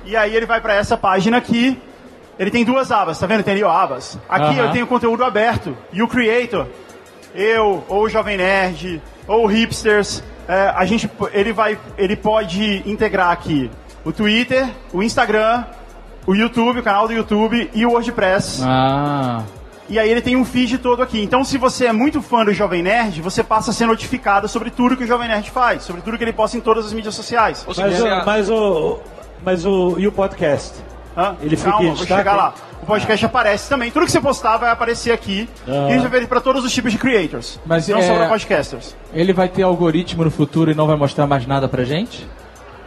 e 0.06 0.18
aí 0.18 0.36
ele 0.36 0.46
vai 0.46 0.60
pra 0.60 0.76
essa 0.76 0.98
página 0.98 1.38
aqui. 1.38 1.80
Ele 2.38 2.52
tem 2.52 2.66
duas 2.66 2.92
abas, 2.92 3.18
tá 3.18 3.26
vendo? 3.26 3.44
Tem 3.44 3.54
ali, 3.54 3.64
ó, 3.64 3.72
abas. 3.72 4.20
Aqui 4.28 4.60
Aham. 4.60 4.66
eu 4.66 4.72
tenho 4.72 4.88
conteúdo 4.88 5.24
aberto, 5.24 5.78
e 5.94 6.04
o 6.04 6.08
creator, 6.08 6.68
eu, 7.34 7.84
ou 7.88 8.04
o 8.04 8.10
Jovem 8.10 8.36
Nerd, 8.36 9.02
ou 9.26 9.46
o 9.46 9.48
Hipsters, 9.48 10.22
é, 10.48 10.74
a 10.76 10.84
gente, 10.86 11.10
ele 11.32 11.54
vai, 11.54 11.80
ele 11.98 12.18
pode 12.18 12.84
integrar 12.86 13.32
aqui 13.32 13.72
o 14.04 14.12
Twitter, 14.12 14.68
o 14.92 15.02
Instagram, 15.02 15.64
o 16.28 16.36
YouTube, 16.36 16.80
o 16.80 16.84
canal 16.84 17.08
do 17.08 17.14
YouTube 17.14 17.70
e 17.74 17.86
o 17.86 17.92
WordPress. 17.92 18.62
Ah. 18.66 19.44
E 19.92 20.00
aí 20.00 20.10
ele 20.10 20.22
tem 20.22 20.38
um 20.38 20.46
feed 20.46 20.78
todo 20.78 21.04
aqui. 21.04 21.22
Então, 21.22 21.44
se 21.44 21.58
você 21.58 21.88
é 21.88 21.92
muito 21.92 22.22
fã 22.22 22.46
do 22.46 22.54
Jovem 22.54 22.82
Nerd, 22.82 23.22
você 23.22 23.44
passa 23.44 23.72
a 23.72 23.74
ser 23.74 23.86
notificado 23.86 24.48
sobre 24.48 24.70
tudo 24.70 24.96
que 24.96 25.04
o 25.04 25.08
Jovem 25.08 25.28
Nerd 25.28 25.52
faz, 25.52 25.84
sobre 25.84 26.02
tudo 26.02 26.18
que 26.18 26.24
ele 26.24 26.32
posta 26.32 26.56
em 26.56 26.62
todas 26.62 26.86
as 26.86 26.94
mídias 26.94 27.14
sociais. 27.14 27.66
Mas, 27.68 28.00
o, 28.00 28.26
mas 28.26 28.50
o. 28.50 29.00
Mas 29.44 29.66
o. 29.66 30.00
E 30.00 30.08
o 30.08 30.12
podcast? 30.14 30.76
Hã? 31.18 31.36
Ele 31.42 31.58
fica 31.58 31.72
Calma, 31.72 31.90
em 31.90 31.94
vou 31.94 32.06
chegar 32.08 32.36
lá. 32.38 32.54
O 32.82 32.86
podcast 32.86 33.26
aparece 33.26 33.68
também. 33.68 33.92
Tudo 33.92 34.06
que 34.06 34.14
você 34.14 34.22
postar 34.22 34.56
vai 34.56 34.72
aparecer 34.72 35.12
aqui. 35.12 35.50
Aham. 35.68 35.90
E 35.90 35.92
a 35.92 35.94
gente 35.98 36.08
vai 36.08 36.22
ver 36.22 36.28
para 36.28 36.40
todos 36.40 36.64
os 36.64 36.72
tipos 36.72 36.94
de 36.94 36.98
creators. 36.98 37.60
Mas 37.66 37.86
não 37.90 38.00
é- 38.00 38.08
só 38.08 38.16
para 38.16 38.30
podcasters. 38.30 38.96
Ele 39.14 39.34
vai 39.34 39.50
ter 39.50 39.64
algoritmo 39.64 40.24
no 40.24 40.32
futuro 40.32 40.72
e 40.72 40.74
não 40.74 40.88
vai 40.88 40.96
mostrar 40.96 41.28
mais 41.28 41.46
nada 41.46 41.68
pra 41.68 41.84
gente? 41.84 42.26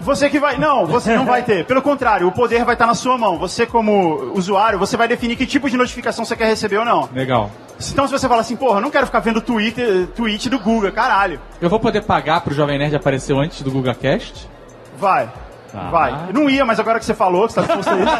Você 0.00 0.28
que 0.28 0.38
vai. 0.38 0.58
Não, 0.58 0.86
você 0.86 1.16
não 1.16 1.24
vai 1.24 1.42
ter. 1.42 1.64
Pelo 1.64 1.80
contrário, 1.80 2.26
o 2.26 2.32
poder 2.32 2.64
vai 2.64 2.74
estar 2.74 2.86
na 2.86 2.94
sua 2.94 3.16
mão. 3.16 3.38
Você, 3.38 3.66
como 3.66 4.32
usuário, 4.34 4.78
você 4.78 4.96
vai 4.96 5.08
definir 5.08 5.36
que 5.36 5.46
tipo 5.46 5.70
de 5.70 5.76
notificação 5.76 6.24
você 6.24 6.36
quer 6.36 6.46
receber 6.46 6.78
ou 6.78 6.84
não. 6.84 7.08
Legal. 7.12 7.50
Então, 7.90 8.06
se 8.06 8.12
você 8.12 8.28
fala 8.28 8.40
assim, 8.40 8.56
porra, 8.56 8.78
eu 8.78 8.82
não 8.82 8.90
quero 8.90 9.06
ficar 9.06 9.20
vendo 9.20 9.40
Twitter, 9.40 10.06
tweet 10.08 10.48
do 10.48 10.58
Google, 10.58 10.92
caralho. 10.92 11.40
Eu 11.60 11.68
vou 11.68 11.80
poder 11.80 12.02
pagar 12.02 12.40
pro 12.40 12.54
Jovem 12.54 12.78
Nerd 12.78 12.94
aparecer 12.94 13.36
antes 13.36 13.62
do 13.62 13.70
GugaCast? 13.70 14.48
Vai. 14.96 15.28
Tá. 15.72 15.90
Vai. 15.90 16.28
Eu 16.28 16.34
não 16.34 16.48
ia, 16.48 16.64
mas 16.64 16.78
agora 16.78 16.98
que 16.98 17.04
você 17.04 17.14
falou, 17.14 17.46
que 17.46 17.52
você 17.52 17.62
tá 17.62 17.66
disposto 17.66 17.90
a 17.90 17.98
isso. 17.98 18.12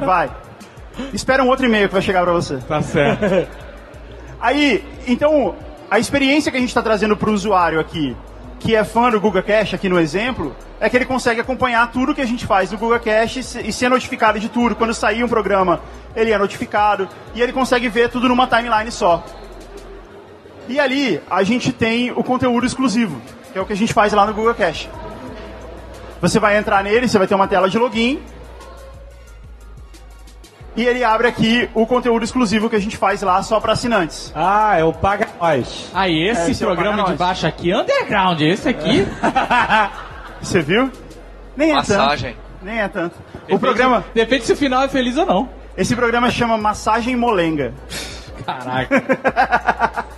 vai. 0.04 0.30
Espera 1.12 1.42
um 1.42 1.48
outro 1.48 1.66
e-mail 1.66 1.88
que 1.88 1.94
vai 1.94 2.02
chegar 2.02 2.24
pra 2.24 2.32
você. 2.32 2.56
Tá 2.58 2.82
certo. 2.82 3.48
Aí, 4.40 4.84
então, 5.06 5.54
a 5.90 5.98
experiência 5.98 6.50
que 6.50 6.56
a 6.56 6.60
gente 6.60 6.70
está 6.70 6.82
trazendo 6.82 7.16
para 7.16 7.30
o 7.30 7.32
usuário 7.32 7.78
aqui, 7.78 8.16
que 8.58 8.74
é 8.74 8.82
fã 8.84 9.10
do 9.10 9.20
Google 9.20 9.42
Cache 9.42 9.74
aqui 9.76 9.88
no 9.88 9.98
exemplo, 10.00 10.54
é 10.80 10.88
que 10.88 10.96
ele 10.96 11.04
consegue 11.04 11.40
acompanhar 11.40 11.90
tudo 11.92 12.14
que 12.14 12.20
a 12.20 12.26
gente 12.26 12.46
faz 12.46 12.70
no 12.72 12.78
Google 12.78 12.98
Cache 13.00 13.40
e 13.40 13.42
se- 13.42 13.72
ser 13.72 13.88
notificado 13.88 14.38
de 14.40 14.48
tudo. 14.48 14.74
Quando 14.74 14.92
sair 14.94 15.22
um 15.22 15.28
programa, 15.28 15.80
ele 16.14 16.32
é 16.32 16.38
notificado 16.38 17.08
e 17.34 17.40
ele 17.42 17.52
consegue 17.52 17.88
ver 17.88 18.08
tudo 18.10 18.28
numa 18.28 18.46
timeline 18.46 18.90
só. 18.90 19.24
E 20.68 20.80
ali 20.80 21.20
a 21.30 21.42
gente 21.42 21.72
tem 21.72 22.10
o 22.10 22.24
conteúdo 22.24 22.66
exclusivo, 22.66 23.20
que 23.52 23.58
é 23.58 23.62
o 23.62 23.66
que 23.66 23.72
a 23.72 23.76
gente 23.76 23.92
faz 23.94 24.12
lá 24.12 24.26
no 24.26 24.34
Google 24.34 24.54
Cache. 24.54 24.88
Você 26.20 26.40
vai 26.40 26.56
entrar 26.56 26.82
nele, 26.82 27.06
você 27.08 27.18
vai 27.18 27.26
ter 27.26 27.34
uma 27.34 27.46
tela 27.46 27.68
de 27.68 27.78
login. 27.78 28.20
E 30.76 30.84
ele 30.84 31.02
abre 31.02 31.26
aqui 31.26 31.70
o 31.74 31.86
conteúdo 31.86 32.22
exclusivo 32.24 32.68
que 32.68 32.76
a 32.76 32.78
gente 32.78 32.96
faz 32.98 33.22
lá 33.22 33.42
só 33.42 33.58
para 33.58 33.72
assinantes. 33.72 34.30
Ah, 34.34 34.76
é 34.78 34.84
o 34.84 34.92
Paga 34.92 35.26
Nós. 35.40 35.90
Aí, 35.94 36.28
esse 36.28 36.42
É, 36.42 36.50
esse 36.50 36.62
é 36.62 36.66
programa 36.66 36.98
Paga 36.98 37.02
de 37.04 37.10
Nós. 37.10 37.18
baixo 37.18 37.46
aqui 37.46 37.72
é 37.72 37.78
underground. 37.78 38.40
Esse 38.42 38.68
aqui. 38.68 39.06
Você 40.42 40.60
viu? 40.60 40.90
Nem 41.56 41.70
é 41.70 41.74
Massagem. 41.76 42.32
tanto. 42.34 42.46
Nem 42.62 42.80
é 42.80 42.88
tanto. 42.88 43.14
O 43.50 43.58
programa, 43.58 44.04
Depende 44.14 44.44
se 44.44 44.52
o 44.52 44.56
final 44.56 44.82
é 44.82 44.88
feliz 44.88 45.16
ou 45.16 45.24
não. 45.24 45.48
esse 45.76 45.96
programa 45.96 46.30
chama 46.30 46.58
Massagem 46.58 47.16
Molenga. 47.16 47.72
Caraca. 48.44 50.04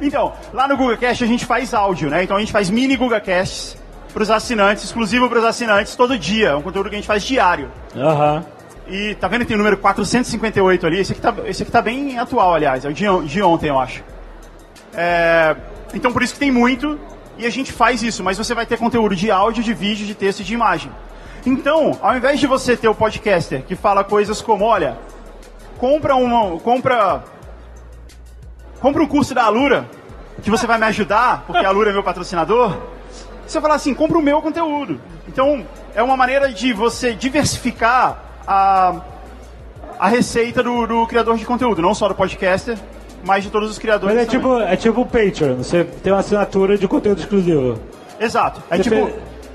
Então, 0.00 0.32
lá 0.54 0.68
no 0.68 0.76
Google 0.76 0.96
Cast 0.96 1.24
a 1.24 1.26
gente 1.26 1.44
faz 1.44 1.74
áudio, 1.74 2.08
né? 2.08 2.22
Então 2.22 2.36
a 2.36 2.40
gente 2.40 2.52
faz 2.52 2.70
mini 2.70 2.96
Google 2.96 3.20
Casts 3.20 3.76
para 4.12 4.22
os 4.22 4.30
assinantes, 4.30 4.84
exclusivo 4.84 5.28
para 5.28 5.40
os 5.40 5.44
assinantes 5.44 5.96
todo 5.96 6.16
dia. 6.16 6.50
É 6.50 6.54
um 6.54 6.62
conteúdo 6.62 6.88
que 6.88 6.94
a 6.94 6.98
gente 6.98 7.06
faz 7.08 7.24
diário. 7.24 7.68
Aham. 7.96 8.44
E 8.88 9.14
tá 9.16 9.28
vendo 9.28 9.42
que 9.42 9.48
tem 9.48 9.54
o 9.54 9.58
número 9.58 9.76
458 9.76 10.86
ali? 10.86 10.98
Esse 10.98 11.12
aqui 11.12 11.20
tá, 11.20 11.34
esse 11.44 11.62
aqui 11.62 11.70
tá 11.70 11.82
bem 11.82 12.18
atual, 12.18 12.54
aliás. 12.54 12.84
É 12.84 12.88
o 12.88 12.92
de, 12.92 13.04
de 13.26 13.42
ontem, 13.42 13.68
eu 13.68 13.78
acho. 13.78 14.02
É, 14.94 15.54
então 15.92 16.12
por 16.12 16.22
isso 16.22 16.32
que 16.32 16.40
tem 16.40 16.50
muito 16.50 16.98
e 17.36 17.46
a 17.46 17.50
gente 17.50 17.70
faz 17.70 18.02
isso, 18.02 18.24
mas 18.24 18.38
você 18.38 18.54
vai 18.54 18.66
ter 18.66 18.78
conteúdo 18.78 19.14
de 19.14 19.30
áudio, 19.30 19.62
de 19.62 19.74
vídeo, 19.74 20.06
de 20.06 20.14
texto 20.14 20.40
e 20.40 20.44
de 20.44 20.54
imagem. 20.54 20.90
Então, 21.46 21.98
ao 22.02 22.16
invés 22.16 22.40
de 22.40 22.46
você 22.46 22.76
ter 22.76 22.88
o 22.88 22.94
podcaster 22.94 23.62
que 23.62 23.76
fala 23.76 24.02
coisas 24.02 24.40
como, 24.40 24.64
olha, 24.64 24.98
compra 25.78 26.16
uma, 26.16 26.58
compra 26.58 27.22
compra 28.80 29.02
um 29.02 29.06
curso 29.06 29.34
da 29.34 29.44
Alura 29.44 29.88
que 30.42 30.50
você 30.50 30.66
vai 30.66 30.78
me 30.78 30.86
ajudar, 30.86 31.44
porque 31.46 31.64
a 31.64 31.68
Alura 31.68 31.90
é 31.90 31.92
meu 31.92 32.02
patrocinador. 32.02 32.76
Você 33.46 33.60
fala 33.60 33.74
assim, 33.74 33.94
compra 33.94 34.18
o 34.18 34.22
meu 34.22 34.40
conteúdo. 34.40 35.00
Então, 35.26 35.66
é 35.94 36.02
uma 36.02 36.16
maneira 36.16 36.52
de 36.52 36.72
você 36.72 37.14
diversificar 37.14 38.27
a, 38.48 38.94
a 39.98 40.08
receita 40.08 40.62
do, 40.62 40.86
do 40.86 41.06
criador 41.06 41.36
de 41.36 41.44
conteúdo, 41.44 41.82
não 41.82 41.94
só 41.94 42.08
do 42.08 42.14
podcaster, 42.14 42.78
mas 43.22 43.44
de 43.44 43.50
todos 43.50 43.70
os 43.70 43.78
criadores. 43.78 44.16
Mas 44.16 44.24
é 44.24 44.26
também. 44.30 44.40
tipo, 44.40 44.60
é 44.72 44.76
tipo 44.76 45.00
o 45.02 45.06
Patreon, 45.06 45.56
você 45.56 45.84
tem 45.84 46.12
uma 46.12 46.20
assinatura 46.20 46.78
de 46.78 46.88
conteúdo 46.88 47.20
exclusivo. 47.20 47.78
Exato. 48.18 48.62
É 48.70 48.76
Você 48.78 48.82
tipo, 48.84 49.06
pe- 49.06 49.14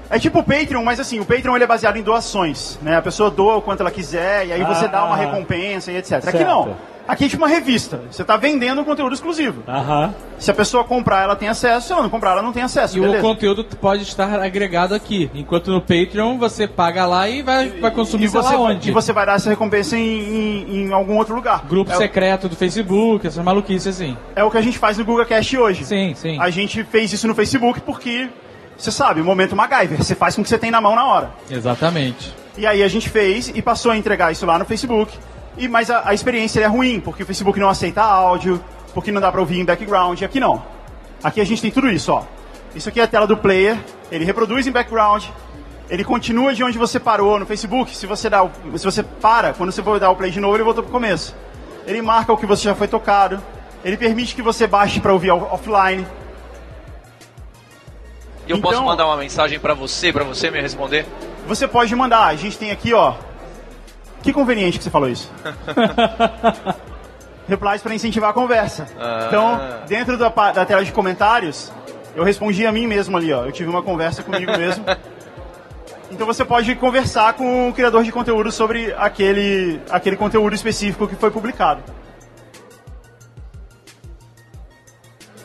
é 0.09 0.19
tipo 0.19 0.39
o 0.39 0.43
Patreon, 0.43 0.83
mas 0.83 0.99
assim, 0.99 1.19
o 1.19 1.25
Patreon 1.25 1.55
ele 1.55 1.63
é 1.63 1.67
baseado 1.67 1.97
em 1.97 2.03
doações, 2.03 2.77
né? 2.81 2.95
A 2.97 3.01
pessoa 3.01 3.31
doa 3.31 3.55
o 3.57 3.61
quanto 3.61 3.81
ela 3.81 3.89
quiser 3.91 4.45
e 4.47 4.53
aí 4.53 4.63
você 4.63 4.85
Ah, 4.85 4.89
dá 4.89 5.03
uma 5.05 5.15
ah. 5.15 5.17
recompensa 5.17 5.91
e 5.91 5.97
etc. 5.97 6.13
Aqui 6.13 6.31
Certo. 6.37 6.45
não. 6.47 6.75
Aqui 7.07 7.25
é 7.25 7.29
tipo 7.29 7.41
uma 7.43 7.49
revista. 7.49 8.01
Você 8.09 8.21
está 8.21 8.37
vendendo 8.37 8.79
um 8.81 8.83
conteúdo 8.83 9.13
exclusivo. 9.13 9.61
Aham. 9.67 10.13
Se 10.39 10.49
a 10.49 10.53
pessoa 10.53 10.83
comprar, 10.83 11.23
ela 11.23 11.35
tem 11.35 11.49
acesso. 11.49 11.87
Se 11.87 11.93
ela 11.93 12.01
não 12.01 12.09
comprar, 12.09 12.31
ela 12.31 12.41
não 12.41 12.53
tem 12.53 12.63
acesso. 12.63 12.97
E 12.97 12.99
o 12.99 13.03
beleza? 13.03 13.21
conteúdo 13.21 13.63
pode 13.81 14.03
estar 14.03 14.39
agregado 14.41 14.95
aqui. 14.95 15.29
Enquanto 15.33 15.69
no 15.71 15.81
Patreon 15.81 16.37
você 16.37 16.67
paga 16.67 17.05
lá 17.05 17.27
e 17.29 17.41
vai, 17.41 17.69
vai 17.69 17.91
consumir 17.91 18.25
e 18.25 18.27
você, 18.27 18.55
lá 18.55 18.59
onde. 18.61 18.89
e 18.89 18.93
você 18.93 19.11
vai 19.11 19.25
dar 19.25 19.35
essa 19.35 19.49
recompensa 19.49 19.97
em, 19.97 20.01
em- 20.01 20.85
em 20.87 20.93
algum 20.93 21.17
outro 21.17 21.35
lugar. 21.35 21.65
Grupo 21.67 21.91
é, 21.91 21.95
o- 21.95 21.97
secreto 21.97 22.47
do 22.47 22.55
Facebook, 22.55 23.27
essas 23.27 23.43
maluquices 23.43 23.87
assim. 23.87 24.17
é 24.35 24.43
o 24.43 24.49
que 24.49 24.57
a 24.57 24.61
gente 24.61 24.77
faz 24.77 24.97
no 24.97 25.03
Google 25.05 25.25
Cast 25.25 25.57
hoje. 25.57 25.83
Sim, 25.85 26.13
sim. 26.15 26.37
A 26.39 26.49
gente 26.49 26.83
fez 26.85 27.11
isso 27.11 27.27
no 27.27 27.35
Facebook 27.35 27.81
porque, 27.81 28.29
você 28.77 28.91
sabe, 28.91 29.19
o 29.21 29.25
momento 29.25 29.55
MacGyver. 29.55 29.97
Você 30.01 30.15
faz 30.15 30.35
com 30.35 30.41
o 30.41 30.43
que 30.43 30.49
você 30.49 30.57
tem 30.57 30.71
na 30.71 30.79
mão 30.79 30.95
na 30.95 31.05
hora. 31.05 31.31
Exatamente. 31.49 32.33
E 32.57 32.65
aí 32.67 32.81
a 32.83 32.87
gente 32.87 33.09
fez 33.09 33.51
e 33.53 33.61
passou 33.61 33.91
a 33.91 33.97
entregar 33.97 34.31
isso 34.31 34.45
lá 34.45 34.57
no 34.59 34.65
Facebook. 34.65 35.17
E, 35.57 35.67
mas 35.67 35.89
a, 35.91 36.09
a 36.09 36.13
experiência 36.13 36.61
é 36.61 36.65
ruim, 36.67 36.99
porque 36.99 37.23
o 37.23 37.25
Facebook 37.25 37.59
não 37.59 37.69
aceita 37.69 38.01
áudio, 38.01 38.63
porque 38.93 39.11
não 39.11 39.21
dá 39.21 39.31
pra 39.31 39.39
ouvir 39.41 39.59
em 39.59 39.65
background. 39.65 40.21
Aqui 40.21 40.39
não. 40.39 40.63
Aqui 41.23 41.39
a 41.39 41.45
gente 41.45 41.61
tem 41.61 41.71
tudo 41.71 41.89
isso, 41.89 42.11
ó. 42.11 42.23
Isso 42.75 42.89
aqui 42.89 42.99
é 42.99 43.03
a 43.03 43.07
tela 43.07 43.27
do 43.27 43.37
player, 43.37 43.77
ele 44.11 44.25
reproduz 44.25 44.65
em 44.65 44.71
background, 44.71 45.25
ele 45.89 46.03
continua 46.03 46.53
de 46.55 46.63
onde 46.63 46.77
você 46.77 46.99
parou 46.99 47.37
no 47.37 47.45
Facebook. 47.45 47.95
Se 47.95 48.07
você, 48.07 48.29
dá 48.29 48.43
o, 48.43 48.49
se 48.75 48.83
você 48.83 49.03
para, 49.03 49.53
quando 49.53 49.71
você 49.71 49.83
for 49.83 49.99
dar 49.99 50.09
o 50.09 50.15
play 50.15 50.31
de 50.31 50.39
novo, 50.39 50.55
ele 50.55 50.63
voltou 50.63 50.83
pro 50.83 50.91
começo. 50.91 51.35
Ele 51.85 52.01
marca 52.01 52.33
o 52.33 52.37
que 52.37 52.45
você 52.47 52.63
já 52.63 52.73
foi 52.73 52.87
tocado, 52.87 53.41
ele 53.85 53.95
permite 53.95 54.33
que 54.33 54.41
você 54.41 54.65
baixe 54.65 54.99
pra 54.99 55.13
ouvir 55.13 55.29
off- 55.31 55.53
offline. 55.53 56.05
E 58.47 58.51
eu 58.51 58.59
posso 58.59 58.75
Então- 58.75 58.85
mandar 58.85 59.05
uma 59.05 59.17
mensagem 59.17 59.59
pra 59.59 59.73
você, 59.73 60.11
pra 60.11 60.23
você 60.23 60.49
me 60.49 60.59
responder? 60.61 61.05
Você 61.47 61.67
pode 61.67 61.95
mandar, 61.95 62.25
a 62.25 62.35
gente 62.35 62.57
tem 62.57 62.71
aqui, 62.71 62.93
ó. 62.93 63.13
Que 64.23 64.33
conveniente 64.33 64.79
que 64.79 64.83
você 64.83 64.89
falou 64.89 65.09
isso. 65.09 65.29
Replies 67.47 67.81
para 67.81 67.93
incentivar 67.93 68.29
a 68.29 68.33
conversa. 68.33 68.87
Ah. 68.99 69.25
Então, 69.27 69.59
dentro 69.87 70.17
da, 70.17 70.29
da 70.29 70.65
tela 70.65 70.83
de 70.83 70.91
comentários, 70.91 71.71
eu 72.15 72.23
respondi 72.23 72.65
a 72.65 72.71
mim 72.71 72.87
mesmo 72.87 73.17
ali, 73.17 73.31
ó. 73.33 73.45
Eu 73.45 73.51
tive 73.51 73.69
uma 73.69 73.83
conversa 73.83 74.23
comigo 74.23 74.51
mesmo. 74.57 74.83
Então 76.09 76.25
você 76.25 76.45
pode 76.45 76.73
conversar 76.75 77.33
com 77.33 77.69
o 77.69 77.73
criador 77.73 78.03
de 78.03 78.11
conteúdo 78.11 78.51
sobre 78.51 78.93
aquele, 78.97 79.81
aquele 79.89 80.15
conteúdo 80.15 80.55
específico 80.55 81.07
que 81.07 81.15
foi 81.15 81.31
publicado. 81.31 81.81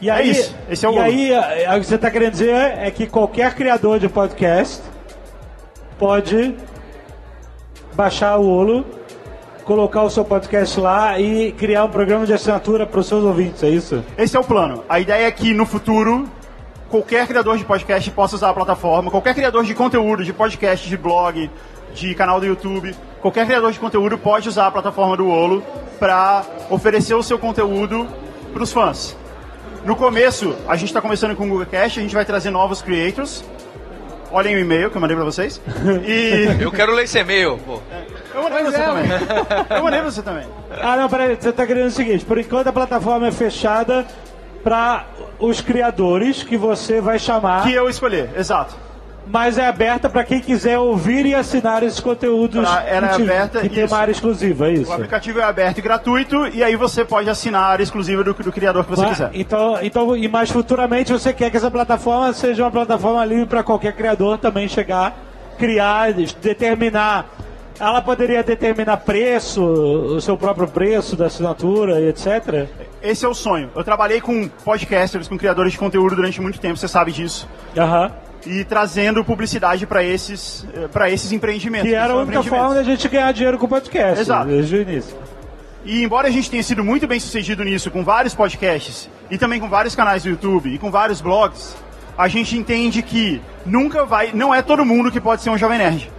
E 0.01 0.09
É 0.09 0.12
aí, 0.12 0.31
isso, 0.31 0.55
esse 0.70 0.87
é 0.87 0.89
o 0.89 0.93
e 0.93 0.99
aí, 1.01 1.35
a- 1.35 1.72
a- 1.72 1.76
o 1.76 1.81
que 1.81 1.87
você 1.87 1.97
está 1.97 2.09
querendo 2.11 2.31
dizer 2.33 2.55
é 2.55 2.89
que 2.91 3.07
qualquer 3.09 3.55
criador 3.55 3.99
de 3.99 4.09
podcast 4.09 4.81
pode 5.99 6.55
baixar 7.99 8.39
o 8.39 8.49
Olo, 8.49 8.87
colocar 9.65 10.05
o 10.05 10.09
seu 10.09 10.25
podcast 10.25 10.79
lá 10.79 11.19
e 11.19 11.51
criar 11.51 11.83
um 11.83 11.91
programa 11.91 12.25
de 12.25 12.33
assinatura 12.33 12.87
para 12.87 13.01
os 13.01 13.09
seus 13.09 13.25
ouvintes, 13.25 13.61
é 13.65 13.71
isso? 13.71 14.05
Esse 14.17 14.37
é 14.37 14.41
o 14.41 14.45
plano. 14.45 14.85
A 14.89 15.01
ideia 15.01 15.27
é 15.27 15.31
que 15.33 15.53
no 15.53 15.67
futuro 15.67 16.29
qualquer 16.89 17.27
criador 17.27 17.59
de 17.59 17.65
podcast 17.65 18.09
possa 18.13 18.37
usar 18.37 18.51
a 18.51 18.55
plataforma, 18.55 19.11
qualquer 19.11 19.35
criador 19.35 19.65
de 19.65 19.75
conteúdo, 19.75 20.25
de 20.25 20.33
podcast, 20.33 20.89
de 20.89 20.97
blog, 20.97 21.51
de 21.93 22.15
canal 22.15 22.39
do 22.39 22.47
YouTube, 22.47 22.95
qualquer 23.21 23.45
criador 23.47 23.73
de 23.73 23.81
conteúdo 23.81 24.17
pode 24.17 24.49
usar 24.49 24.69
a 24.69 24.71
plataforma 24.71 25.17
do 25.17 25.29
Olo 25.29 25.65
para 25.99 26.45
oferecer 26.71 27.15
o 27.15 27.23
seu 27.25 27.37
conteúdo 27.37 28.07
para 28.53 28.63
os 28.63 28.73
fãs. 28.73 29.17
No 29.85 29.97
começo, 29.97 30.55
a 30.69 30.77
gente 30.77 30.91
está 30.91 31.01
começando 31.01 31.35
com 31.35 31.47
o 31.47 31.49
Google 31.49 31.67
Cast, 31.67 31.99
a 31.99 32.03
gente 32.03 32.15
vai 32.15 32.25
trazer 32.25 32.51
novos 32.51 32.81
creators. 32.81 33.43
Olhem 34.31 34.57
o 34.57 34.59
e-mail 34.59 34.91
que 34.91 34.97
eu 34.97 35.01
mandei 35.01 35.16
para 35.16 35.24
vocês. 35.24 35.61
E 36.07 36.62
Eu 36.62 36.70
quero 36.70 36.93
ler 36.95 37.05
esse 37.05 37.18
e-mail, 37.18 37.59
pô. 37.59 37.81
eu 38.35 38.43
mandei 38.43 38.61
pra 38.62 38.70
você 38.70 38.79
também. 38.79 39.05
Eu 39.70 39.83
mandei 39.83 40.01
pra 40.01 40.11
você 40.11 40.22
também. 40.22 40.47
Ah, 40.81 40.97
não, 40.97 41.09
peraí, 41.09 41.37
você 41.37 41.49
está 41.49 41.66
querendo 41.66 41.87
o 41.87 41.91
seguinte: 41.91 42.24
por 42.24 42.39
enquanto 42.39 42.66
a 42.68 42.72
plataforma 42.72 43.29
é 43.29 43.33
fechada 43.33 44.07
para 44.62 45.07
os 45.39 45.61
criadores 45.61 46.43
que 46.43 46.57
você 46.57 47.01
vai 47.01 47.18
chamar. 47.18 47.62
Que 47.64 47.72
eu 47.72 47.89
escolher, 47.89 48.31
exato. 48.37 48.74
Mas 49.31 49.59
é 49.59 49.66
aberta 49.66 50.09
para 50.09 50.24
quem 50.24 50.41
quiser 50.41 50.79
ouvir 50.79 51.26
e 51.26 51.35
assinar 51.35 51.83
esses 51.83 52.01
conteúdos. 52.01 52.61
Pra- 52.66 52.83
que 52.83 53.22
aberta, 53.22 53.61
que 53.61 53.68
tem 53.68 53.85
isso. 53.85 53.95
uma 53.95 54.01
área 54.01 54.12
exclusiva, 54.12 54.68
é 54.68 54.72
isso. 54.72 54.91
O 54.91 54.95
aplicativo 54.95 55.39
é 55.41 55.45
aberto 55.45 55.79
e 55.79 55.83
gratuito 55.83 56.47
e 56.49 56.62
aí 56.62 56.76
você 56.76 57.05
pode 57.05 57.29
assinar 57.29 57.62
a 57.62 57.66
área 57.66 57.83
exclusiva 57.83 58.24
do, 58.24 58.33
do 58.33 58.53
criador 58.53 58.85
que 58.85 58.91
você 58.91 59.03
Mas- 59.03 59.11
quiser. 59.11 59.31
Então, 59.35 59.79
então, 59.83 60.16
e 60.16 60.26
mais 60.29 60.51
futuramente 60.51 61.12
você 61.12 61.33
quer 61.33 61.51
que 61.51 61.57
essa 61.57 61.70
plataforma 61.70 62.33
seja 62.33 62.64
uma 62.64 62.70
plataforma 62.70 63.24
livre 63.24 63.47
para 63.47 63.62
qualquer 63.62 63.93
criador 63.93 64.39
também 64.39 64.66
chegar, 64.66 65.14
criar, 65.59 66.12
determinar. 66.41 67.26
Ela 67.81 68.03
poderia 68.03 68.43
determinar 68.43 68.97
preço, 68.97 69.62
o 69.62 70.20
seu 70.20 70.37
próprio 70.37 70.66
preço 70.66 71.14
da 71.14 71.26
assinatura 71.26 72.01
e 72.01 72.09
etc. 72.09 72.66
Esse 73.01 73.24
é 73.24 73.29
o 73.29 73.35
sonho. 73.35 73.70
Eu 73.76 73.85
trabalhei 73.85 74.20
com 74.20 74.49
podcasters, 74.64 75.29
com 75.29 75.39
criadores 75.39 75.72
de 75.72 75.79
conteúdo 75.79 76.16
durante 76.16 76.41
muito 76.41 76.59
tempo, 76.59 76.76
você 76.76 76.89
sabe 76.89 77.12
disso. 77.12 77.49
Aham. 77.76 78.11
E 78.47 78.64
trazendo 78.64 79.24
publicidade 79.24 79.86
para 79.86 80.03
esses, 80.03 80.66
para 80.93 81.11
esses 81.11 81.32
empreendimentos. 81.32 81.89
Que 81.89 81.95
era 81.95 82.12
a 82.12 82.16
única 82.16 82.43
forma 82.43 82.74
da 82.74 82.82
gente 82.82 83.09
ganhar 83.09 83.32
dinheiro 83.32 83.59
com 83.59 83.66
o 83.66 83.68
podcast, 83.68 84.20
Exato. 84.20 84.47
desde 84.47 84.76
o 84.76 84.80
início. 84.82 85.16
E 85.84 86.03
embora 86.03 86.28
a 86.28 86.30
gente 86.30 86.51
tenha 86.51 86.62
sido 86.62 86.84
muito 86.84 87.07
bem 87.07 87.18
sucedido 87.18 87.64
nisso, 87.64 87.91
com 87.91 88.05
vários 88.05 88.34
podcasts, 88.34 89.09
e 89.30 89.39
também 89.39 89.61
com 89.61 89.68
vários 89.68 89.95
canais 89.95 90.22
do 90.22 90.28
YouTube, 90.28 90.72
e 90.72 90.78
com 90.78 90.91
vários 90.91 91.20
blogs, 91.20 91.76
a 92.16 92.28
gente 92.28 92.57
entende 92.57 93.03
que 93.03 93.41
nunca 93.64 94.05
vai. 94.05 94.32
Não 94.32 94.55
é 94.55 94.61
todo 94.61 94.84
mundo 94.84 95.11
que 95.11 95.20
pode 95.20 95.43
ser 95.43 95.51
um 95.51 95.59
Jovem 95.59 95.78
Nerd. 95.78 96.11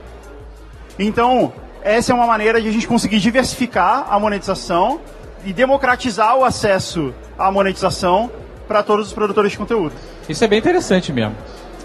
Então, 0.98 1.54
essa 1.84 2.12
é 2.12 2.16
uma 2.16 2.26
maneira 2.28 2.62
de 2.62 2.68
a 2.68 2.72
gente 2.72 2.88
conseguir 2.88 3.20
diversificar 3.20 4.08
a 4.10 4.20
monetização 4.20 5.00
e 5.46 5.54
democratizar 5.54 6.36
o 6.38 6.44
acesso 6.44 7.14
à 7.38 7.52
monetização 7.52 8.30
para 8.68 8.84
todos 8.84 9.08
os 9.08 9.14
produtores 9.14 9.52
de 9.52 9.58
conteúdo. 9.58 9.94
Isso 10.28 10.44
é 10.44 10.48
bem 10.48 10.60
interessante 10.60 11.12
mesmo. 11.12 11.36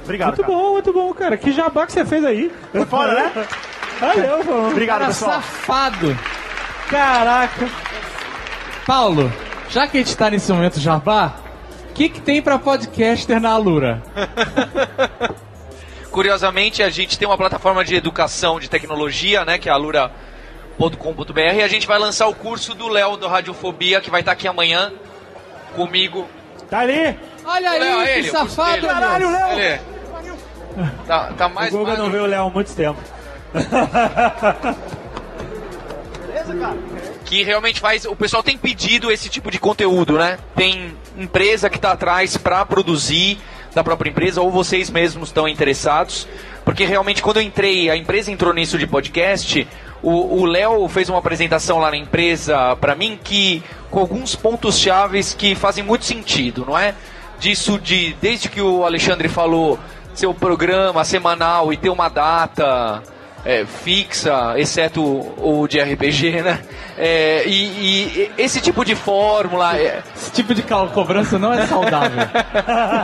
Obrigado. 0.05 0.29
Muito 0.29 0.43
cara. 0.43 0.53
bom, 0.55 0.73
muito 0.73 0.93
bom, 0.93 1.15
cara. 1.15 1.37
Que 1.37 1.51
jabá 1.51 1.87
que 1.87 1.93
você 1.93 2.05
fez 2.05 2.25
aí. 2.25 2.53
Foi 2.71 2.85
foda, 2.85 3.15
né? 3.15 3.47
Valeu, 4.01 4.45
pô. 4.45 4.69
Obrigado, 4.69 4.99
Cara 4.99 5.11
pessoal. 5.11 5.33
safado. 5.33 6.17
Caraca. 6.89 7.69
Paulo, 8.87 9.33
já 9.71 9.89
que 9.89 9.97
a 9.97 10.01
gente 10.01 10.17
tá 10.17 10.29
nesse 10.31 10.53
momento 10.53 10.79
jabá, 10.79 11.35
o 11.91 11.93
que, 11.95 12.09
que 12.09 12.21
tem 12.21 12.43
pra 12.43 12.59
podcaster 12.59 13.41
na 13.41 13.51
Alura? 13.51 14.03
Curiosamente, 16.11 16.83
a 16.83 16.91
gente 16.91 17.19
tem 17.19 17.27
uma 17.27 17.37
plataforma 17.37 17.85
de 17.85 17.97
educação 17.97 18.61
de 18.61 18.69
tecnologia, 18.69 19.45
né, 19.45 19.59
que 19.59 19.69
é 19.69 19.73
a 19.73 19.75
alura.com.br, 19.75 21.41
e 21.41 21.63
a 21.63 21.67
gente 21.67 21.87
vai 21.87 21.99
lançar 21.99 22.29
o 22.29 22.35
curso 22.35 22.75
do 22.75 22.89
Léo 22.89 23.17
do 23.17 23.27
Radiofobia, 23.27 24.01
que 24.01 24.11
vai 24.11 24.21
estar 24.21 24.33
aqui 24.33 24.47
amanhã 24.47 24.93
comigo. 25.75 26.29
Tá 26.71 26.81
ali. 26.81 27.19
Olha 27.45 27.71
aí, 27.71 27.81
Léo, 27.81 28.05
que 28.05 28.11
ele, 28.11 28.31
safado. 28.31 28.87
Caralho, 28.87 29.31
Léo. 29.31 29.81
Tá, 31.07 31.33
tá 31.37 31.47
O 31.47 31.55
mais 31.55 31.71
Google 31.71 31.89
magro. 31.89 32.03
não 32.05 32.11
vê 32.11 32.19
o 32.19 32.27
Léo 32.27 32.47
há 32.47 32.51
muito 32.51 32.75
tempo. 32.75 32.99
que 37.25 37.43
realmente 37.43 37.81
faz. 37.81 38.05
O 38.05 38.17
pessoal 38.17 38.43
tem 38.43 38.57
pedido 38.57 39.11
esse 39.11 39.29
tipo 39.29 39.51
de 39.51 39.59
conteúdo, 39.59 40.19
né? 40.19 40.39
Tem 40.55 40.95
empresa 41.17 41.71
que 41.71 41.77
está 41.77 41.93
atrás 41.93 42.37
para 42.37 42.65
produzir 42.65 43.39
da 43.75 43.83
própria 43.83 44.11
empresa, 44.11 44.41
ou 44.41 44.51
vocês 44.51 44.89
mesmos 44.91 45.29
estão 45.29 45.49
interessados. 45.49 46.29
Porque 46.65 46.85
realmente, 46.85 47.23
quando 47.23 47.39
eu 47.39 47.43
entrei, 47.43 47.91
a 47.91 47.97
empresa 47.97 48.31
entrou 48.31 48.53
nisso 48.55 48.79
de 48.79 48.87
podcast. 48.87 49.67
O 50.03 50.41
o 50.43 50.45
Léo 50.45 50.87
fez 50.89 51.09
uma 51.09 51.19
apresentação 51.19 51.79
lá 51.79 51.91
na 51.91 51.97
empresa 51.97 52.77
para 52.77 52.95
mim 52.95 53.19
que 53.23 53.63
com 53.91 54.01
alguns 54.01 54.37
pontos 54.37 54.79
chaves 54.79 55.33
que 55.35 55.55
fazem 55.55 55.83
muito 55.83 56.05
sentido, 56.05 56.65
não 56.67 56.79
é? 56.79 56.95
Disso 57.39 57.79
de 57.79 58.15
desde 58.21 58.49
que 58.49 58.61
o 58.61 58.85
Alexandre 58.85 59.29
falou 59.29 59.79
seu 60.19 60.33
programa 60.35 61.05
semanal 61.05 61.73
e 61.73 61.77
ter 61.77 61.89
uma 61.91 62.09
data 62.09 63.03
é, 63.45 63.65
fixa, 63.65 64.55
exceto 64.57 65.03
o, 65.03 65.67
de 65.69 65.79
RPG, 65.81 66.43
né? 66.43 66.61
É, 66.97 67.45
e, 67.47 67.65
e 67.65 68.33
esse 68.39 68.61
tipo 68.61 68.85
de 68.85 68.95
fórmula, 68.95 69.77
é, 69.77 70.03
Esse 70.17 70.31
tipo 70.33 70.55
de 70.55 70.63
cobrança 70.63 71.39
não 71.39 71.53
é 71.53 71.67
saudável. 71.67 72.27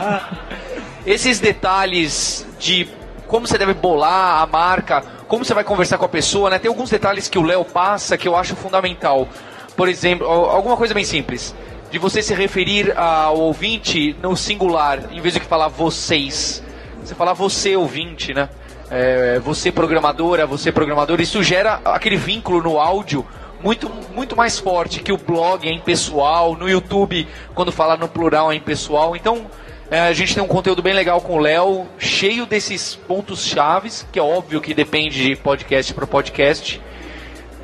esses 1.05 1.39
detalhes 1.39 2.45
de 2.59 2.87
como 3.27 3.47
você 3.47 3.57
deve 3.57 3.73
bolar 3.73 4.41
a 4.41 4.45
marca, 4.45 5.01
como 5.27 5.45
você 5.45 5.53
vai 5.53 5.63
conversar 5.63 5.97
com 5.97 6.03
a 6.05 6.09
pessoa, 6.09 6.49
né? 6.49 6.59
Tem 6.59 6.67
alguns 6.67 6.89
detalhes 6.89 7.29
que 7.29 7.39
o 7.39 7.43
Léo 7.43 7.63
passa 7.63 8.17
que 8.17 8.27
eu 8.27 8.35
acho 8.35 8.55
fundamental. 8.57 9.27
Por 9.75 9.87
exemplo, 9.87 10.27
al- 10.27 10.49
alguma 10.49 10.75
coisa 10.75 10.93
bem 10.93 11.05
simples. 11.05 11.55
De 11.89 11.97
você 11.97 12.21
se 12.21 12.33
referir 12.33 12.93
ao 12.97 13.37
ouvinte 13.37 14.15
no 14.21 14.35
singular, 14.35 14.99
em 15.11 15.21
vez 15.21 15.33
de 15.33 15.39
falar 15.39 15.69
vocês. 15.69 16.61
Você 17.03 17.15
falar 17.15 17.33
você 17.33 17.75
ouvinte, 17.75 18.33
né? 18.33 18.47
É, 18.89 19.39
você 19.39 19.71
programadora, 19.71 20.45
você 20.45 20.71
programador. 20.71 21.19
Isso 21.19 21.41
gera 21.41 21.81
aquele 21.83 22.15
vínculo 22.15 22.61
no 22.61 22.79
áudio 22.79 23.25
muito, 23.63 23.89
muito 24.13 24.35
mais 24.35 24.59
forte 24.59 25.01
que 25.01 25.11
o 25.11 25.17
blog 25.17 25.67
é 25.67 25.71
impessoal, 25.71 26.55
no 26.55 26.69
YouTube, 26.69 27.27
quando 27.53 27.71
fala 27.71 27.97
no 27.97 28.07
plural 28.07 28.51
é 28.51 28.55
impessoal. 28.55 29.15
Então, 29.15 29.47
é, 29.89 29.99
a 30.01 30.13
gente 30.13 30.33
tem 30.33 30.43
um 30.43 30.47
conteúdo 30.47 30.81
bem 30.81 30.93
legal 30.93 31.21
com 31.21 31.35
o 31.35 31.39
Léo, 31.39 31.87
cheio 31.97 32.45
desses 32.45 32.95
pontos 32.95 33.45
chaves, 33.45 34.07
que 34.11 34.19
é 34.19 34.21
óbvio 34.21 34.61
que 34.61 34.73
depende 34.73 35.23
de 35.23 35.35
podcast 35.35 35.93
para 35.93 36.05
podcast. 36.05 36.81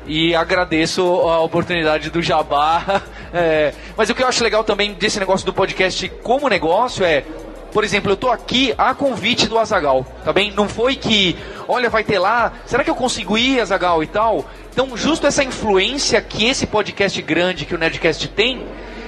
E 0.06 0.34
agradeço 0.34 1.02
a 1.02 1.40
oportunidade 1.40 2.10
do 2.10 2.22
Jabá. 2.22 3.02
É, 3.30 3.74
mas 3.94 4.08
o 4.08 4.14
que 4.14 4.22
eu 4.22 4.26
acho 4.26 4.42
legal 4.42 4.64
também 4.64 4.94
desse 4.94 5.20
negócio 5.20 5.44
do 5.44 5.52
podcast 5.52 6.08
como 6.22 6.48
negócio 6.48 7.04
é, 7.04 7.22
por 7.72 7.84
exemplo, 7.84 8.12
eu 8.12 8.16
tô 8.16 8.30
aqui 8.30 8.74
a 8.78 8.94
convite 8.94 9.46
do 9.46 9.58
Azagal, 9.58 10.06
tá 10.24 10.32
bem? 10.32 10.52
Não 10.52 10.68
foi 10.68 10.96
que, 10.96 11.36
olha, 11.66 11.90
vai 11.90 12.02
ter 12.02 12.18
lá, 12.18 12.52
será 12.66 12.82
que 12.82 12.90
eu 12.90 12.94
consigo 12.94 13.36
ir, 13.36 13.60
Azagal 13.60 14.02
e 14.02 14.06
tal? 14.06 14.44
Então, 14.72 14.96
justo 14.96 15.26
essa 15.26 15.44
influência 15.44 16.20
que 16.20 16.46
esse 16.46 16.66
podcast 16.66 17.20
grande 17.22 17.66
que 17.66 17.74
o 17.74 17.78
Nerdcast 17.78 18.28
tem, 18.28 18.64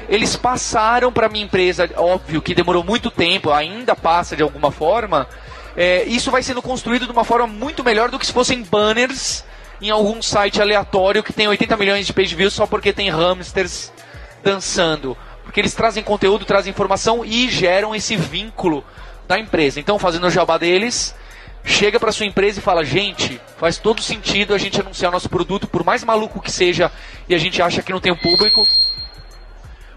eles 0.08 0.34
passaram 0.36 1.12
para 1.12 1.28
minha 1.28 1.44
empresa, 1.44 1.88
óbvio 1.96 2.42
que 2.42 2.54
demorou 2.54 2.82
muito 2.82 3.10
tempo, 3.10 3.50
ainda 3.50 3.94
passa 3.94 4.36
de 4.36 4.42
alguma 4.42 4.72
forma. 4.72 5.28
É, 5.76 6.02
isso 6.04 6.30
vai 6.30 6.42
sendo 6.42 6.60
construído 6.60 7.06
de 7.06 7.12
uma 7.12 7.24
forma 7.24 7.46
muito 7.46 7.84
melhor 7.84 8.10
do 8.10 8.18
que 8.18 8.26
se 8.26 8.32
fossem 8.32 8.62
banners 8.62 9.44
em 9.80 9.88
algum 9.88 10.20
site 10.20 10.60
aleatório 10.60 11.22
que 11.22 11.32
tem 11.32 11.48
80 11.48 11.76
milhões 11.76 12.06
de 12.06 12.12
page 12.12 12.34
views 12.34 12.52
só 12.52 12.66
porque 12.66 12.92
tem 12.92 13.08
hamsters 13.08 13.92
dançando. 14.42 15.16
Porque 15.50 15.58
eles 15.58 15.74
trazem 15.74 16.00
conteúdo, 16.04 16.44
trazem 16.44 16.70
informação 16.70 17.24
e 17.24 17.48
geram 17.48 17.92
esse 17.92 18.14
vínculo 18.14 18.84
da 19.26 19.36
empresa. 19.36 19.80
Então, 19.80 19.98
fazendo 19.98 20.28
o 20.28 20.30
jabá 20.30 20.56
deles, 20.56 21.12
chega 21.64 21.98
para 21.98 22.12
sua 22.12 22.24
empresa 22.24 22.60
e 22.60 22.62
fala: 22.62 22.84
gente, 22.84 23.40
faz 23.58 23.76
todo 23.76 24.00
sentido 24.00 24.54
a 24.54 24.58
gente 24.58 24.80
anunciar 24.80 25.10
nosso 25.10 25.28
produto, 25.28 25.66
por 25.66 25.82
mais 25.82 26.04
maluco 26.04 26.40
que 26.40 26.52
seja, 26.52 26.92
e 27.28 27.34
a 27.34 27.38
gente 27.38 27.60
acha 27.60 27.82
que 27.82 27.90
não 27.90 27.98
tem 27.98 28.12
um 28.12 28.16
público. 28.16 28.64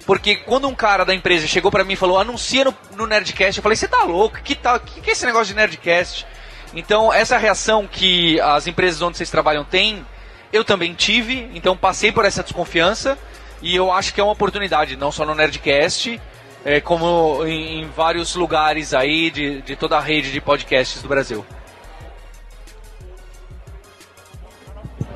Porque 0.08 0.38
quando 0.38 0.68
um 0.68 0.74
cara 0.74 1.06
da 1.06 1.14
empresa 1.14 1.46
chegou 1.46 1.70
pra 1.70 1.84
mim 1.84 1.94
e 1.94 1.98
falou, 1.98 2.18
anuncia 2.18 2.66
no, 2.66 2.76
no 2.96 3.06
Nerdcast, 3.06 3.60
eu 3.60 3.62
falei, 3.62 3.76
você 3.76 3.88
tá 3.88 4.04
louco? 4.06 4.42
Que, 4.42 4.56
tal, 4.56 4.80
que, 4.80 5.02
que 5.02 5.12
é 5.12 5.14
esse 5.14 5.24
negócio 5.24 5.50
de 5.50 5.54
Nerdcast? 5.54 6.26
Então, 6.74 7.14
essa 7.14 7.38
reação 7.38 7.86
que 7.86 8.42
as 8.42 8.66
empresas 8.66 9.04
onde 9.04 9.18
vocês 9.18 9.30
trabalham 9.30 9.64
têm, 9.64 10.04
eu 10.52 10.66
também 10.66 10.96
tive, 10.96 11.48
então 11.54 11.78
passei 11.78 12.12
por 12.12 12.26
essa 12.26 12.42
desconfiança, 12.42 13.20
e 13.64 13.76
eu 13.76 13.92
acho 13.92 14.14
que 14.14 14.22
é 14.22 14.24
uma 14.24 14.34
oportunidade, 14.34 14.96
não 14.96 15.12
só 15.12 15.26
no 15.26 15.34
Nerdcast, 15.34 16.22
é, 16.64 16.80
como 16.80 17.44
em, 17.46 17.82
em 17.82 17.88
vários 17.96 18.36
lugares 18.36 18.94
aí 18.94 19.32
de, 19.32 19.62
de 19.64 19.76
toda 19.76 19.98
a 19.98 20.00
rede 20.00 20.32
de 20.32 20.40
podcasts 20.40 21.02
do 21.02 21.08
Brasil. 21.08 21.44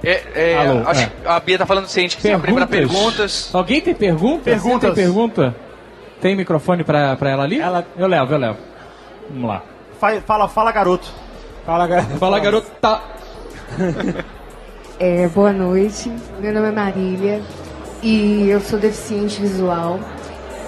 É, 0.03 0.51
é, 0.53 0.57
Alô, 0.57 0.87
acho 0.87 1.01
é. 1.01 1.05
que 1.07 1.27
a 1.27 1.39
Bia 1.39 1.57
tá 1.57 1.65
falando 1.65 1.87
se 1.87 1.99
a 1.99 2.01
gente 2.01 2.15
quiser 2.15 2.33
abrir 2.33 2.53
para 2.53 2.67
perguntas. 2.67 3.49
Alguém 3.53 3.81
tem 3.81 3.93
perguntas? 3.93 4.43
Perguntas. 4.43 4.93
Tem 4.93 5.03
pergunta? 5.03 5.55
Tem 6.21 6.35
microfone 6.35 6.83
pra, 6.83 7.15
pra 7.15 7.29
ela 7.31 7.43
ali? 7.43 7.59
Ela- 7.59 7.85
Eu 7.97 8.07
levo, 8.07 8.33
eu 8.33 8.37
levo. 8.37 8.57
Vamos 9.29 9.49
lá. 9.49 9.63
Fa- 9.99 10.21
Fala, 10.21 10.47
fala, 10.47 10.71
garoto. 10.71 11.11
Fala, 11.65 11.87
galera. 11.87 12.07
Fala, 12.17 12.39
garota. 12.39 13.01
É, 14.99 15.27
boa 15.27 15.53
noite, 15.53 16.11
meu 16.39 16.51
nome 16.51 16.69
é 16.69 16.71
Marília 16.71 17.39
e 18.01 18.47
eu 18.49 18.59
sou 18.61 18.77
deficiente 18.79 19.41
visual 19.41 19.99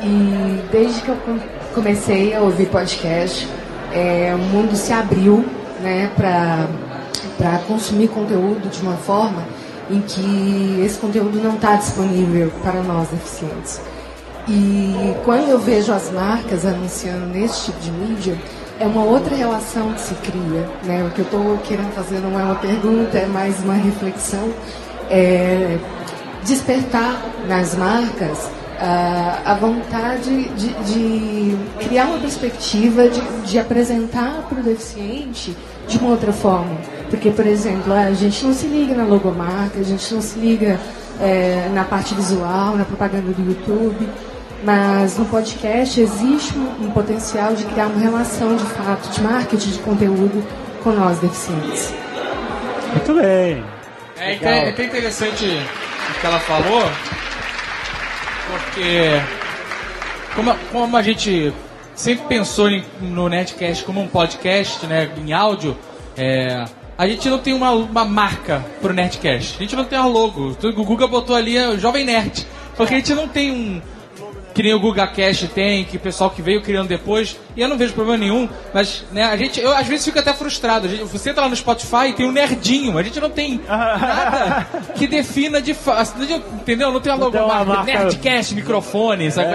e 0.02 0.62
desde 0.72 1.02
que 1.02 1.10
eu 1.10 1.16
com- 1.18 1.40
comecei 1.74 2.34
a 2.34 2.42
ouvir 2.42 2.68
podcast, 2.68 3.48
é, 3.94 4.34
o 4.34 4.38
mundo 4.38 4.76
se 4.76 4.92
abriu 4.94 5.46
né, 5.82 6.10
para 6.16 7.58
consumir 7.68 8.08
conteúdo 8.10 8.70
de 8.70 8.82
uma 8.82 8.96
forma 8.98 9.44
em 9.90 10.02
que 10.02 10.82
esse 10.86 10.98
conteúdo 10.98 11.42
não 11.42 11.56
está 11.56 11.76
disponível 11.76 12.52
para 12.64 12.82
nós 12.84 13.08
deficientes. 13.10 13.82
E 14.48 15.16
quando 15.26 15.50
eu 15.50 15.60
vejo 15.60 15.92
as 15.92 16.12
marcas 16.12 16.66
anunciando 16.66 17.26
nesse 17.28 17.66
tipo 17.66 17.80
de 17.82 17.92
mídia, 17.92 18.38
é 18.80 18.86
uma 18.86 19.04
outra 19.04 19.36
relação 19.36 19.92
que 19.94 20.02
se 20.02 20.14
cria. 20.16 20.68
Né? 20.84 21.06
O 21.06 21.12
que 21.12 21.20
eu 21.20 21.26
estou 21.26 21.58
querendo 21.68 21.92
fazer 21.94 22.20
não 22.20 22.40
é 22.40 22.44
uma 22.44 22.56
pergunta, 22.56 23.18
é 23.18 23.26
mais 23.26 23.60
uma 23.64 23.74
reflexão. 23.74 24.50
É 25.10 25.78
despertar 26.44 27.22
nas 27.48 27.76
marcas 27.76 28.50
ah, 28.80 29.42
a 29.46 29.54
vontade 29.56 30.50
de, 30.50 30.70
de 30.86 31.58
criar 31.80 32.06
uma 32.06 32.20
perspectiva 32.20 33.10
de, 33.10 33.22
de 33.46 33.60
apresentar 33.60 34.46
para 34.48 34.60
o 34.60 34.64
deficiente 34.64 35.56
de 35.88 35.98
uma 35.98 36.12
outra 36.12 36.32
forma. 36.32 36.78
Porque, 37.10 37.30
por 37.32 37.46
exemplo, 37.46 37.92
a 37.92 38.12
gente 38.14 38.46
não 38.46 38.54
se 38.54 38.68
liga 38.68 38.96
na 38.96 39.04
logomarca, 39.04 39.80
a 39.80 39.84
gente 39.84 40.14
não 40.14 40.22
se 40.22 40.40
liga 40.40 40.80
é, 41.20 41.70
na 41.74 41.84
parte 41.84 42.14
visual, 42.14 42.78
na 42.78 42.86
propaganda 42.86 43.34
do 43.34 43.50
YouTube, 43.50 44.08
mas 44.64 45.18
no 45.18 45.26
podcast 45.26 46.00
existe 46.00 46.58
um, 46.58 46.86
um 46.86 46.92
potencial 46.92 47.54
de 47.54 47.66
criar 47.66 47.88
uma 47.88 48.00
relação 48.00 48.56
de 48.56 48.64
fato, 48.64 49.10
de 49.10 49.22
marketing 49.22 49.72
de 49.72 49.80
conteúdo 49.80 50.46
com 50.84 50.92
nós 50.92 51.20
deficientes. 51.20 51.94
Muito 52.94 53.14
bem. 53.14 53.64
É, 54.18 54.36
é 54.36 54.70
até 54.70 54.86
interessante 54.86 55.46
que 56.20 56.26
ela 56.26 56.40
falou, 56.40 56.84
porque 58.48 59.22
como, 60.36 60.56
como 60.72 60.98
a 60.98 61.02
gente 61.02 61.54
sempre 61.96 62.26
pensou 62.28 62.70
em- 62.70 62.84
no 63.02 63.28
Netcast 63.30 63.84
como 63.84 64.02
um 64.02 64.08
podcast, 64.08 64.86
né, 64.86 65.10
em 65.18 65.34
áudio, 65.34 65.78
é, 66.18 66.66
a 66.98 67.08
gente 67.08 67.30
não 67.30 67.40
tem 67.40 67.54
uma, 67.54 67.72
uma 67.72 68.06
marca 68.06 68.64
pro 68.82 68.94
Netcast. 68.94 69.56
A 69.58 69.62
gente 69.62 69.76
não 69.76 69.86
tem 69.86 69.98
uma 69.98 70.08
logo. 70.08 70.56
O 70.62 70.84
Guga 70.84 71.08
botou 71.08 71.36
ali 71.36 71.56
é, 71.58 71.68
o 71.70 71.80
Jovem 71.80 72.04
Nerd. 72.06 72.46
Porque 72.76 72.94
a 72.94 72.98
gente 72.98 73.14
não 73.14 73.28
tem 73.28 73.52
um, 73.52 73.82
que 74.60 74.64
nem 74.64 74.74
o 74.74 74.80
GugaCast 74.82 75.48
tem, 75.48 75.86
que 75.86 75.96
o 75.96 76.00
pessoal 76.02 76.30
que 76.30 76.42
veio 76.42 76.62
criando 76.62 76.90
depois, 76.90 77.40
e 77.56 77.62
eu 77.62 77.70
não 77.70 77.78
vejo 77.78 77.94
problema 77.94 78.18
nenhum, 78.18 78.50
mas 78.74 79.06
né, 79.10 79.24
a 79.24 79.38
gente, 79.38 79.58
eu 79.58 79.72
às 79.74 79.88
vezes 79.88 80.04
fico 80.04 80.20
até 80.20 80.34
frustrado. 80.34 80.86
A 80.86 80.90
gente, 80.90 81.04
você 81.06 81.30
entra 81.30 81.44
lá 81.44 81.48
no 81.48 81.56
Spotify 81.56 82.08
e 82.10 82.14
tem 82.14 82.28
um 82.28 82.32
nerdinho, 82.34 82.98
a 82.98 83.02
gente 83.02 83.22
não 83.22 83.30
tem 83.30 83.62
nada 83.66 84.68
que 84.98 85.08
defina 85.08 85.62
de 85.62 85.74
fato. 85.74 86.22
Entendeu? 86.22 86.92
Não 86.92 87.00
tem 87.00 87.14
uma 87.14 87.24
logomarca, 87.24 87.64
marca- 87.64 87.84
Nerdcast, 87.86 88.54
microfone, 88.54 89.32
sabe? 89.32 89.48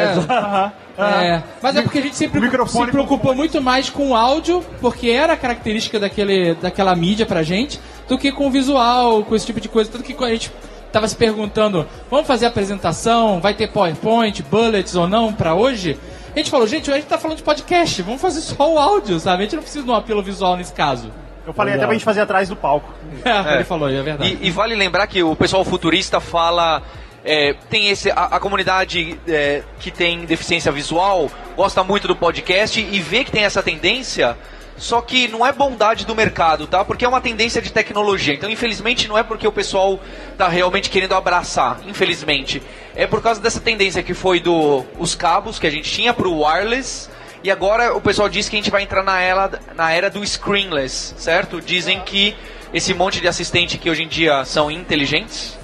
É, 0.96 1.42
mas 1.61 1.76
é 1.76 1.82
porque 1.82 1.98
a 1.98 2.02
gente 2.02 2.16
sempre 2.16 2.40
se 2.86 2.92
preocupou 2.92 3.34
muito 3.34 3.61
mais 3.61 3.90
com 3.90 4.09
o 4.11 4.14
áudio, 4.16 4.64
porque 4.80 5.11
era 5.11 5.34
a 5.34 5.36
característica 5.36 6.00
daquele, 6.00 6.55
daquela 6.55 6.96
mídia 6.96 7.26
pra 7.26 7.42
gente, 7.42 7.78
do 8.09 8.16
que 8.16 8.32
com 8.32 8.46
o 8.46 8.50
visual, 8.50 9.22
com 9.22 9.34
esse 9.34 9.44
tipo 9.44 9.61
de 9.61 9.68
coisa. 9.68 9.90
Tanto 9.90 10.02
que 10.02 10.14
a 10.24 10.28
gente 10.30 10.50
tava 10.95 11.09
se 11.09 11.16
perguntando, 11.16 11.86
vamos 12.09 12.26
fazer 12.26 12.47
a 12.47 12.49
apresentação, 12.49 13.40
vai 13.40 13.53
ter 13.53 13.68
PowerPoint, 13.68 14.40
bullets 14.45 14.95
ou 14.95 15.09
não 15.09 15.32
pra 15.32 15.53
hoje? 15.55 15.99
A 16.34 16.38
gente 16.38 16.51
falou, 16.51 16.66
gente, 16.66 16.90
a 16.90 16.95
gente 16.95 17.07
tá 17.07 17.18
falando 17.18 17.36
de 17.38 17.42
podcast, 17.42 18.01
vamos 18.03 18.20
fazer 18.20 18.40
só 18.42 18.72
o 18.72 18.78
áudio, 18.78 19.18
sabe? 19.18 19.42
A 19.42 19.45
gente 19.45 19.57
não 19.57 19.62
precisa 19.62 19.84
de 19.84 19.90
um 19.90 19.95
apelo 19.95 20.22
visual 20.22 20.57
nesse 20.57 20.72
caso. 20.72 21.11
Eu 21.47 21.53
falei 21.53 21.74
até 21.74 21.84
pra 21.84 21.92
gente 21.92 22.05
fazer 22.05 22.20
atrás 22.22 22.49
do 22.49 22.57
palco. 22.57 22.92
É, 23.24 23.55
Ele 23.57 23.64
falou, 23.64 23.88
é 23.90 24.03
verdade. 24.03 24.38
E, 24.40 24.47
e 24.47 24.51
vale 24.51 24.74
lembrar 24.74 25.07
que 25.07 25.22
o 25.22 25.34
pessoal 25.36 25.64
futurista 25.64 26.20
fala. 26.20 26.82
é, 27.24 27.55
tem 27.68 27.88
esse. 27.88 28.11
A, 28.11 28.24
a 28.36 28.40
comunidade 28.40 29.18
é, 29.26 29.62
que 29.80 29.90
tem 29.90 30.24
deficiência 30.24 30.70
visual 30.70 31.30
gosta 31.57 31.82
muito 31.82 32.07
do 32.07 32.14
podcast 32.14 32.80
e 32.80 33.01
vê 33.01 33.24
que 33.24 33.30
tem 33.32 33.45
essa 33.45 33.62
tendência. 33.62 34.36
Só 34.76 35.00
que 35.00 35.28
não 35.28 35.46
é 35.46 35.52
bondade 35.52 36.04
do 36.04 36.14
mercado, 36.14 36.66
tá? 36.66 36.84
Porque 36.84 37.04
é 37.04 37.08
uma 37.08 37.20
tendência 37.20 37.62
de 37.62 37.72
tecnologia. 37.72 38.34
Então, 38.34 38.50
infelizmente, 38.50 39.06
não 39.06 39.16
é 39.16 39.22
porque 39.22 39.46
o 39.46 39.52
pessoal 39.52 40.00
tá 40.36 40.48
realmente 40.48 40.90
querendo 40.90 41.14
abraçar. 41.14 41.80
Infelizmente. 41.86 42.62
É 42.96 43.06
por 43.06 43.22
causa 43.22 43.40
dessa 43.40 43.60
tendência 43.60 44.02
que 44.02 44.14
foi 44.14 44.40
do 44.40 44.84
os 44.98 45.14
cabos 45.14 45.58
que 45.58 45.66
a 45.66 45.70
gente 45.70 45.90
tinha 45.90 46.12
pro 46.12 46.42
wireless. 46.42 47.08
E 47.42 47.50
agora 47.50 47.94
o 47.94 48.00
pessoal 48.00 48.28
diz 48.28 48.48
que 48.48 48.56
a 48.56 48.58
gente 48.58 48.70
vai 48.70 48.82
entrar 48.82 49.02
na 49.02 49.20
era, 49.20 49.60
na 49.74 49.92
era 49.92 50.08
do 50.08 50.24
screenless, 50.26 51.14
certo? 51.18 51.60
Dizem 51.60 52.00
que 52.00 52.34
esse 52.72 52.92
monte 52.94 53.20
de 53.20 53.28
assistente 53.28 53.78
que 53.78 53.88
hoje 53.88 54.02
em 54.02 54.08
dia 54.08 54.44
são 54.44 54.70
inteligentes, 54.70 55.56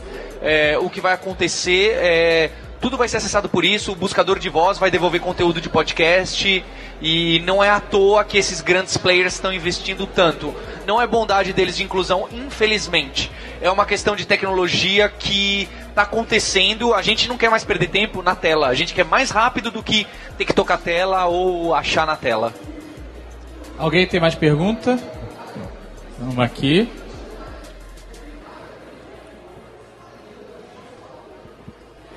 é, 0.43 0.79
o 0.79 0.89
que 0.89 1.01
vai 1.01 1.13
acontecer 1.13 1.93
é. 1.97 2.51
Tudo 2.81 2.97
vai 2.97 3.09
ser 3.09 3.19
acessado 3.19 3.47
por 3.47 3.63
isso, 3.63 3.93
o 3.93 3.95
buscador 3.95 4.39
de 4.39 4.49
voz 4.49 4.79
vai 4.79 4.91
devolver 4.91 5.21
conteúdo 5.21 5.61
de 5.61 5.69
podcast 5.69 6.65
e 7.03 7.41
não 7.41 7.63
é 7.63 7.69
à 7.69 7.79
toa 7.79 8.25
que 8.25 8.39
esses 8.39 8.63
grandes 8.63 8.97
players 8.97 9.35
estão 9.35 9.53
investindo 9.53 10.07
tanto. 10.07 10.55
Não 10.87 11.01
é 11.01 11.07
bondade 11.07 11.53
deles 11.53 11.77
de 11.77 11.83
inclusão, 11.83 12.27
infelizmente. 12.33 13.31
É 13.61 13.71
uma 13.71 13.85
questão 13.85 14.17
de 14.17 14.25
tecnologia 14.25 15.11
que 15.11 15.69
está 15.91 16.03
acontecendo. 16.03 16.95
A 16.95 17.03
gente 17.03 17.29
não 17.29 17.37
quer 17.37 17.51
mais 17.51 17.65
perder 17.65 17.89
tempo 17.89 18.23
na 18.23 18.35
tela. 18.35 18.69
A 18.69 18.75
gente 18.75 18.95
quer 18.95 19.05
mais 19.05 19.31
rápido 19.31 19.71
do 19.71 19.83
que 19.83 20.07
ter 20.39 20.47
que 20.47 20.55
tocar 20.55 20.75
a 20.75 20.79
tela 20.79 21.27
ou 21.27 21.75
achar 21.75 22.07
na 22.07 22.17
tela. 22.17 22.55
Alguém 23.77 24.07
tem 24.07 24.19
mais 24.21 24.35
pergunta? 24.35 24.99
Vamos 26.19 26.39
aqui. 26.39 26.89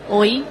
Oi. 0.10 0.45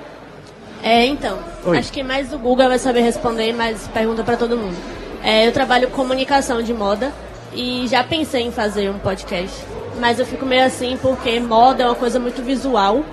É, 0.83 1.07
então, 1.07 1.39
Oi. 1.65 1.79
acho 1.79 1.93
que 1.93 2.03
mais 2.03 2.33
o 2.33 2.39
Google 2.39 2.69
vai 2.69 2.79
saber 2.79 3.03
responder, 3.03 3.53
mas 3.53 3.87
pergunta 3.89 4.25
pra 4.25 4.37
todo 4.37 4.57
mundo. 4.57 4.77
É, 5.23 5.47
eu 5.47 5.53
trabalho 5.53 5.89
comunicação 5.91 6.63
de 6.63 6.75
moda 6.75 7.13
e 7.55 7.87
já 7.87 8.03
pensei 8.03 8.43
em 8.43 8.51
fazer 8.51 8.91
um 8.91 8.99
podcast, 8.99 9.57
mas 10.01 10.19
eu 10.19 10.27
fico 10.27 10.45
meio 10.45 10.65
assim 10.65 10.99
porque 11.01 11.39
moda 11.39 11.85
é 11.85 11.87
uma 11.87 11.95
coisa 11.95 12.19
muito 12.19 12.43
visual 12.43 13.05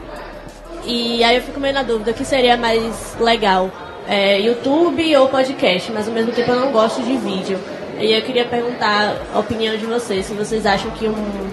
e 0.86 1.24
aí 1.24 1.36
eu 1.36 1.42
fico 1.42 1.60
meio 1.60 1.74
na 1.74 1.84
dúvida 1.84 2.12
o 2.12 2.14
que 2.14 2.26
seria 2.26 2.58
mais 2.58 3.16
legal, 3.20 3.70
é, 4.08 4.40
YouTube 4.40 5.16
ou 5.18 5.28
podcast, 5.28 5.92
mas 5.92 6.08
ao 6.08 6.14
mesmo 6.14 6.32
tempo 6.32 6.50
eu 6.52 6.60
não 6.60 6.72
gosto 6.72 7.02
de 7.04 7.16
vídeo. 7.18 7.60
E 8.00 8.14
eu 8.14 8.22
queria 8.22 8.46
perguntar 8.46 9.18
a 9.34 9.40
opinião 9.40 9.76
de 9.76 9.86
vocês, 9.86 10.26
se 10.26 10.34
vocês 10.34 10.66
acham 10.66 10.90
que 10.92 11.08
um, 11.08 11.50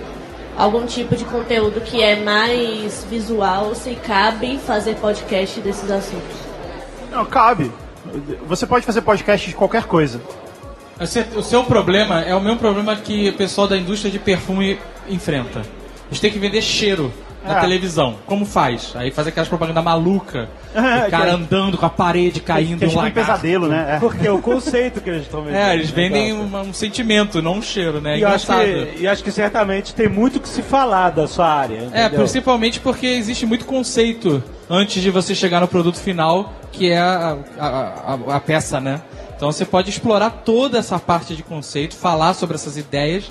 algum 0.56 0.86
tipo 0.86 1.14
de 1.16 1.24
conteúdo 1.24 1.80
que 1.80 2.02
é 2.02 2.16
mais 2.16 3.04
visual, 3.10 3.74
se 3.74 3.94
cabe 3.96 4.58
fazer 4.58 4.94
podcast 4.96 5.60
desses 5.60 5.90
assuntos. 5.90 6.36
Não, 7.10 7.24
cabe. 7.24 7.70
Você 8.46 8.66
pode 8.66 8.84
fazer 8.86 9.02
podcast 9.02 9.48
de 9.48 9.54
qualquer 9.54 9.84
coisa. 9.84 10.20
O 11.34 11.42
seu- 11.42 11.64
problema 11.64 12.22
é 12.22 12.34
o 12.34 12.40
mesmo 12.40 12.58
problema 12.58 12.96
que 12.96 13.28
o 13.28 13.32
pessoal 13.34 13.68
da 13.68 13.76
indústria 13.76 14.10
de 14.10 14.18
perfume 14.18 14.78
enfrenta. 15.08 15.62
Eles 16.08 16.20
têm 16.20 16.30
que 16.30 16.38
vender 16.38 16.62
cheiro 16.62 17.12
na 17.46 17.58
É. 17.58 17.60
televisão. 17.60 18.16
Como 18.26 18.44
faz? 18.44 18.92
Aí 18.96 19.10
faz 19.10 19.26
aquelas 19.28 19.48
propagandas 19.48 19.82
maluca, 19.84 20.48
É, 20.74 21.06
o 21.06 21.10
cara 21.10 21.24
que- 21.26 21.30
andando 21.30 21.78
com 21.78 21.86
a 21.86 21.90
parede 21.90 22.40
caindo, 22.40 22.78
que 22.78 22.84
é 22.84 22.86
um 22.86 22.90
tipo 22.90 23.00
um 23.00 23.04
lagarto. 23.04 23.30
pesadelo, 23.32 23.68
né? 23.68 23.94
É. 23.96 23.98
Porque 23.98 24.26
é 24.26 24.30
o 24.30 24.38
conceito 24.42 25.00
que 25.00 25.08
eles 25.08 25.22
estão 25.22 25.42
vendendo. 25.42 25.60
É, 25.60 25.74
eles 25.74 25.90
vendem 25.90 26.28
Exato. 26.30 26.44
um, 26.56 26.60
um 26.68 26.72
sentimento, 26.74 27.40
não 27.40 27.54
um 27.54 27.62
cheiro, 27.62 28.00
né? 28.00 28.14
É 28.14 28.18
E 28.18 28.22
eu, 28.22 28.28
acho 28.28 28.44
engraçado. 28.52 28.86
que, 28.94 29.02
e 29.02 29.08
acho 29.08 29.24
que 29.24 29.30
certamente 29.30 29.94
tem 29.94 30.08
muito 30.08 30.38
que 30.40 30.48
se 30.48 30.60
falar 30.62 31.10
da 31.10 31.26
sua 31.26 31.46
área. 31.48 31.76
É, 31.92 32.02
entendeu? 32.04 32.18
principalmente 32.20 32.80
porque 32.80 33.06
existe 33.06 33.46
muito 33.46 33.64
conceito 33.64 34.42
antes 34.68 35.02
de 35.02 35.10
você 35.10 35.34
chegar 35.34 35.60
no 35.60 35.68
produto 35.68 35.98
final, 35.98 36.52
que 36.72 36.90
é 36.90 36.98
a, 36.98 37.36
a, 37.58 37.66
a- 37.66 38.36
a 38.36 38.40
peça, 38.40 38.80
né? 38.80 39.00
Então 39.36 39.52
você 39.52 39.64
pode 39.64 39.90
explorar 39.90 40.30
toda 40.30 40.78
essa 40.78 40.98
parte 40.98 41.36
de 41.36 41.42
conceito, 41.42 41.94
falar 41.94 42.32
sobre 42.34 42.54
essas 42.56 42.76
ideias 42.76 43.24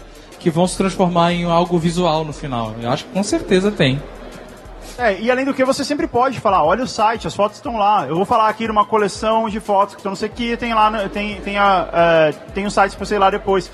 que 0.45 0.51
vão 0.51 0.67
se 0.67 0.77
transformar 0.77 1.33
em 1.33 1.45
algo 1.45 1.75
visual 1.79 2.23
no 2.23 2.31
final. 2.31 2.75
Eu 2.79 2.91
acho 2.91 3.05
que 3.05 3.11
com 3.11 3.23
certeza 3.23 3.71
tem. 3.71 3.99
É, 4.95 5.19
e 5.19 5.31
além 5.31 5.43
do 5.43 5.55
que, 5.55 5.65
você 5.65 5.83
sempre 5.83 6.05
pode 6.05 6.39
falar, 6.39 6.63
olha 6.63 6.83
o 6.83 6.87
site, 6.87 7.25
as 7.25 7.33
fotos 7.33 7.57
estão 7.57 7.77
lá. 7.77 8.05
Eu 8.07 8.15
vou 8.15 8.25
falar 8.25 8.47
aqui 8.47 8.67
numa 8.67 8.85
coleção 8.85 9.49
de 9.49 9.59
fotos 9.59 9.95
que 9.95 10.01
estão 10.01 10.11
não 10.11 10.15
sei 10.15 10.29
o 10.29 10.31
que, 10.31 10.55
tem 10.55 10.71
lá, 10.71 11.09
tem, 11.09 11.41
tem, 11.41 11.57
a, 11.57 11.89
é, 11.91 12.31
tem 12.53 12.63
um 12.63 12.69
site 12.69 12.95
pra 12.95 13.03
você 13.03 13.15
ir 13.15 13.17
lá 13.17 13.31
depois. 13.31 13.71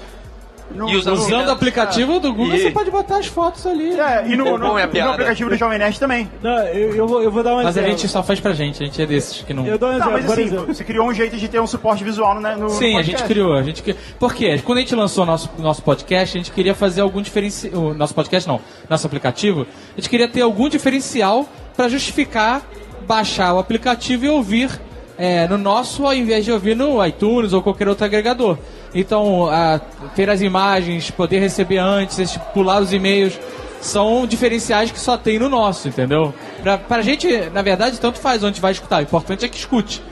No- 0.75 0.89
E 0.89 0.95
usando- 0.95 1.17
Usando 1.17 1.47
o 1.47 1.51
aplicativo 1.51 2.19
do 2.19 2.33
Google, 2.33 2.55
E- 2.55 2.59
você 2.63 2.71
pode 2.71 2.89
botar 2.91 3.17
as 3.17 3.27
fotos 3.27 3.65
ali. 3.67 3.99
É, 3.99 4.25
e 4.27 4.35
no, 4.35 4.57
no, 4.57 4.77
é 4.77 4.83
a 4.83 4.85
no 4.87 4.91
piada. 4.91 5.11
aplicativo 5.11 5.49
do 5.49 5.55
Jovem 5.55 5.77
Nerd 5.79 5.99
também. 5.99 6.29
Não, 6.41 6.57
eu, 6.67 6.95
eu 6.95 7.07
vou, 7.07 7.21
eu 7.21 7.31
vou 7.31 7.43
dar 7.43 7.53
um 7.53 7.57
Mas 7.57 7.67
a 7.67 7.69
exemplo. 7.81 7.89
gente 7.91 8.07
só 8.07 8.23
faz 8.23 8.39
pra 8.39 8.53
gente, 8.53 8.81
a 8.81 8.85
gente 8.85 9.01
é 9.01 9.05
desses 9.05 9.41
que 9.41 9.53
não. 9.53 9.65
Eu 9.65 9.77
dou 9.77 9.89
um 9.89 9.93
exemplo, 9.93 10.11
mas 10.13 10.25
por 10.25 10.31
assim, 10.33 10.43
exemplo. 10.43 10.65
você 10.73 10.83
criou 10.83 11.07
um 11.07 11.13
jeito 11.13 11.37
de 11.37 11.47
ter 11.47 11.59
um 11.59 11.67
suporte 11.67 12.03
visual 12.03 12.35
no, 12.39 12.57
no 12.57 12.69
Sim, 12.69 12.97
a 12.97 13.01
gente 13.01 13.23
criou, 13.23 13.53
a 13.53 13.63
gente 13.63 13.81
Por 14.19 14.33
quê? 14.33 14.59
Quando 14.63 14.77
a 14.79 14.81
gente 14.81 14.95
lançou 14.95 15.25
nosso 15.25 15.49
nosso 15.57 15.81
podcast, 15.83 16.37
a 16.37 16.39
gente 16.41 16.51
queria 16.51 16.73
fazer 16.75 17.01
algum 17.01 17.21
diferencial, 17.21 17.73
o 17.81 17.93
nosso 17.93 18.13
podcast 18.15 18.47
não, 18.47 18.59
nosso 18.89 19.05
aplicativo, 19.07 19.65
a 19.95 19.99
gente 19.99 20.09
queria 20.09 20.27
ter 20.27 20.41
algum 20.41 20.69
diferencial 20.69 21.47
para 21.75 21.87
justificar 21.89 22.61
baixar 23.07 23.53
o 23.53 23.59
aplicativo 23.59 24.25
e 24.25 24.29
ouvir 24.29 24.69
é, 25.17 25.47
no 25.47 25.57
nosso 25.57 26.05
ao 26.05 26.13
invés 26.13 26.45
de 26.45 26.51
ouvir 26.51 26.75
no 26.75 27.03
iTunes 27.05 27.53
ou 27.53 27.61
qualquer 27.61 27.87
outro 27.87 28.05
agregador. 28.05 28.57
Então, 28.93 29.47
a- 29.49 29.79
ter 30.15 30.29
as 30.29 30.41
imagens, 30.41 31.09
poder 31.11 31.39
receber 31.39 31.77
antes, 31.77 32.37
pular 32.53 32.81
os 32.81 32.91
e-mails, 32.91 33.39
são 33.79 34.25
diferenciais 34.27 34.91
que 34.91 34.99
só 34.99 35.17
tem 35.17 35.39
no 35.39 35.47
nosso, 35.49 35.87
entendeu? 35.87 36.33
Pra, 36.61 36.77
pra 36.77 37.01
gente, 37.01 37.27
na 37.51 37.61
verdade, 37.61 37.99
tanto 37.99 38.19
faz 38.19 38.43
onde 38.43 38.59
vai 38.61 38.71
escutar. 38.73 38.99
O 38.99 39.03
importante 39.03 39.45
é 39.45 39.47
que 39.49 39.57
escute. 39.57 40.03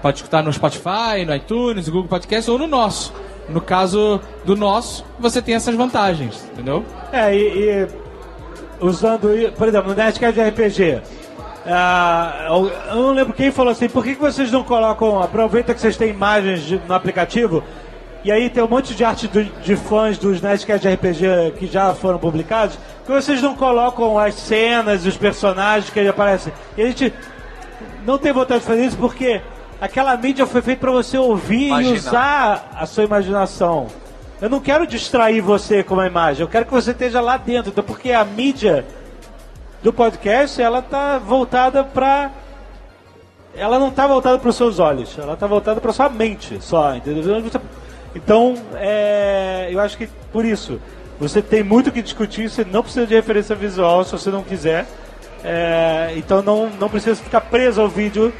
Pode 0.00 0.18
escutar 0.18 0.42
no 0.42 0.52
Spotify, 0.52 1.24
no 1.26 1.34
iTunes, 1.34 1.86
no 1.86 1.92
Google 1.92 2.08
Podcast 2.08 2.50
ou 2.50 2.58
no 2.58 2.66
nosso. 2.66 3.12
No 3.48 3.60
caso 3.60 4.20
do 4.44 4.54
nosso, 4.56 5.04
você 5.18 5.42
tem 5.42 5.54
essas 5.56 5.74
vantagens, 5.74 6.48
entendeu? 6.52 6.84
É, 7.12 7.34
e, 7.36 7.40
e 7.40 7.88
usando, 8.80 9.28
por 9.56 9.68
exemplo, 9.68 9.90
no 9.90 9.96
Nerdcast 9.96 10.34
de 10.40 10.48
RPG. 10.48 11.00
ah, 11.66 12.46
eu 12.48 12.72
eu 12.90 12.96
não 12.96 13.12
lembro 13.12 13.32
quem 13.32 13.50
falou 13.50 13.70
assim, 13.72 13.88
por 13.88 14.02
que, 14.04 14.14
que 14.14 14.20
vocês 14.20 14.50
não 14.50 14.62
colocam, 14.64 15.20
aproveita 15.22 15.74
que 15.74 15.80
vocês 15.80 15.96
têm 15.96 16.10
imagens 16.10 16.62
de- 16.62 16.80
no 16.88 16.94
aplicativo, 16.94 17.62
e 18.24 18.30
aí 18.30 18.48
tem 18.50 18.62
um 18.62 18.68
monte 18.68 18.94
de 18.94 19.04
arte 19.04 19.26
do- 19.28 19.44
de 19.44 19.76
fãs 19.76 20.16
dos 20.18 20.40
Nerdcast 20.40 20.86
de 20.86 20.94
RPG 20.94 21.54
que 21.58 21.66
já 21.66 21.92
foram 21.94 22.18
publicados, 22.18 22.78
que 23.04 23.10
vocês 23.12 23.42
não 23.42 23.54
colocam 23.56 24.18
as 24.18 24.34
cenas, 24.34 25.04
os 25.06 25.16
personagens 25.16 25.90
que 25.90 26.00
aparecem. 26.06 26.52
E 26.76 26.82
a 26.82 26.86
gente 26.86 27.12
não 28.06 28.18
tem 28.18 28.32
vontade 28.32 28.60
de 28.60 28.66
fazer 28.66 28.84
isso 28.84 28.96
porque 28.96 29.40
aquela 29.80 30.16
mídia 30.16 30.46
foi 30.46 30.62
feita 30.62 30.80
para 30.80 30.92
você 30.92 31.18
ouvir 31.18 31.68
Imaginar. 31.68 31.94
e 31.94 31.98
usar 31.98 32.70
a 32.76 32.86
sua 32.86 33.04
imaginação. 33.04 33.88
Eu 34.40 34.48
não 34.50 34.60
quero 34.60 34.86
distrair 34.86 35.40
você 35.40 35.82
com 35.82 35.94
uma 35.94 36.06
imagem, 36.06 36.42
eu 36.42 36.48
quero 36.48 36.64
que 36.66 36.72
você 36.72 36.90
esteja 36.92 37.20
lá 37.20 37.36
dentro, 37.36 37.70
então, 37.70 37.82
porque 37.84 38.10
a 38.12 38.24
mídia 38.24 38.84
do 39.82 39.92
podcast 39.92 40.60
ela 40.62 40.80
tá 40.82 41.18
voltada 41.18 41.82
para 41.84 42.30
ela 43.54 43.78
não 43.78 43.88
está 43.88 44.06
voltada 44.06 44.38
para 44.38 44.48
os 44.48 44.56
seus 44.56 44.78
olhos, 44.78 45.16
ela 45.18 45.34
está 45.34 45.46
voltada 45.46 45.80
para 45.80 45.92
sua 45.92 46.08
mente 46.08 46.58
só, 46.62 46.94
entendeu? 46.94 47.42
Então, 48.14 48.54
é, 48.74 49.68
eu 49.70 49.80
acho 49.80 49.96
que 49.96 50.08
por 50.32 50.44
isso 50.44 50.80
você 51.18 51.40
tem 51.40 51.62
muito 51.62 51.88
o 51.88 51.92
que 51.92 52.02
discutir, 52.02 52.50
você 52.50 52.64
não 52.64 52.82
precisa 52.82 53.06
de 53.06 53.14
referência 53.14 53.54
visual 53.54 54.04
se 54.04 54.12
você 54.12 54.30
não 54.30 54.42
quiser. 54.42 54.86
É, 55.44 56.12
então 56.16 56.42
não, 56.42 56.70
não 56.70 56.88
precisa 56.88 57.16
ficar 57.16 57.40
preso 57.42 57.80
ao 57.80 57.88
vídeo. 57.88 58.32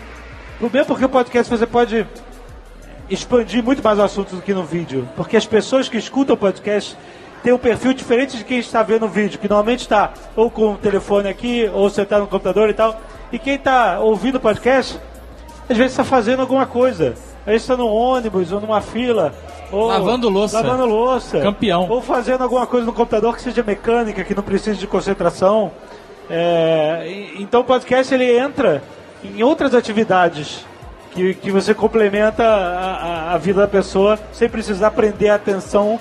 Mesmo 0.61 0.87
porque 0.87 1.05
o 1.05 1.09
podcast 1.09 1.51
você 1.51 1.67
pode 1.67 2.07
expandir 3.11 3.63
muito 3.63 3.83
mais 3.83 3.99
o 3.99 4.03
assunto 4.03 4.37
do 4.37 4.43
que 4.43 4.55
no 4.55 4.65
vídeo. 4.65 5.09
Porque 5.17 5.37
as 5.37 5.47
pessoas 5.47 5.89
que 5.89 5.97
escutam 5.97 6.35
o 6.35 6.39
podcast 6.39 6.97
têm 7.43 7.53
um 7.53 7.59
perfil 7.59 7.93
diferente 7.93 8.37
de 8.37 8.45
quem 8.45 8.59
está 8.59 8.83
vendo 8.83 9.07
o 9.07 9.09
vídeo, 9.09 9.39
que 9.39 9.49
normalmente 9.49 9.81
está 9.81 10.13
ou 10.37 10.51
com 10.51 10.73
o 10.73 10.77
telefone 10.77 11.29
aqui, 11.29 11.69
ou 11.73 11.91
você 11.91 12.03
está 12.03 12.19
no 12.19 12.27
computador 12.27 12.69
e 12.69 12.75
tal. 12.75 13.01
E 13.33 13.39
quem 13.39 13.55
está 13.55 13.99
ouvindo 14.01 14.37
o 14.37 14.41
podcast, 14.41 14.99
às 15.69 15.77
vezes 15.77 15.93
está 15.93 16.05
fazendo 16.05 16.41
alguma 16.41 16.67
coisa. 16.67 17.15
Vezes 17.47 17.63
está 17.63 17.77
no 17.77 17.87
ônibus 17.89 18.53
ou 18.53 18.61
numa 18.61 18.81
fila. 18.81 19.33
Ou 19.71 19.87
Lavando 19.89 20.29
louça. 20.29 20.61
Lavando 20.61 20.87
louça. 20.87 21.41
Campeão. 21.41 21.89
Ou 21.91 22.01
fazendo 22.03 22.43
alguma 22.43 22.67
coisa 22.67 22.87
no 22.87 22.93
computador 22.93 23.35
que 23.35 23.43
seja 23.43 23.63
mecânica, 23.63 24.23
que 24.23 24.35
não 24.35 24.43
precise 24.43 24.79
de 24.79 24.87
concentração. 24.87 25.73
É, 26.31 27.31
então 27.39 27.61
o 27.61 27.65
podcast 27.65 28.13
ele 28.15 28.39
entra 28.39 28.83
em 29.25 29.43
outras 29.43 29.75
atividades 29.75 30.65
que, 31.13 31.35
que 31.35 31.51
você 31.51 31.75
complementa 31.75 32.43
a, 32.45 33.29
a- 33.31 33.35
a 33.35 33.39
vida 33.39 33.61
da 33.63 33.69
pessoa 33.69 34.19
sem 34.33 34.49
precisar 34.49 34.93
prender 34.93 35.31
a 35.31 35.35
atenção 35.35 35.99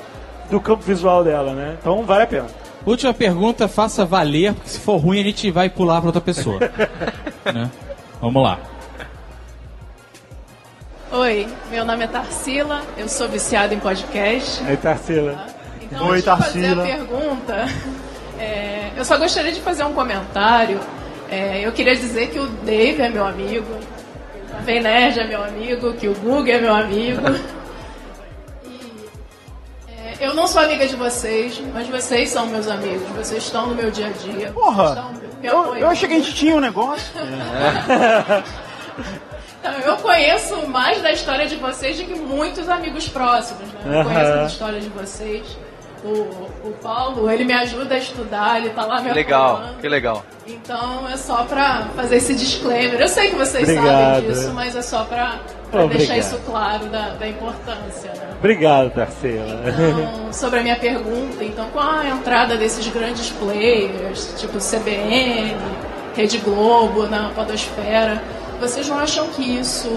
do 0.50 0.60
campo 0.60 0.84
visual 0.84 1.24
dela, 1.24 1.54
né? 1.54 1.76
Então 1.80 2.04
vale 2.04 2.24
a 2.24 2.28
pena. 2.28 2.46
Última 2.86 3.14
pergunta, 3.14 3.68
faça 3.68 4.06
valer, 4.06 4.54
porque 4.54 4.70
se 4.70 4.80
for 4.80 4.98
ruim 4.98 5.20
a 5.20 5.24
gente 5.24 5.50
vai 5.52 5.70
pular 5.70 5.98
para 6.00 6.08
outra 6.08 6.22
pessoa. 6.22 6.60
né? 7.54 7.70
Vamos 8.22 8.42
lá. 8.44 8.60
Oi, 11.14 11.46
meu 11.70 11.84
nome 11.84 12.06
é 12.06 12.08
Tarsila, 12.08 12.84
eu 12.98 13.10
sou 13.10 13.28
viciada 13.28 13.74
em 13.74 13.80
podcast. 13.82 14.64
Aí, 14.64 14.78
Tarsila. 14.78 15.46
Então, 15.82 16.08
Oi, 16.08 16.20
antes 16.20 16.24
de 16.24 16.30
fazer 16.30 16.76
Tarsila. 16.76 16.84
a 16.84 16.86
pergunta, 16.86 17.70
é, 18.40 18.92
eu 18.96 19.04
só 19.04 19.18
gostaria 19.18 19.52
de 19.52 19.60
fazer 19.60 19.84
um 19.84 19.92
comentário. 19.92 20.80
É, 21.30 21.68
eu 21.68 21.74
queria 21.74 21.98
dizer 21.98 22.30
que 22.30 22.40
o 22.40 22.48
Dave 22.48 23.02
é 23.02 23.10
meu 23.10 23.26
amigo, 23.26 23.78
que 24.66 24.72
o 24.72 24.82
Nerd 24.82 25.20
é 25.20 25.28
meu 25.28 25.44
amigo, 25.44 25.94
que 25.96 26.08
o 26.08 26.16
Google 26.16 26.48
é 26.48 26.62
meu 26.62 26.74
amigo. 26.74 27.22
E, 28.64 30.24
é, 30.24 30.28
eu 30.28 30.34
não 30.34 30.48
sou 30.48 30.62
amiga 30.62 30.88
de 30.88 30.96
vocês, 30.96 31.62
mas 31.74 31.90
vocês 31.90 32.30
são 32.30 32.46
meus 32.48 32.70
amigos. 32.70 33.08
Vocês 33.18 33.44
estão 33.44 33.68
no 33.68 33.76
meu 33.76 33.92
dia 33.92 34.08
a 34.08 34.12
dia. 34.12 34.52
Porra, 34.54 34.90
estão 34.90 35.12
me 35.12 35.20
eu, 35.44 35.76
eu 35.76 35.90
achei 35.90 36.08
que 36.08 36.16
a 36.16 36.20
gente 36.20 36.34
tinha 36.36 36.56
um 36.56 36.62
negócio. 36.62 37.12
Então, 39.60 39.72
eu 39.80 39.98
conheço 39.98 40.68
mais 40.68 41.02
da 41.02 41.12
história 41.12 41.48
de 41.48 41.56
vocês 41.56 41.98
do 41.98 42.06
que 42.06 42.16
muitos 42.16 42.68
amigos 42.68 43.08
próximos, 43.08 43.72
né? 43.74 44.00
Eu 44.00 44.04
conheço 44.06 44.32
a 44.34 44.46
história 44.46 44.80
de 44.80 44.90
vocês. 44.90 45.58
O, 46.04 46.10
o 46.68 46.74
Paulo, 46.82 47.30
ele 47.30 47.46
me 47.46 47.54
ajuda 47.54 47.94
a 47.94 47.98
estudar, 48.00 48.58
ele 48.58 48.72
tá 48.72 48.84
lá 48.86 49.02
me 49.02 49.14
legal, 49.14 49.76
que 49.80 49.88
legal. 49.88 50.26
Então 50.48 51.08
é 51.08 51.16
só 51.16 51.44
pra 51.44 51.90
fazer 51.96 52.16
esse 52.16 52.34
disclaimer. 52.34 53.00
Eu 53.00 53.08
sei 53.08 53.30
que 53.30 53.36
vocês 53.36 53.70
Obrigado. 53.70 54.16
sabem 54.16 54.32
disso, 54.32 54.52
mas 54.52 54.76
é 54.76 54.82
só 54.82 55.04
pra, 55.04 55.40
pra 55.70 55.86
deixar 55.86 56.18
isso 56.18 56.40
claro 56.44 56.88
da, 56.88 57.10
da 57.10 57.28
importância, 57.28 58.12
né? 58.16 58.30
Obrigado, 58.40 58.90
Tarsila. 58.90 59.62
Então, 59.68 60.34
sobre 60.34 60.60
a 60.60 60.64
minha 60.64 60.76
pergunta, 60.76 61.44
então, 61.44 61.70
com 61.70 61.80
a 61.80 62.08
entrada 62.08 62.58
desses 62.58 62.88
grandes 62.88 63.30
players, 63.30 64.34
tipo 64.40 64.58
CBN, 64.58 65.56
Rede 66.16 66.40
Globo, 66.40 67.06
na 67.06 67.30
Podosfera, 67.30 68.24
vocês 68.62 68.88
não 68.88 69.00
acham 69.00 69.28
que 69.30 69.42
isso, 69.42 69.90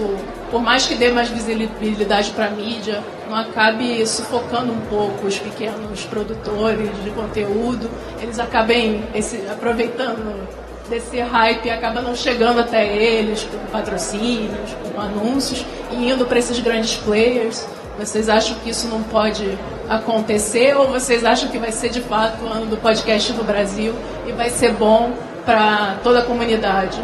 por 0.51 0.63
mais 0.63 0.87
que 0.87 0.95
dê 0.95 1.11
mais 1.11 1.29
visibilidade 1.29 2.31
para 2.31 2.47
a 2.47 2.51
mídia, 2.51 3.05
não 3.29 3.37
acabe 3.37 4.07
sufocando 4.07 4.73
um 4.73 4.81
pouco 4.89 5.27
os 5.27 5.39
pequenos 5.39 6.05
produtores 6.07 6.89
de 7.05 7.11
conteúdo? 7.11 7.91
Eles 8.23 8.39
acabem 8.39 9.05
esse, 9.15 9.37
aproveitando 9.53 10.49
desse 10.89 11.21
hype 11.21 11.67
e 11.67 11.71
acaba 11.71 12.01
não 12.01 12.15
chegando 12.15 12.61
até 12.61 12.87
eles 12.87 13.45
com 13.45 13.59
patrocínios, 13.71 14.71
com 14.83 14.99
anúncios 14.99 15.63
e 15.91 16.11
indo 16.11 16.25
para 16.25 16.39
esses 16.39 16.59
grandes 16.59 16.97
players. 16.97 17.67
Vocês 17.99 18.31
acham 18.31 18.57
que 18.61 18.71
isso 18.71 18.89
não 18.89 19.03
pode 19.03 19.59
acontecer 19.91 20.75
ou 20.75 20.89
vocês 20.89 21.23
acham 21.23 21.51
que 21.51 21.59
vai 21.59 21.71
ser 21.71 21.91
de 21.91 22.01
fato 22.01 22.43
o 22.43 22.49
ano 22.49 22.65
do 22.65 22.79
podcast 22.79 23.31
no 23.35 23.45
Brasil 23.45 23.95
e 24.27 24.33
vai 24.33 24.49
ser 24.49 24.73
bom 24.73 25.13
para 25.45 25.99
toda 26.03 26.21
a 26.21 26.23
comunidade? 26.23 26.99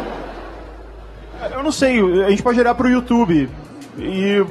Eu 1.51 1.63
não 1.63 1.71
sei, 1.71 1.99
a 2.25 2.29
gente 2.29 2.43
pode 2.43 2.59
olhar 2.59 2.75
pro 2.75 2.87
YouTube 2.89 3.49
e 3.97 4.43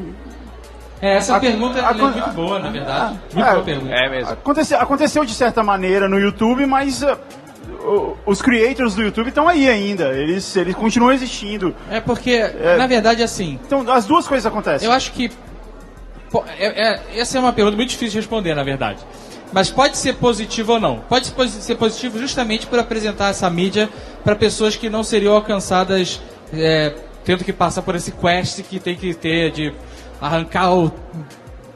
É, 1.03 1.17
essa 1.17 1.37
A- 1.37 1.41
pergunta 1.41 1.81
a- 1.87 1.91
é 1.91 1.95
muito 1.95 2.31
boa, 2.31 2.59
na 2.59 2.71
verdade. 2.71 3.19
Muito 3.33 3.47
é, 3.49 3.53
boa 3.53 3.65
pergunta. 3.65 3.95
É 3.95 4.09
mesmo. 4.11 4.33
Aconteceu, 4.33 4.79
aconteceu 4.81 5.25
de 5.25 5.33
certa 5.35 5.63
maneira 5.63 6.09
no 6.09 6.19
YouTube, 6.19 6.67
mas 6.67 7.03
uh, 7.03 8.17
os 8.27 8.43
creators 8.43 8.95
do 8.95 9.03
YouTube 9.03 9.29
estão 9.29 9.49
aí 9.49 9.69
ainda. 9.69 10.09
Eles, 10.13 10.55
eles 10.57 10.75
continuam 10.75 11.13
existindo. 11.13 11.75
É 11.91 12.01
porque, 12.01 12.43
na 12.77 12.87
verdade, 12.87 13.23
assim, 13.23 13.59
Então, 13.67 13.91
as 13.91 14.05
duas 14.05 14.29
coisas 14.29 14.45
acontecem. 14.45 14.87
eu 14.87 14.93
acho 14.93 15.13
que. 15.13 15.31
pô, 16.31 16.45
é- 16.59 16.93
é- 16.95 17.01
essa 17.21 17.39
é 17.39 17.41
uma 17.41 17.53
pergunta 17.53 17.77
muito 17.77 17.89
difícil 17.91 18.11
de 18.13 18.17
responder, 18.19 18.55
na 18.55 18.63
verdade. 18.63 18.99
Mas 19.53 19.71
pode 19.71 19.97
ser 19.97 20.15
positivo 20.17 20.75
ou 20.75 20.81
não. 20.81 20.99
Pode 21.09 21.33
ser 21.49 21.75
positivo 21.77 22.19
justamente 22.21 22.67
por 22.67 22.79
apresentar 22.79 23.31
essa 23.31 23.49
mídia 23.51 23.89
para 24.23 24.37
pessoas 24.37 24.77
que 24.77 24.89
não 24.91 25.03
seriam 25.03 25.35
alcançadas 25.35 26.21
é, 26.53 26.95
tendo 27.25 27.45
que 27.45 27.53
passar 27.53 27.83
por 27.83 27.95
esse 27.95 28.13
quest 28.13 28.63
que 28.63 28.79
tem 28.79 28.97
que 28.97 29.15
ter 29.15 29.51
de 29.51 29.73
arrancar 30.21 30.75
o 30.75 30.93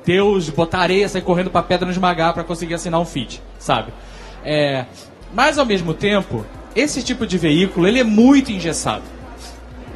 Deus, 0.05 0.51
botar 0.51 0.81
areia, 0.81 1.09
sair 1.09 1.23
correndo 1.23 1.51
pra 1.51 1.63
pedra 1.63 1.91
esmagar 1.91 2.35
para 2.35 2.45
conseguir 2.45 2.75
assinar 2.75 3.01
um 3.01 3.05
feed, 3.05 3.43
sabe? 3.59 3.93
É, 4.45 4.85
mas 5.33 5.59
ao 5.59 5.65
mesmo 5.65 5.95
tempo, 5.95 6.45
esse 6.77 7.03
tipo 7.03 7.27
de 7.27 7.39
veículo 7.39 7.87
ele 7.87 8.01
é 8.01 8.05
muito 8.05 8.53
engessado. 8.53 9.05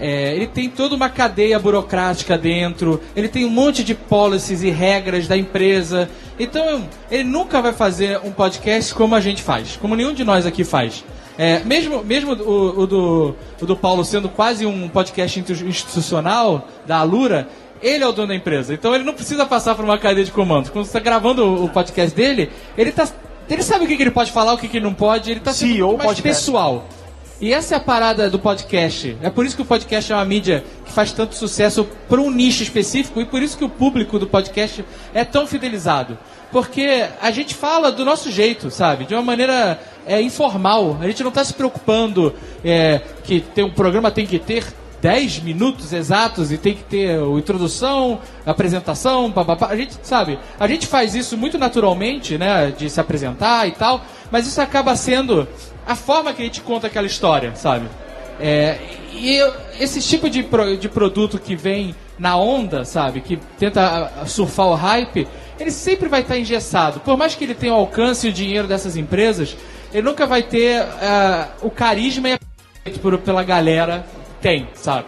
É, 0.01 0.35
ele 0.35 0.47
tem 0.47 0.70
toda 0.70 0.95
uma 0.95 1.09
cadeia 1.09 1.59
burocrática 1.59 2.39
dentro, 2.39 3.03
ele 3.16 3.26
tem 3.29 3.45
um 3.45 3.51
monte 3.51 3.83
de 3.83 3.95
policies 3.95 4.62
e 4.62 4.70
regras 4.70 5.26
da 5.26 5.37
empresa. 5.37 6.09
Então, 6.39 6.89
ele 7.11 7.24
nunca 7.24 7.61
vai 7.61 7.72
fazer 7.72 8.20
um 8.22 8.31
podcast 8.31 8.95
como 8.95 9.16
a 9.16 9.20
gente 9.20 9.43
faz, 9.43 9.76
como 9.76 9.97
nenhum 9.97 10.14
de 10.14 10.22
nós 10.22 10.47
aqui 10.47 10.62
faz. 10.62 11.05
É, 11.39 11.61
mesmo 11.61 12.03
mesmo 12.03 12.32
o, 12.32 12.80
o 12.80 12.86
do, 12.86 13.34
o 13.62 13.66
do 13.66 13.76
Paulo 13.76 14.05
sendo 14.05 14.28
quase 14.28 14.66
um 14.66 14.89
podcast 14.89 15.39
institucional 15.39 16.66
da 16.84 16.99
Alura, 16.99 17.49
ele 17.80 18.03
é 18.03 18.07
o 18.07 18.12
dono 18.12 18.28
da 18.28 18.34
empresa. 18.34 18.74
Então, 18.74 18.95
ele 18.95 19.05
não 19.05 19.14
precisa 19.14 19.47
passar 19.47 19.74
por 19.74 19.84
uma 19.84 19.97
cadeia 19.99 20.24
de 20.24 20.32
comandos. 20.32 20.70
Quando 20.70 20.84
você 20.84 20.91
está 20.91 21.01
gravando 21.01 21.64
o, 21.64 21.68
podcast 21.68 22.14
dele, 22.14 22.51
ele, 22.76 22.93
tá, 22.93 23.09
ele 23.49 23.62
sabe 23.62 23.84
o 23.84 23.89
que, 23.89 23.97
que 23.97 24.03
ele 24.03 24.11
pode 24.11 24.32
falar, 24.32 24.53
o 24.53 24.59
que, 24.59 24.68
que 24.68 24.78
ele 24.78 24.84
não 24.84 24.95
pode, 24.95 25.30
ele 25.30 25.39
está 25.39 25.53
sendo 25.53 25.72
CEO 25.72 25.97
mais 25.97 26.11
podcast. 26.11 26.22
pessoal. 26.22 26.84
E 27.41 27.53
essa 27.53 27.74
é 27.74 27.78
a 27.78 27.80
parada 27.80 28.28
do 28.28 28.39
podcast. 28.39 29.16
É 29.22 29.30
por 29.30 29.47
isso 29.47 29.55
que 29.55 29.62
o 29.62 29.64
podcast 29.64 30.12
é 30.12 30.16
uma 30.16 30.24
mídia 30.24 30.64
que 30.84 30.91
faz 30.91 31.12
tanto 31.12 31.36
sucesso 31.36 31.86
para 32.09 32.20
um 32.20 32.32
nicho 32.32 32.64
específico 32.64 33.20
e 33.20 33.24
por 33.24 33.41
isso 33.41 33.57
que 33.57 33.64
o 33.64 33.68
público 33.68 34.18
do 34.18 34.26
podcast 34.26 34.84
é 35.14 35.24
tão 35.24 35.47
fidelizado. 35.47 36.18
Porque 36.51 37.05
a 37.21 37.31
gente 37.31 37.55
fala 37.55 37.93
do 37.93 38.05
nosso 38.05 38.31
jeito, 38.31 38.71
sabe? 38.71 39.05
De 39.05 39.15
uma 39.15 39.23
maneira 39.23 39.79
é, 40.07 40.21
informal. 40.21 40.97
A 41.01 41.07
gente 41.07 41.23
não 41.23 41.29
está 41.29 41.45
se 41.45 41.53
preocupando 41.53 42.35
é, 42.65 43.01
que 43.25 43.41
tem, 43.41 43.65
um 43.65 43.71
programa 43.71 44.11
tem 44.11 44.27
que 44.27 44.39
ter 44.39 44.65
10 45.01 45.41
minutos 45.41 45.93
exatos 45.93 46.51
e 46.51 46.59
tem 46.59 46.75
que 46.75 46.83
ter 46.83 47.21
a 47.21 47.39
introdução, 47.39 48.19
apresentação, 48.45 49.31
papapá. 49.31 49.69
A 49.69 49.77
gente, 49.77 49.95
sabe, 50.03 50.39
a 50.59 50.67
gente 50.67 50.87
faz 50.87 51.15
isso 51.15 51.37
muito 51.37 51.57
naturalmente, 51.59 52.37
né, 52.37 52.73
de 52.77 52.91
se 52.91 53.01
apresentar 53.01 53.69
e 53.69 53.73
tal, 53.73 54.01
mas 54.31 54.47
isso 54.47 54.61
acaba 54.61 54.97
sendo 54.97 55.47
a 55.87 55.95
forma 55.95 56.33
que 56.33 56.43
a 56.43 56.45
gente 56.45 56.61
conta 56.63 56.89
aquela 56.89 57.07
história, 57.07 57.55
sabe? 57.55 57.87
É, 58.41 58.79
e 59.15 59.39
esse 59.81 60.01
tipo 60.01 60.29
de, 60.29 60.43
pro- 60.43 60.77
de 60.77 60.89
produto 60.89 61.39
que 61.39 61.55
vem 61.55 61.95
na 62.19 62.37
onda, 62.37 62.85
sabe, 62.85 63.21
que 63.21 63.37
tenta 63.59 64.11
surfar 64.27 64.67
o 64.67 64.75
hype, 64.75 65.27
ele 65.59 65.71
sempre 65.71 66.09
vai 66.09 66.21
estar 66.21 66.39
engessado. 66.39 67.01
Por 67.01 67.17
mais 67.17 67.35
que 67.35 67.45
ele 67.45 67.55
tenha 67.55 67.73
o 67.73 67.77
alcance 67.77 68.27
e 68.27 68.31
o 68.31 68.33
dinheiro 68.33 68.69
dessas 68.69 68.97
empresas, 68.97 69.57
ele 69.93 70.03
nunca 70.03 70.27
vai 70.27 70.43
ter 70.43 70.81
ah, 70.81 71.49
o 71.63 71.71
carisma 71.71 72.29
e 72.29 72.33
a 72.35 72.39
por, 73.03 73.19
pela 73.19 73.43
galera 73.43 74.07
tem, 74.41 74.69
sabe? 74.75 75.07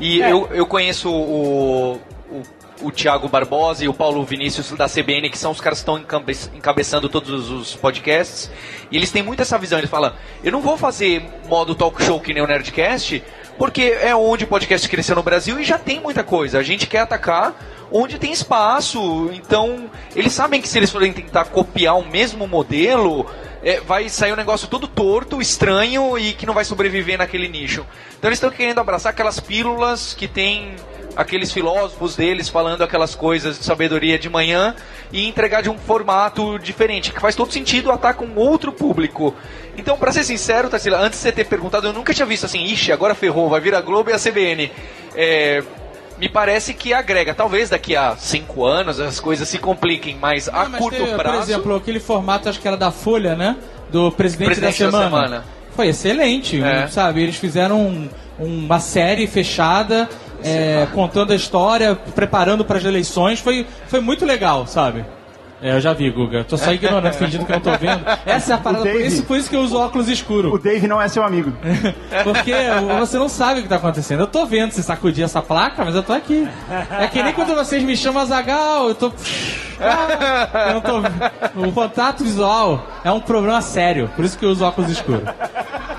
E 0.00 0.20
eu, 0.20 0.48
eu 0.52 0.66
conheço 0.66 1.10
o, 1.10 1.94
o 1.94 2.42
o 2.82 2.90
Thiago 2.90 3.28
Barbosa 3.28 3.84
e 3.84 3.88
o 3.88 3.94
Paulo 3.94 4.24
Vinícius 4.24 4.70
da 4.72 4.88
CBN, 4.88 5.30
que 5.30 5.38
são 5.38 5.52
os 5.52 5.60
caras 5.60 5.78
que 5.78 5.82
estão 5.82 5.98
encabe 5.98 6.36
encabeçando 6.54 7.08
todos 7.08 7.50
os 7.50 7.74
podcasts. 7.74 8.50
E 8.90 8.96
eles 8.96 9.10
têm 9.10 9.22
muito 9.22 9.40
essa 9.40 9.56
visão. 9.58 9.78
Eles 9.78 9.90
falam: 9.90 10.12
eu 10.42 10.52
não 10.52 10.60
vou 10.60 10.76
fazer 10.76 11.24
modo 11.48 11.74
talk 11.74 12.02
show 12.02 12.20
que 12.20 12.34
nem 12.34 12.42
o 12.42 12.46
Nerdcast, 12.46 13.22
porque 13.58 13.82
é 13.82 14.14
onde 14.14 14.44
o 14.44 14.46
podcast 14.46 14.88
cresceu 14.88 15.16
no 15.16 15.22
Brasil 15.22 15.58
e 15.60 15.64
já 15.64 15.78
tem 15.78 16.00
muita 16.00 16.22
coisa. 16.22 16.58
A 16.58 16.62
gente 16.62 16.86
quer 16.86 17.00
atacar 17.00 17.54
onde 17.90 18.18
tem 18.18 18.32
espaço. 18.32 19.30
Então, 19.32 19.90
eles 20.14 20.32
sabem 20.32 20.60
que 20.60 20.68
se 20.68 20.78
eles 20.78 20.90
forem 20.90 21.12
tentar 21.12 21.46
copiar 21.46 21.96
o 21.96 22.04
mesmo 22.04 22.46
modelo, 22.46 23.26
é, 23.62 23.80
vai 23.80 24.08
sair 24.08 24.32
um 24.32 24.36
negócio 24.36 24.68
todo 24.68 24.88
torto, 24.88 25.40
estranho 25.40 26.18
e 26.18 26.32
que 26.32 26.46
não 26.46 26.54
vai 26.54 26.64
sobreviver 26.64 27.18
naquele 27.18 27.48
nicho. 27.48 27.86
Então, 28.18 28.28
eles 28.28 28.38
estão 28.38 28.50
querendo 28.50 28.80
abraçar 28.80 29.10
aquelas 29.10 29.38
pílulas 29.38 30.14
que 30.14 30.26
tem 30.26 30.74
aqueles 31.16 31.52
filósofos 31.52 32.16
deles 32.16 32.48
falando 32.48 32.82
aquelas 32.82 33.14
coisas 33.14 33.58
de 33.58 33.64
sabedoria 33.64 34.18
de 34.18 34.28
manhã 34.28 34.74
e 35.12 35.26
entregar 35.28 35.62
de 35.62 35.70
um 35.70 35.78
formato 35.78 36.58
diferente, 36.58 37.12
que 37.12 37.20
faz 37.20 37.34
todo 37.36 37.52
sentido 37.52 37.90
atacar 37.90 38.14
com 38.14 38.34
outro 38.38 38.72
público. 38.72 39.34
Então, 39.76 39.96
para 39.96 40.12
ser 40.12 40.24
sincero, 40.24 40.68
Tarsila, 40.68 40.98
antes 40.98 41.18
de 41.18 41.22
você 41.24 41.32
ter 41.32 41.44
perguntado, 41.46 41.86
eu 41.86 41.92
nunca 41.92 42.12
tinha 42.14 42.26
visto 42.26 42.44
assim, 42.46 42.62
ixi, 42.64 42.92
agora 42.92 43.14
ferrou, 43.14 43.48
vai 43.48 43.60
vir 43.60 43.74
a 43.74 43.80
Globo 43.80 44.10
e 44.10 44.12
a 44.12 44.18
CBN. 44.18 44.70
É, 45.14 45.62
me 46.18 46.28
parece 46.28 46.72
que 46.74 46.92
agrega. 46.94 47.34
Talvez 47.34 47.70
daqui 47.70 47.96
a 47.96 48.16
cinco 48.16 48.64
anos 48.64 49.00
as 49.00 49.18
coisas 49.18 49.48
se 49.48 49.58
compliquem, 49.58 50.16
mas 50.20 50.48
a 50.48 50.68
mas 50.68 50.80
curto 50.80 51.04
tem, 51.04 51.16
prazo. 51.16 51.38
Por 51.38 51.42
exemplo, 51.42 51.76
aquele 51.76 52.00
formato, 52.00 52.48
acho 52.48 52.60
que 52.60 52.68
era 52.68 52.76
da 52.76 52.90
Folha, 52.92 53.34
né? 53.34 53.56
Do 53.90 54.10
Presidente, 54.12 54.46
Presidente 54.46 54.78
da, 54.78 54.84
da 54.86 54.90
semana. 54.92 55.26
Semana. 55.26 55.44
Foi 55.74 55.88
excelente, 55.88 56.62
É. 56.62 56.86
sabe? 56.86 57.22
Eles 57.22 57.34
fizeram 57.36 57.80
um- 57.80 58.08
uma 58.38 58.78
série 58.78 59.26
fechada, 59.26 60.08
é, 60.44 60.86
contando 60.92 61.32
a 61.32 61.36
história, 61.36 61.94
preparando 61.94 62.64
para 62.64 62.78
as 62.78 62.84
eleições. 62.84 63.40
Foi, 63.40 63.66
foi 63.88 64.00
muito 64.00 64.24
legal, 64.24 64.66
sabe? 64.66 65.04
É, 65.62 65.72
eu 65.74 65.80
já 65.80 65.94
vi, 65.94 66.10
Guga. 66.10 66.44
Tô 66.44 66.58
só 66.58 66.70
ignorando, 66.72 67.10
fingindo 67.14 67.46
que 67.46 67.52
não 67.52 67.60
tô 67.60 67.70
vendo. 67.78 68.04
Essa 68.26 68.52
é 68.52 68.54
a 68.54 68.58
parada, 68.58 68.82
O 68.82 68.86
por 68.86 68.92
Dave- 68.92 69.06
isso, 69.06 69.22
por 69.22 69.36
isso 69.38 69.48
que 69.48 69.56
eu 69.56 69.60
uso 69.60 69.78
óculos 69.78 70.08
escuros. 70.10 70.52
O 70.52 70.58
Dave 70.58 70.86
não 70.86 71.00
é 71.00 71.08
seu 71.08 71.24
amigo. 71.24 71.54
Porque 72.22 72.52
você 72.98 73.16
não 73.16 73.30
sabe 73.30 73.60
o 73.60 73.62
que 73.62 73.68
tá 73.68 73.76
acontecendo. 73.76 74.20
Eu 74.20 74.26
tô 74.26 74.44
vendo 74.44 74.72
se 74.72 74.82
sacudir 74.82 75.24
essa 75.24 75.40
placa, 75.40 75.82
mas 75.82 75.94
eu 75.94 76.02
tô 76.02 76.12
aqui. 76.12 76.46
É 77.00 77.06
que 77.06 77.22
nem 77.22 77.32
quando 77.32 77.54
vocês 77.54 77.82
me 77.82 77.96
chamam 77.96 78.26
Zagal, 78.26 78.88
eu 78.88 78.94
tô. 78.94 79.10
Ah, 79.80 80.68
eu 80.68 80.74
não 80.74 80.80
tô. 80.82 81.68
O 81.68 81.72
contato 81.72 82.22
visual 82.24 82.86
é 83.02 83.10
um 83.10 83.20
problema 83.20 83.62
sério, 83.62 84.10
por 84.14 84.24
isso 84.24 84.36
que 84.38 84.44
eu 84.44 84.50
uso 84.50 84.64
óculos 84.66 84.90
escuros. 84.90 85.22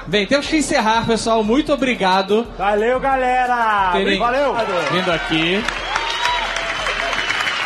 Bem, 0.07 0.25
temos 0.27 0.47
que 0.47 0.57
encerrar, 0.57 1.05
pessoal. 1.05 1.43
Muito 1.43 1.73
obrigado 1.73 2.45
Valeu, 2.57 2.99
galera! 2.99 3.89
terem 3.93 4.19
Valeu! 4.19 4.55
vindo 4.91 5.11
aqui. 5.11 5.63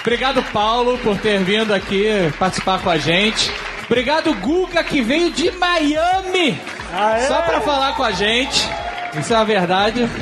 Obrigado, 0.02 0.42
Paulo, 0.54 0.98
por 1.00 1.18
ter 1.18 1.40
vindo 1.40 1.74
aqui 1.74 2.08
participar 2.40 2.82
com 2.82 2.90
a 2.90 2.98
gente. 2.98 3.52
Obrigado, 3.86 4.34
Guga, 4.36 4.84
que 4.84 5.02
veio 5.02 5.32
de 5.32 5.52
Miami 5.52 6.60
Aê! 6.94 7.28
só 7.28 7.42
pra 7.42 7.60
falar 7.60 7.96
com 7.96 8.04
a 8.04 8.12
gente. 8.12 8.68
Isso 9.20 9.34
é 9.34 9.38
a 9.38 9.44
verdade. 9.44 10.08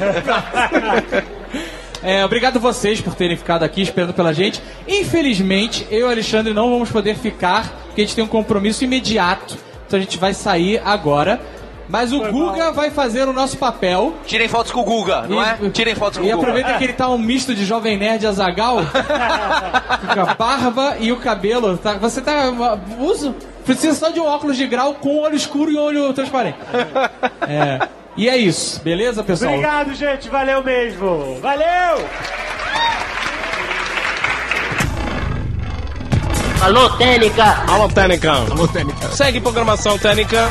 É, 2.03 2.23
obrigado 2.23 2.59
vocês 2.59 3.01
por 3.01 3.15
terem 3.15 3.35
ficado 3.35 3.63
aqui 3.63 3.81
esperando 3.81 4.13
pela 4.13 4.31
gente. 4.31 4.61
Infelizmente, 4.87 5.85
eu 5.89 6.01
e 6.01 6.03
o 6.03 6.09
Alexandre 6.09 6.53
não 6.53 6.69
vamos 6.69 6.91
poder 6.91 7.15
ficar, 7.15 7.69
porque 7.87 8.01
a 8.01 8.03
gente 8.05 8.13
tem 8.15 8.23
um 8.23 8.27
compromisso 8.27 8.83
imediato. 8.83 9.57
Então 9.85 9.97
a 9.97 10.01
gente 10.01 10.17
vai 10.17 10.33
sair 10.33 10.79
agora. 10.85 11.41
Mas 11.89 12.11
o 12.11 12.19
Guga 12.31 12.71
vai 12.71 12.91
fazer 12.91 13.27
o 13.27 13.33
nosso 13.33 13.57
papel. 13.57 14.13
Tirem 14.25 14.47
fotos 14.49 14.71
com 14.73 14.81
o 14.81 14.83
Guga, 14.83 15.21
não 15.27 15.41
é? 15.41 15.57
E- 15.61 15.69
Tirem 15.69 15.95
fotos 15.95 16.19
com 16.19 16.25
E 16.25 16.27
o 16.33 16.35
Guga. 16.35 16.49
aproveita 16.49 16.77
que 16.77 16.83
ele 16.83 16.93
tá 16.93 17.07
um 17.09 17.17
misto 17.17 17.55
de 17.55 17.63
Jovem 17.65 17.97
Nerd 17.97 18.23
e 18.23 18.27
Azagal. 18.27 18.79
com 20.13 20.19
a 20.21 20.33
barba 20.33 20.97
e 20.99 21.11
o 21.13 21.17
cabelo. 21.17 21.77
Tá, 21.77 21.93
você 21.93 22.21
tá. 22.21 22.51
Uso. 22.99 23.33
Precisa 23.65 23.97
só 23.97 24.09
de 24.09 24.19
um 24.19 24.25
óculos 24.25 24.55
de 24.57 24.65
grau 24.67 24.93
com 24.95 25.19
olho 25.19 25.35
escuro 25.35 25.71
e 25.71 25.77
olho 25.77 26.11
transparente. 26.13 26.57
É. 27.47 27.87
E 28.17 28.27
é 28.27 28.35
isso, 28.35 28.81
beleza, 28.81 29.23
pessoal? 29.23 29.51
Obrigado, 29.51 29.93
gente. 29.93 30.27
Valeu 30.29 30.63
mesmo. 30.63 31.37
Valeu! 31.41 32.05
Alô, 36.61 36.89
Técnica! 36.97 37.63
Alô, 37.67 37.87
Técnica. 37.87 39.09
Segue 39.11 39.39
programação 39.39 39.97
Técnica. 39.97 40.49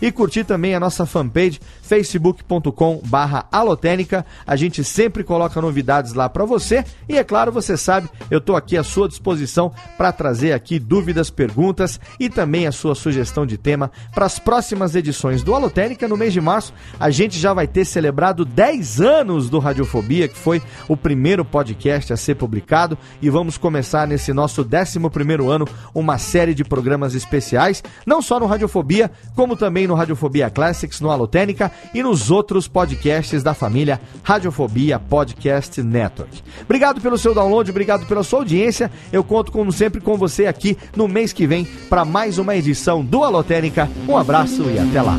e 0.00 0.10
curtir 0.10 0.44
também 0.44 0.74
a 0.74 0.80
nossa 0.80 1.06
fanpage 1.06 1.60
facebook.com 1.84 3.00
barra 3.04 3.46
alotênica. 3.52 4.24
A 4.46 4.56
gente 4.56 4.82
sempre 4.82 5.22
coloca 5.22 5.60
novidades 5.60 6.14
lá 6.14 6.28
para 6.28 6.44
você 6.44 6.84
e 7.08 7.18
é 7.18 7.24
claro, 7.24 7.52
você 7.52 7.76
sabe, 7.76 8.08
eu 8.30 8.38
estou 8.38 8.56
aqui 8.56 8.76
à 8.76 8.82
sua 8.82 9.08
disposição 9.08 9.70
para 9.96 10.12
trazer 10.12 10.52
aqui 10.52 10.78
dúvidas, 10.78 11.30
perguntas 11.30 12.00
e 12.18 12.30
também 12.30 12.66
a 12.66 12.72
sua 12.72 12.94
sugestão 12.94 13.44
de 13.44 13.58
tema 13.58 13.90
para 14.14 14.24
as 14.24 14.38
próximas 14.38 14.94
edições 14.94 15.42
do 15.42 15.54
Alotênica 15.54 16.08
no 16.08 16.16
mês 16.16 16.32
de 16.32 16.40
março. 16.40 16.72
A 16.98 17.10
gente 17.10 17.38
já 17.38 17.52
vai 17.52 17.66
ter 17.66 17.84
celebrado 17.84 18.44
10 18.44 19.00
anos 19.00 19.50
do 19.50 19.58
Radiofobia, 19.58 20.26
que 20.28 20.38
foi 20.38 20.62
o 20.88 20.96
primeiro 20.96 21.44
podcast 21.44 22.12
a 22.12 22.16
ser 22.16 22.36
publicado 22.36 22.96
e 23.20 23.28
vamos 23.28 23.58
começar 23.58 24.06
nesse 24.06 24.32
nosso 24.32 24.62
11 24.62 24.98
primeiro 25.10 25.50
ano 25.50 25.66
uma 25.94 26.16
série 26.16 26.54
de 26.54 26.64
programas 26.64 27.14
especiais, 27.14 27.82
não 28.06 28.22
só 28.22 28.40
no 28.40 28.46
Radiofobia, 28.46 29.10
como 29.34 29.56
também 29.56 29.86
no 29.86 29.94
Radiofobia 29.94 30.48
Classics, 30.48 31.00
no 31.00 31.10
Alotênica 31.10 31.73
e 31.94 32.02
nos 32.02 32.30
outros 32.30 32.68
podcasts 32.68 33.42
da 33.42 33.54
família 33.54 34.00
Radiofobia 34.22 34.98
Podcast 34.98 35.82
Network. 35.82 36.42
Obrigado 36.62 37.00
pelo 37.00 37.18
seu 37.18 37.34
download, 37.34 37.70
obrigado 37.70 38.06
pela 38.06 38.22
sua 38.22 38.40
audiência. 38.40 38.90
Eu 39.12 39.24
conto, 39.24 39.52
como 39.52 39.72
sempre, 39.72 40.00
com 40.00 40.16
você 40.16 40.46
aqui 40.46 40.76
no 40.96 41.08
mês 41.08 41.32
que 41.32 41.46
vem 41.46 41.64
para 41.88 42.04
mais 42.04 42.38
uma 42.38 42.56
edição 42.56 43.04
do 43.04 43.22
Alotênica. 43.24 43.88
Um 44.08 44.16
abraço 44.16 44.62
e 44.70 44.78
até 44.78 45.02
lá. 45.02 45.18